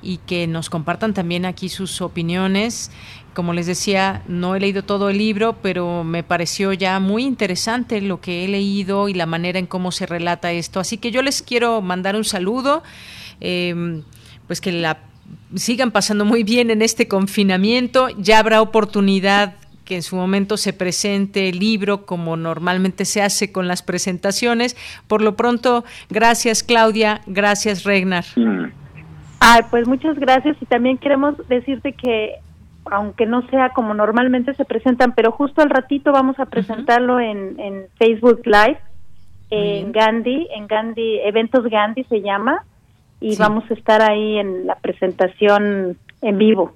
[0.00, 2.90] y que nos compartan también aquí sus opiniones.
[3.34, 8.00] Como les decía, no he leído todo el libro, pero me pareció ya muy interesante
[8.00, 10.80] lo que he leído y la manera en cómo se relata esto.
[10.80, 12.82] Así que yo les quiero mandar un saludo,
[13.40, 14.02] em,
[14.46, 15.00] pues que la
[15.54, 18.08] sigan pasando muy bien en este confinamiento.
[18.18, 23.52] Ya habrá oportunidad que en su momento se presente el libro como normalmente se hace
[23.52, 24.76] con las presentaciones.
[25.06, 28.24] Por lo pronto, gracias Claudia, gracias Regnar.
[29.40, 32.36] Ay, pues muchas gracias y también queremos decirte que
[32.90, 37.58] aunque no sea como normalmente se presentan, pero justo al ratito vamos a presentarlo en,
[37.60, 38.78] en Facebook Live,
[39.50, 42.64] en Gandhi, en Gandhi, Eventos Gandhi se llama,
[43.20, 46.74] y vamos a estar ahí en la presentación en vivo.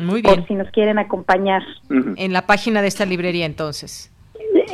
[0.00, 0.36] Muy bien.
[0.36, 1.62] Por si nos quieren acompañar.
[1.88, 4.12] En la página de esta librería, entonces.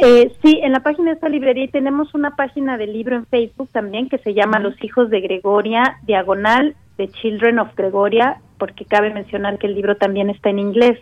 [0.03, 3.69] Eh, sí, en la página de esta librería tenemos una página de libro en Facebook
[3.73, 9.13] también que se llama Los Hijos de Gregoria, diagonal de Children of Gregoria, porque cabe
[9.13, 10.99] mencionar que el libro también está en inglés.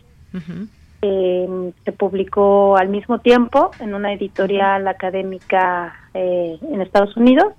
[1.03, 7.53] Eh, se publicó al mismo tiempo en una editorial académica eh, en Estados Unidos.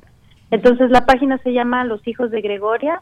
[0.51, 3.01] Entonces la página se llama Los Hijos de Gregoria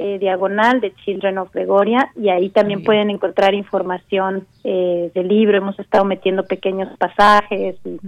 [0.00, 5.58] eh, diagonal de Children of Gregoria y ahí también pueden encontrar información eh, del libro.
[5.58, 7.98] Hemos estado metiendo pequeños pasajes y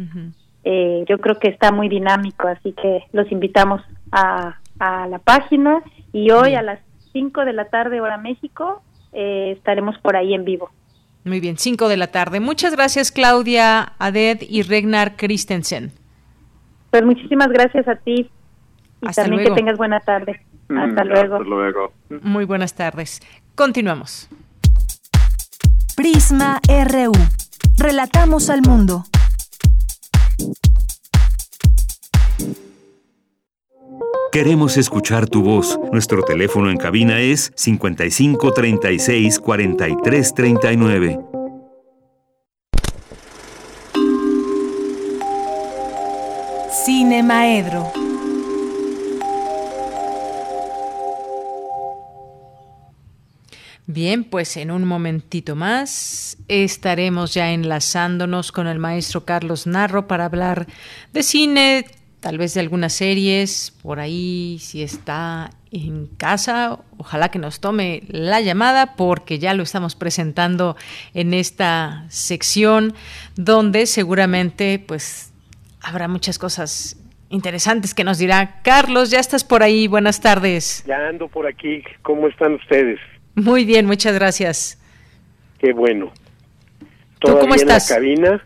[0.62, 5.83] eh, yo creo que está muy dinámico, así que los invitamos a, a la página
[6.12, 6.79] y hoy a las
[7.12, 10.71] 5 de la tarde hora México estaremos por ahí en vivo.
[11.25, 12.39] Muy bien, 5 de la tarde.
[12.39, 15.91] Muchas gracias Claudia Aded y Regnar Christensen.
[16.93, 18.31] Pues muchísimas gracias a ti
[19.03, 20.41] y también que tengas buena tarde.
[20.71, 21.35] Mm, hasta luego.
[21.37, 21.93] Hasta luego.
[22.23, 23.21] Muy buenas tardes.
[23.57, 24.29] Continuamos.
[25.97, 27.13] Prisma RU.
[27.77, 29.05] Relatamos al mundo.
[34.31, 35.79] Queremos escuchar tu voz.
[35.91, 41.19] Nuestro teléfono en cabina es 55 36 43 39.
[46.85, 48.10] Cine Maedro.
[53.93, 60.27] Bien, pues en un momentito más estaremos ya enlazándonos con el maestro Carlos Narro para
[60.27, 60.67] hablar
[61.12, 61.87] de cine,
[62.21, 68.05] tal vez de algunas series, por ahí si está en casa, ojalá que nos tome
[68.07, 70.77] la llamada porque ya lo estamos presentando
[71.12, 72.95] en esta sección
[73.35, 75.33] donde seguramente pues
[75.83, 76.97] habrá muchas cosas
[77.29, 78.61] interesantes que nos dirá.
[78.62, 80.85] Carlos, ya estás por ahí, buenas tardes.
[80.87, 83.01] Ya ando por aquí, ¿cómo están ustedes?
[83.41, 84.79] Muy bien, muchas gracias.
[85.59, 86.12] Qué bueno.
[87.19, 87.91] ¿Tú cómo estás?
[87.91, 88.45] En la cabina?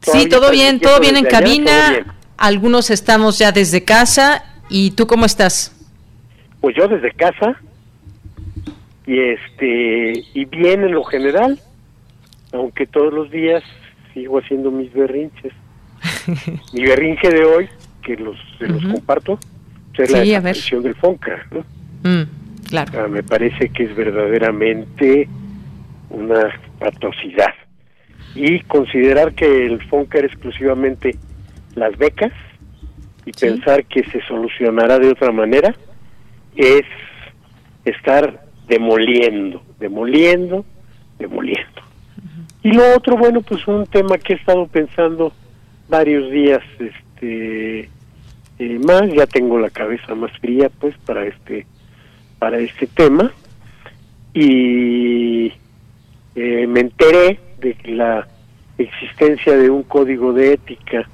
[0.00, 2.16] Sí, todo bien, todo bien en cabina.
[2.36, 4.44] Algunos estamos ya desde casa.
[4.68, 5.74] ¿Y tú cómo estás?
[6.60, 7.60] Pues yo desde casa.
[9.06, 11.60] Y este y bien en lo general,
[12.52, 13.62] aunque todos los días
[14.14, 15.52] sigo haciendo mis berrinches.
[16.72, 17.68] Mi berrinche de hoy,
[18.02, 19.38] que los, los comparto,
[19.96, 21.64] es la desaparición del FONCA, ¿no?
[22.06, 23.04] Mm, claro.
[23.04, 25.28] Ah, me parece que es verdaderamente
[26.10, 27.54] una patosidad.
[28.34, 31.16] Y considerar que el FONCA era exclusivamente
[31.74, 32.32] las becas
[33.24, 35.74] y pensar que se solucionará de otra manera
[36.54, 36.84] es
[37.84, 40.64] estar demoliendo, demoliendo,
[41.18, 41.82] demoliendo.
[42.62, 45.32] Y lo otro, bueno, pues un tema que he estado pensando
[45.88, 47.90] varios días este
[48.58, 51.66] eh, más, ya tengo la cabeza más fría pues para este
[52.46, 53.32] para este tema
[54.32, 55.52] y
[56.36, 58.24] eh, me enteré de la
[58.78, 61.08] existencia de un código de ética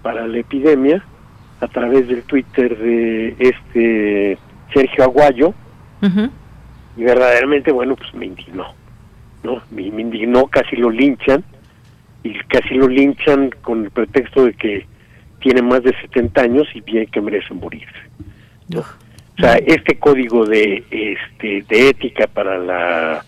[0.00, 1.04] para la epidemia
[1.60, 4.38] a través del Twitter de este
[4.72, 5.52] Sergio Aguayo
[6.96, 8.72] y verdaderamente bueno pues me indignó
[9.42, 11.44] no me, indignó casi lo linchan
[12.22, 14.86] y casi lo linchan con el pretexto de que
[15.42, 18.00] tiene más de 70 años y bien que merece morirse
[19.40, 23.24] o sea este código de este de ética para la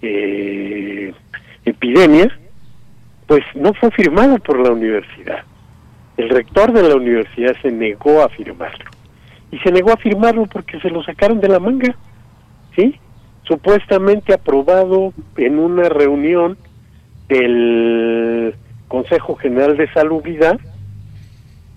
[0.00, 1.12] eh,
[1.64, 2.36] epidemia
[3.26, 5.44] pues no fue firmado por la universidad
[6.16, 8.84] el rector de la universidad se negó a firmarlo.
[9.50, 11.94] Y se negó a firmarlo porque se lo sacaron de la manga.
[12.76, 12.98] ¿Sí?
[13.42, 16.56] Supuestamente aprobado en una reunión
[17.28, 18.54] del
[18.88, 20.58] Consejo General de Salubridad,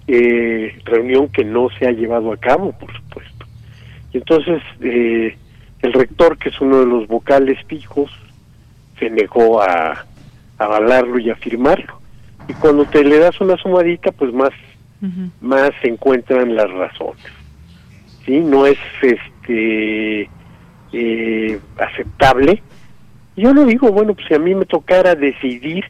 [0.08, 3.37] eh, reunión que no se ha llevado a cabo, por supuesto.
[4.18, 5.38] Entonces eh,
[5.82, 8.12] el rector, que es uno de los vocales fijos,
[9.00, 10.06] se negó a
[10.58, 11.98] avalarlo y a firmarlo
[12.48, 14.52] y cuando te le das una sumadita pues más
[15.42, 17.24] más se encuentran las razones.
[18.26, 20.28] Sí no es este
[20.92, 22.64] eh, aceptable.
[23.36, 25.86] Yo no digo bueno pues si a mí me tocara decidir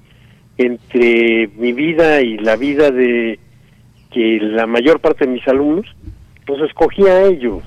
[0.57, 3.39] entre mi vida y la vida de
[4.11, 5.85] que la mayor parte de mis alumnos
[6.45, 7.63] pues escogí a ellos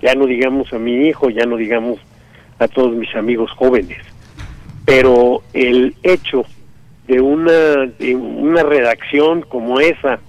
[0.00, 1.98] ya no digamos a mi hijo ya no digamos
[2.58, 3.98] a todos mis amigos jóvenes
[4.84, 6.44] pero el hecho
[7.06, 10.20] de una, una redacción como esa,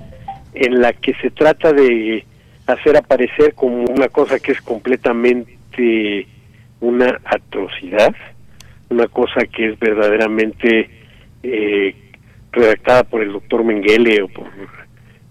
[0.53, 2.25] en la que se trata de
[2.65, 6.27] hacer aparecer como una cosa que es completamente
[6.79, 8.15] una atrocidad,
[8.89, 10.89] una cosa que es verdaderamente
[11.43, 11.95] eh,
[12.51, 14.47] redactada por el doctor Mengele o por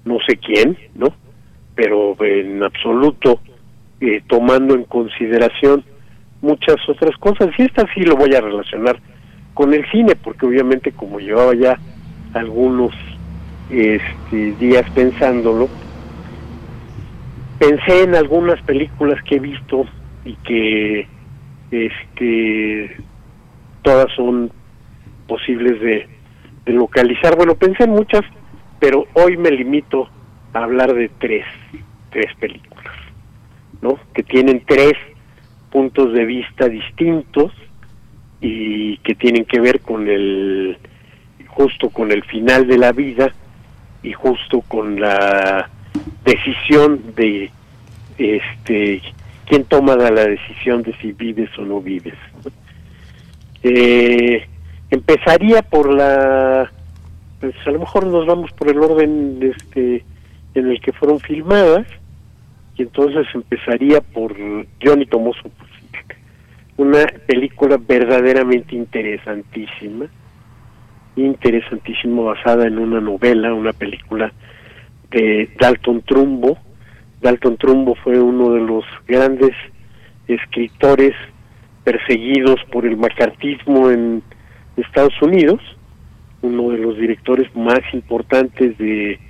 [0.05, 1.13] no sé quién, ¿no?
[1.75, 3.41] Pero en absoluto
[4.01, 5.85] eh, tomando en consideración
[6.41, 7.49] muchas otras cosas.
[7.59, 8.99] Y esta sí lo voy a relacionar
[9.55, 11.79] con el cine, porque obviamente como llevaba ya
[12.35, 12.93] algunos
[13.71, 15.69] este, días pensándolo,
[17.59, 19.85] pensé en algunas películas que he visto
[20.25, 21.07] y que
[21.71, 22.97] este
[23.83, 24.51] todas son
[25.27, 26.09] posibles de,
[26.65, 27.37] de localizar.
[27.37, 28.23] Bueno, pensé en muchas,
[28.79, 30.09] pero hoy me limito
[30.53, 31.45] a hablar de tres,
[32.11, 32.70] tres películas,
[33.83, 33.99] ¿no?
[34.15, 34.95] Que tienen tres
[35.71, 37.53] puntos de vista distintos
[38.41, 40.79] y que tienen que ver con el
[41.47, 43.35] justo con el final de la vida
[44.03, 45.69] y justo con la
[46.25, 47.51] decisión de
[48.19, 49.03] este
[49.47, 52.15] quién toma la decisión de si vives o no vives
[53.63, 54.47] eh,
[54.91, 56.71] empezaría por la
[57.41, 60.05] pues a lo mejor nos vamos por el orden este
[60.55, 61.87] en el que fueron filmadas
[62.81, 64.35] y entonces empezaría por
[64.83, 65.51] Johnny Tomoso
[66.79, 70.07] una película verdaderamente interesantísima,
[71.15, 74.33] interesantísima basada en una novela, una película
[75.11, 76.57] de Dalton Trumbo.
[77.21, 79.55] Dalton Trumbo fue uno de los grandes
[80.27, 81.13] escritores
[81.85, 84.23] perseguidos por el macartismo en
[84.79, 85.61] Estados Unidos,
[86.41, 89.21] uno de los directores más importantes de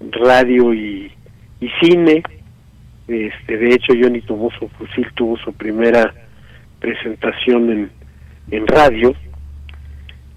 [0.00, 1.12] radio y,
[1.80, 2.24] cine.
[3.08, 6.12] Este, de hecho, Johnny tuvo su fusil, tuvo su primera
[6.80, 7.90] presentación en,
[8.50, 9.14] en radio.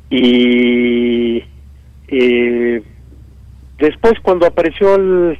[0.10, 1.44] Y
[2.08, 2.82] eh,
[3.78, 5.40] después cuando apareció el,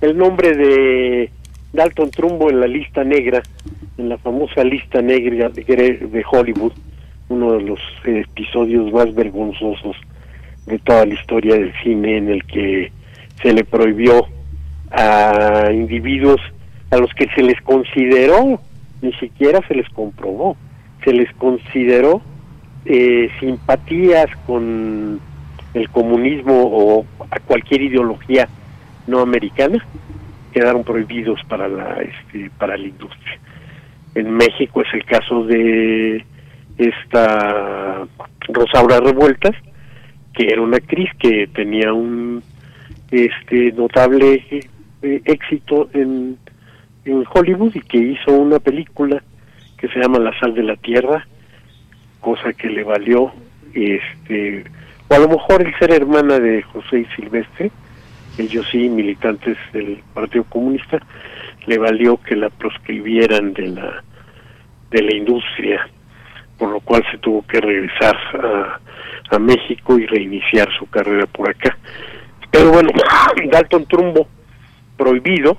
[0.00, 1.30] el nombre de
[1.72, 3.42] Dalton Trumbo en la lista negra,
[3.96, 6.72] en la famosa lista negra de, de Hollywood,
[7.28, 9.96] uno de los episodios más vergonzosos
[10.66, 12.92] de toda la historia del cine en el que
[13.42, 14.26] se le prohibió
[14.90, 16.40] a individuos
[16.90, 18.60] a los que se les consideró
[19.02, 20.56] ni siquiera se les comprobó,
[21.04, 22.20] se les consideró
[22.84, 25.20] eh, simpatías con
[25.74, 28.48] el comunismo o a cualquier ideología
[29.06, 29.84] no americana,
[30.52, 33.38] quedaron prohibidos para la este, para la industria.
[34.14, 36.24] En México es el caso de
[36.78, 38.06] esta
[38.48, 39.54] Rosaura Revueltas,
[40.32, 42.42] que era una actriz que tenía un
[43.10, 44.42] este notable
[45.02, 46.36] eh, éxito en
[47.08, 49.22] en Hollywood y que hizo una película
[49.76, 51.26] que se llama La sal de la tierra,
[52.20, 53.32] cosa que le valió
[53.74, 54.64] este
[55.08, 57.70] o a lo mejor el ser hermana de José y Silvestre,
[58.36, 60.98] ellos sí militantes del Partido Comunista,
[61.66, 64.04] le valió que la proscribieran de la
[64.90, 65.88] de la industria,
[66.58, 68.80] por lo cual se tuvo que regresar a,
[69.34, 71.76] a México y reiniciar su carrera por acá.
[72.50, 72.90] Pero bueno,
[73.50, 74.28] Dalton Trumbo,
[74.96, 75.58] prohibido,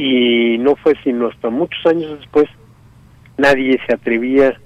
[0.00, 2.48] y no fue sino hasta muchos años después
[3.36, 4.58] nadie se atrevía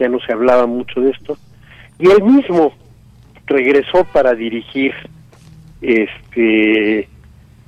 [0.00, 1.36] ya no se hablaba mucho de esto,
[1.98, 2.72] y él mismo
[3.46, 4.94] regresó para dirigir,
[5.82, 7.06] este,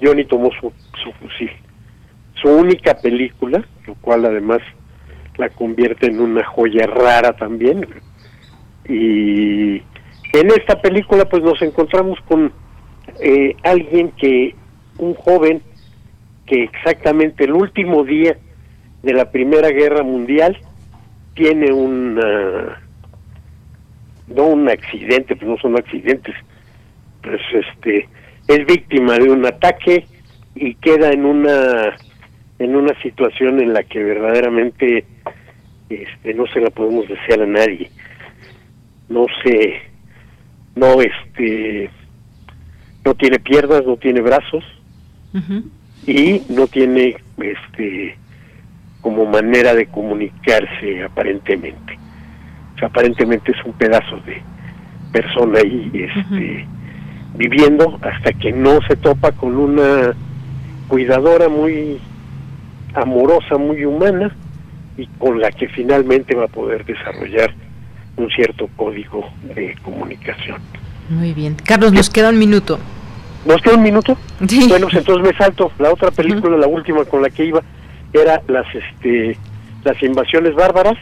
[0.03, 0.73] Johnny tomó su,
[1.05, 1.51] su fusil.
[2.41, 4.61] Su única película, lo cual además
[5.37, 7.87] la convierte en una joya rara también,
[8.89, 9.75] y
[10.33, 12.51] en esta película pues nos encontramos con
[13.21, 14.57] eh, alguien que,
[14.99, 15.63] un joven
[16.47, 18.37] que exactamente el último día
[19.03, 20.59] de la Primera Guerra Mundial
[21.35, 22.15] tiene un
[24.29, 26.35] no un accidente, pues no son accidentes,
[27.23, 28.09] pues este
[28.49, 30.07] es víctima de un ataque
[30.55, 31.97] y queda en una
[32.59, 35.05] en una situación en la que verdaderamente
[35.89, 37.91] este no se la podemos desear a nadie.
[39.09, 39.83] No sé,
[40.75, 41.91] no este
[43.05, 44.65] no tiene piernas, no tiene brazos
[46.07, 48.17] y no tiene este
[49.01, 51.99] como manera de comunicarse aparentemente.
[52.75, 54.41] O sea, aparentemente es un pedazo de
[55.13, 56.67] persona ahí este,
[57.37, 60.15] viviendo hasta que no se topa con una
[60.89, 62.01] cuidadora muy
[62.95, 64.35] amorosa, muy humana
[64.97, 67.53] y con la que finalmente va a poder desarrollar
[68.17, 70.59] un cierto código de comunicación.
[71.09, 71.57] Muy bien.
[71.65, 72.79] Carlos, nos queda un minuto.
[73.45, 74.17] ¿Nos queda un minuto?
[74.69, 75.73] Bueno, pues entonces me salto.
[75.79, 77.63] La otra película, la última con la que iba,
[78.13, 79.37] era las este
[79.85, 80.97] las invasiones bárbaras.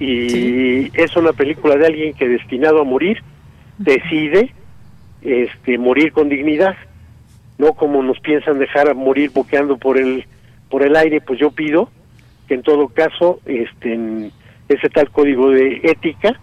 [0.00, 3.22] Y es una película de alguien que destinado a morir
[3.78, 4.52] decide
[5.22, 6.76] este morir con dignidad.
[7.58, 10.26] No como nos piensan dejar a morir boqueando por el
[10.68, 11.88] por el aire pues yo pido
[12.48, 14.30] que en todo caso este
[14.68, 16.40] ese tal código de ética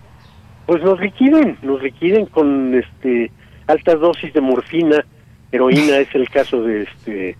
[0.65, 3.29] pues nos liquiden nos liquiden con este
[3.67, 5.05] altas dosis de morfina
[5.51, 7.38] heroína es el caso de este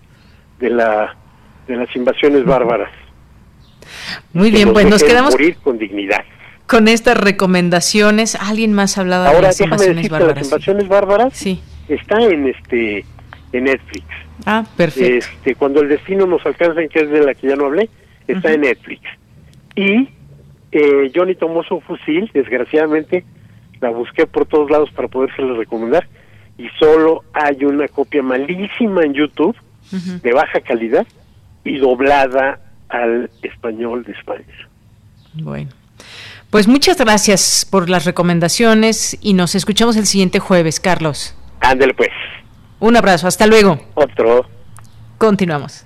[0.60, 1.15] de la
[1.68, 2.91] de las invasiones bárbaras.
[4.34, 6.23] Muy bien, pues nos quedamos morir con dignidad.
[6.68, 10.38] Con estas recomendaciones, alguien más hablaba Ahora, de las invasiones bárbaras.
[10.38, 11.61] las invasiones bárbaras sí.
[11.88, 13.06] está en este
[13.53, 14.06] en Netflix.
[14.45, 15.27] Ah, perfecto.
[15.27, 17.89] Este, cuando el destino nos alcanza, que es de la que ya no hablé,
[18.27, 19.02] está en Netflix.
[19.76, 20.10] Y
[20.72, 23.26] eh, Johnny tomó su fusil, desgraciadamente
[23.82, 26.08] la busqué por todos lados para podérselo recomendar
[26.58, 29.56] y solo hay una copia malísima en YouTube
[29.91, 31.06] de baja calidad
[31.66, 32.60] y doblada
[32.90, 34.70] al español de España.
[35.34, 35.72] Bueno.
[36.49, 41.36] Pues muchas gracias por las recomendaciones y nos escuchamos el siguiente jueves, Carlos.
[41.62, 42.10] Ándale pues.
[42.80, 43.80] Un abrazo, hasta luego.
[43.95, 44.45] Otro.
[45.18, 45.86] Continuamos.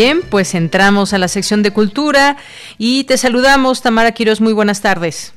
[0.00, 2.36] Bien, pues entramos a la sección de cultura
[2.78, 5.34] y te saludamos, Tamara Quiroz, muy buenas tardes.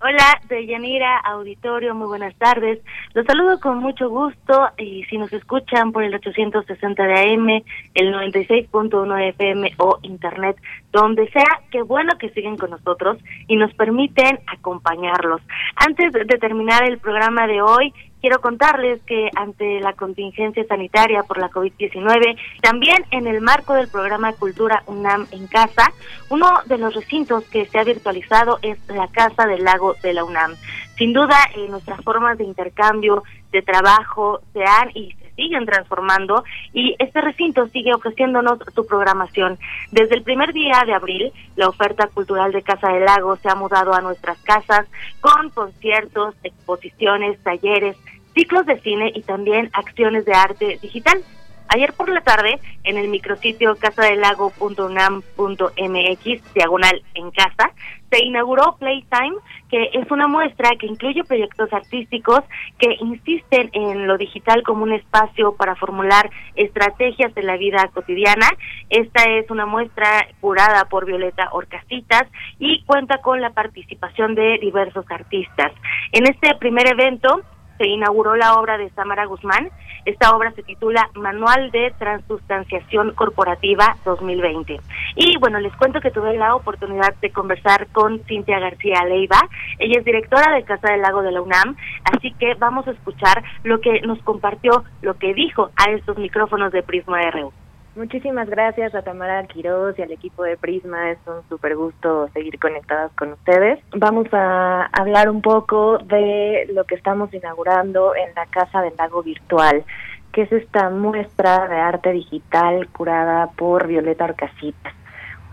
[0.00, 2.78] Hola, Deyanira, auditorio, muy buenas tardes.
[3.14, 7.48] Los saludo con mucho gusto y si nos escuchan por el 860 de AM,
[7.94, 10.56] el 96.1 de FM o Internet,
[10.92, 13.18] donde sea, qué bueno que siguen con nosotros
[13.48, 15.40] y nos permiten acompañarlos.
[15.74, 17.92] Antes de terminar el programa de hoy,
[18.26, 23.86] quiero contarles que ante la contingencia sanitaria por la COVID-19, también en el marco del
[23.86, 25.92] programa Cultura UNAM en Casa,
[26.28, 30.24] uno de los recintos que se ha virtualizado es la Casa del Lago de la
[30.24, 30.56] UNAM.
[30.96, 33.22] Sin duda, eh, nuestras formas de intercambio,
[33.52, 36.42] de trabajo, se han y se siguen transformando
[36.72, 39.56] y este recinto sigue ofreciéndonos su programación.
[39.92, 43.54] Desde el primer día de abril, la oferta cultural de Casa del Lago se ha
[43.54, 44.88] mudado a nuestras casas
[45.20, 47.96] con conciertos, exposiciones, talleres,
[48.36, 51.22] ciclos de cine y también acciones de arte digital.
[51.68, 57.72] Ayer por la tarde, en el micrositio casadelago.unam.mx, diagonal en casa,
[58.08, 59.34] se inauguró Playtime,
[59.68, 62.38] que es una muestra que incluye proyectos artísticos
[62.78, 68.46] que insisten en lo digital como un espacio para formular estrategias de la vida cotidiana.
[68.88, 72.28] Esta es una muestra curada por Violeta Orcasitas
[72.60, 75.72] y cuenta con la participación de diversos artistas.
[76.12, 77.42] En este primer evento,
[77.78, 79.70] se inauguró la obra de Samara Guzmán.
[80.04, 84.80] Esta obra se titula Manual de Transustanciación Corporativa 2020.
[85.16, 89.40] Y bueno, les cuento que tuve la oportunidad de conversar con Cintia García Leiva.
[89.78, 91.76] Ella es directora de Casa del Lago de la UNAM,
[92.16, 96.72] así que vamos a escuchar lo que nos compartió, lo que dijo a estos micrófonos
[96.72, 97.52] de Prisma RU.
[97.96, 101.12] Muchísimas gracias a Tamara Quiroz y al equipo de Prisma.
[101.12, 103.78] Es un súper gusto seguir conectadas con ustedes.
[103.96, 109.22] Vamos a hablar un poco de lo que estamos inaugurando en la Casa del Lago
[109.22, 109.82] Virtual,
[110.30, 114.92] que es esta muestra de arte digital curada por Violeta Orcasitas.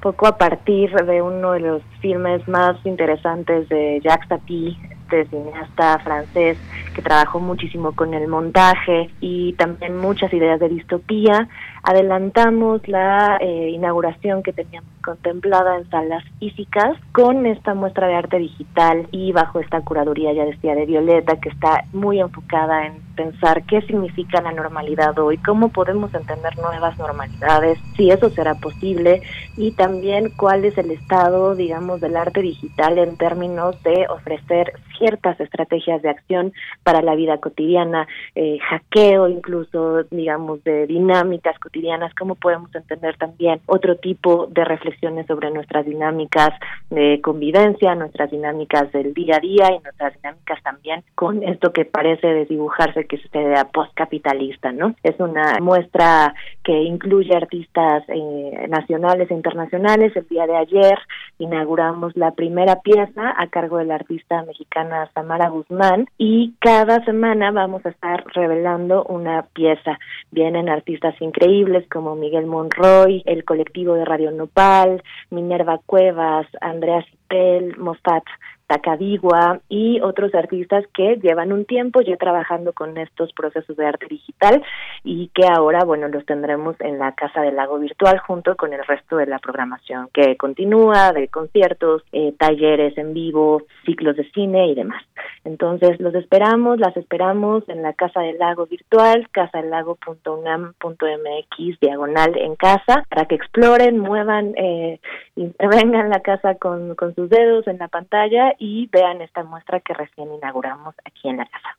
[0.02, 4.78] Poco a partir de uno de los filmes más interesantes de Jacques Tati,
[5.14, 6.58] este cineasta francés
[6.96, 11.48] que trabajó muchísimo con el montaje y también muchas ideas de distopía
[11.84, 18.40] adelantamos la eh, inauguración que teníamos contemplada en salas físicas con esta muestra de arte
[18.40, 23.64] digital y bajo esta curaduría, ya decía, de Violeta, que está muy enfocada en pensar
[23.66, 29.22] qué significa la normalidad hoy, cómo podemos entender nuevas normalidades, si eso será posible
[29.58, 35.40] y también cuál es el estado, digamos, del arte digital en términos de ofrecer ciertas
[35.40, 36.54] estrategias de acción
[36.84, 43.60] para la vida cotidiana, eh, hackeo incluso, digamos, de dinámicas cotidianas cómo podemos entender también
[43.66, 44.64] otro tipo de
[44.94, 46.50] reflexiones sobre nuestras dinámicas
[46.90, 51.86] de convivencia, nuestras dinámicas del día a día y nuestras dinámicas también con esto que
[51.86, 54.96] parece desdibujarse que es esta idea postcapitalista, ¿no?
[55.04, 56.34] Es una muestra
[56.64, 60.16] que incluye artistas eh, nacionales e internacionales.
[60.16, 60.98] El día de ayer
[61.40, 67.52] inauguramos la primera pieza a cargo de la artista mexicana Samara Guzmán y cada semana
[67.52, 70.00] vamos a estar revelando una pieza.
[70.32, 74.83] Vienen artistas increíbles como Miguel Monroy, el colectivo de Radio Nopal,
[75.30, 78.24] Minerva Cuevas, Andrea Cipel, Mofat
[78.68, 84.08] Tacabigua y otros artistas que llevan un tiempo ya trabajando con estos procesos de arte
[84.08, 84.64] digital
[85.04, 88.84] y que ahora, bueno, los tendremos en la Casa del Lago Virtual junto con el
[88.86, 94.68] resto de la programación que continúa de conciertos, eh, talleres en vivo, ciclos de cine
[94.68, 95.04] y demás.
[95.46, 103.04] Entonces, los esperamos, las esperamos en la Casa del Lago Virtual, casadelago.unam.mx, diagonal en casa,
[103.10, 105.02] para que exploren, muevan, eh,
[105.36, 109.94] intervengan la casa con, con sus dedos en la pantalla y vean esta muestra que
[109.94, 111.78] recién inauguramos aquí en la casa.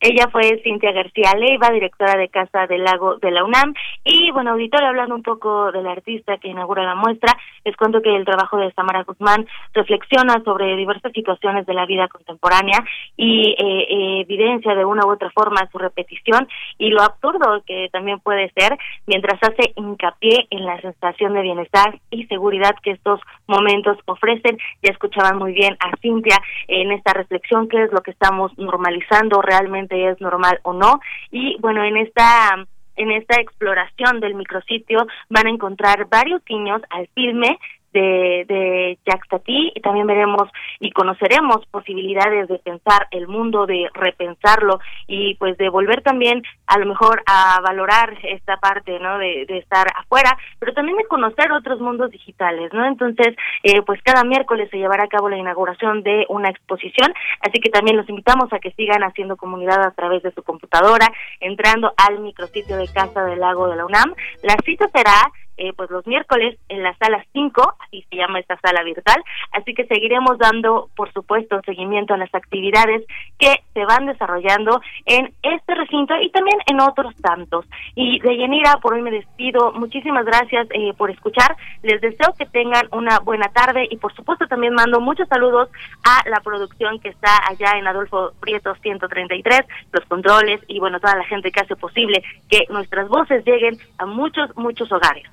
[0.00, 3.74] Ella fue Cintia García Leiva, directora de Casa del Lago de la UNAM.
[4.04, 7.36] Y bueno, auditorio, hablando un poco del artista que inaugura la muestra,
[7.68, 12.08] les cuento que el trabajo de Samara Guzmán reflexiona sobre diversas situaciones de la vida
[12.08, 12.82] contemporánea
[13.14, 18.20] y eh, evidencia de una u otra forma su repetición y lo absurdo que también
[18.20, 23.98] puede ser mientras hace hincapié en la sensación de bienestar y seguridad que estos momentos
[24.06, 24.56] ofrecen.
[24.82, 26.38] Ya escuchaban muy bien a Cintia
[26.68, 31.00] en esta reflexión, qué es lo que estamos normalizando realmente es normal o no.
[31.30, 32.66] Y bueno, en esta
[32.98, 37.58] en esta exploración del micrositio van a encontrar varios guiños al filme
[37.92, 40.48] de, de Jacques y también veremos
[40.80, 46.78] y conoceremos posibilidades de pensar el mundo, de repensarlo y pues de volver también a
[46.78, 49.18] lo mejor a valorar esta parte, ¿no?
[49.18, 52.84] De, de estar afuera, pero también de conocer otros mundos digitales, ¿no?
[52.86, 57.60] Entonces, eh, pues cada miércoles se llevará a cabo la inauguración de una exposición, así
[57.60, 61.06] que también los invitamos a que sigan haciendo comunidad a través de su computadora,
[61.40, 64.14] entrando al micrositio de Casa del Lago de la UNAM.
[64.42, 68.58] La cita será eh, pues los miércoles en la sala 5, así se llama esta
[68.60, 69.22] sala virtual,
[69.52, 73.04] así que seguiremos dando, por supuesto, seguimiento a las actividades
[73.38, 77.66] que se van desarrollando en este recinto y también en otros tantos.
[77.94, 82.46] Y de Yanira, por hoy me despido, muchísimas gracias eh, por escuchar, les deseo que
[82.46, 85.68] tengan una buena tarde y por supuesto también mando muchos saludos
[86.04, 89.60] a la producción que está allá en Adolfo Prieto 133,
[89.92, 94.06] los controles y bueno, toda la gente que hace posible que nuestras voces lleguen a
[94.06, 95.24] muchos, muchos hogares.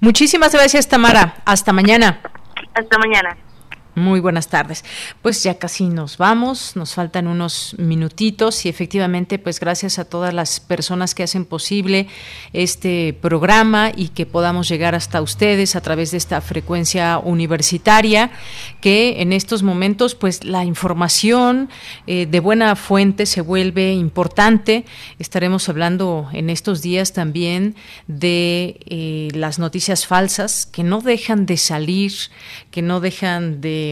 [0.00, 1.36] Muchísimas gracias, Tamara.
[1.44, 2.20] Hasta mañana.
[2.74, 3.36] Hasta mañana.
[3.98, 4.84] Muy buenas tardes.
[5.22, 10.32] Pues ya casi nos vamos, nos faltan unos minutitos y efectivamente pues gracias a todas
[10.32, 12.06] las personas que hacen posible
[12.52, 18.30] este programa y que podamos llegar hasta ustedes a través de esta frecuencia universitaria
[18.80, 21.68] que en estos momentos pues la información
[22.06, 24.84] eh, de buena fuente se vuelve importante.
[25.18, 27.74] Estaremos hablando en estos días también
[28.06, 32.12] de eh, las noticias falsas que no dejan de salir,
[32.70, 33.87] que no dejan de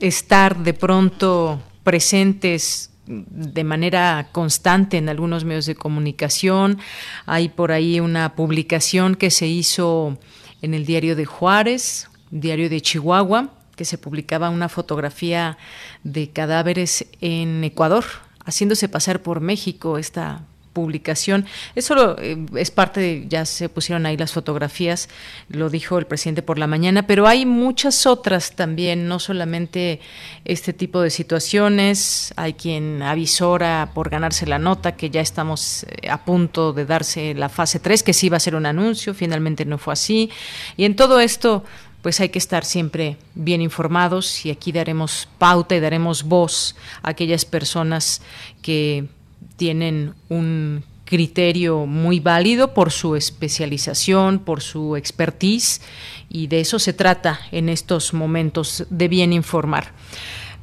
[0.00, 6.78] estar de pronto presentes de manera constante en algunos medios de comunicación.
[7.26, 10.18] Hay por ahí una publicación que se hizo
[10.62, 15.58] en el diario de Juárez, diario de Chihuahua, que se publicaba una fotografía
[16.02, 18.04] de cadáveres en Ecuador,
[18.44, 20.42] haciéndose pasar por México esta
[20.74, 21.46] publicación.
[21.74, 25.08] Eso eh, es parte de, ya se pusieron ahí las fotografías,
[25.48, 30.00] lo dijo el presidente por la mañana, pero hay muchas otras también, no solamente
[30.44, 36.10] este tipo de situaciones, hay quien avisora por ganarse la nota, que ya estamos eh,
[36.10, 39.64] a punto de darse la fase 3, que sí iba a ser un anuncio, finalmente
[39.64, 40.30] no fue así,
[40.76, 41.64] y en todo esto
[42.02, 47.08] pues hay que estar siempre bien informados y aquí daremos pauta y daremos voz a
[47.08, 48.20] aquellas personas
[48.60, 49.06] que
[49.56, 55.82] tienen un criterio muy válido por su especialización, por su expertise
[56.28, 59.92] y de eso se trata en estos momentos de bien informar.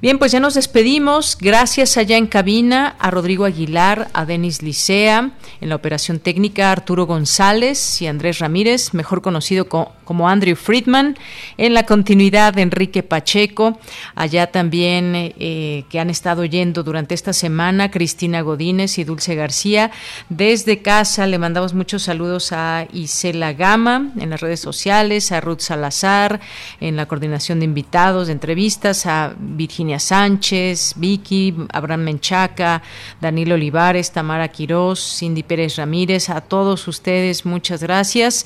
[0.01, 1.37] Bien, pues ya nos despedimos.
[1.39, 5.29] Gracias allá en cabina a Rodrigo Aguilar, a Denis Licea,
[5.61, 11.15] en la operación técnica Arturo González y Andrés Ramírez, mejor conocido como Andrew Friedman,
[11.57, 13.79] en la continuidad de Enrique Pacheco,
[14.15, 19.91] allá también eh, que han estado yendo durante esta semana Cristina Godínez y Dulce García.
[20.29, 25.59] Desde casa le mandamos muchos saludos a Isela Gama en las redes sociales, a Ruth
[25.59, 26.39] Salazar
[26.79, 32.81] en la coordinación de invitados, de entrevistas, a Virginia Sánchez, Vicky, Abraham Menchaca,
[33.19, 38.45] Danilo Olivares, Tamara Quirós, Cindy Pérez Ramírez, a todos ustedes, muchas gracias.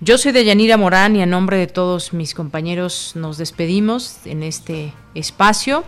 [0.00, 4.42] Yo soy de Yanira Morán y a nombre de todos mis compañeros nos despedimos en
[4.42, 5.84] este espacio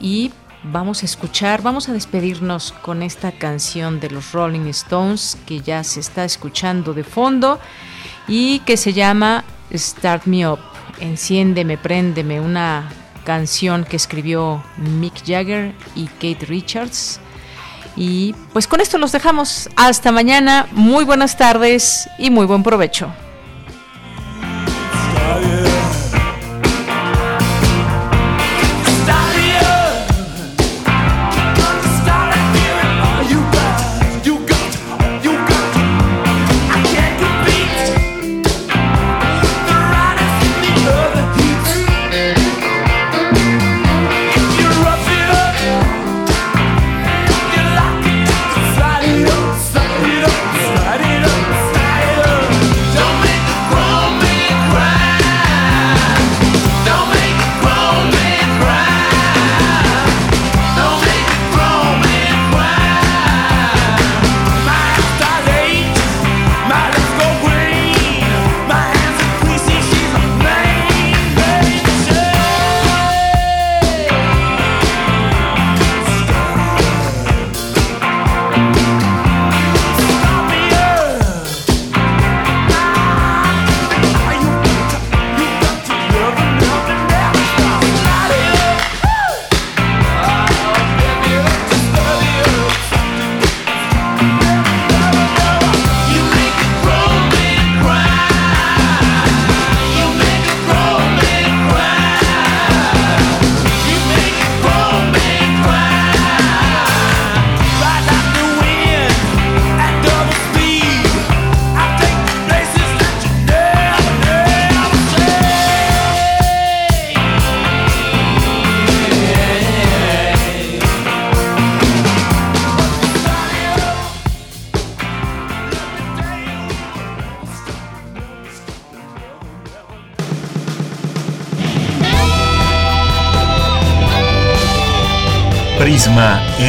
[0.00, 0.32] y
[0.62, 5.84] vamos a escuchar, vamos a despedirnos con esta canción de los Rolling Stones que ya
[5.84, 7.58] se está escuchando de fondo
[8.28, 10.58] y que se llama Start Me Up.
[11.00, 12.90] Enciéndeme, préndeme, una
[13.24, 17.20] canción que escribió Mick Jagger y Kate Richards.
[17.96, 19.68] Y pues con esto los dejamos.
[19.76, 20.66] Hasta mañana.
[20.72, 23.12] Muy buenas tardes y muy buen provecho.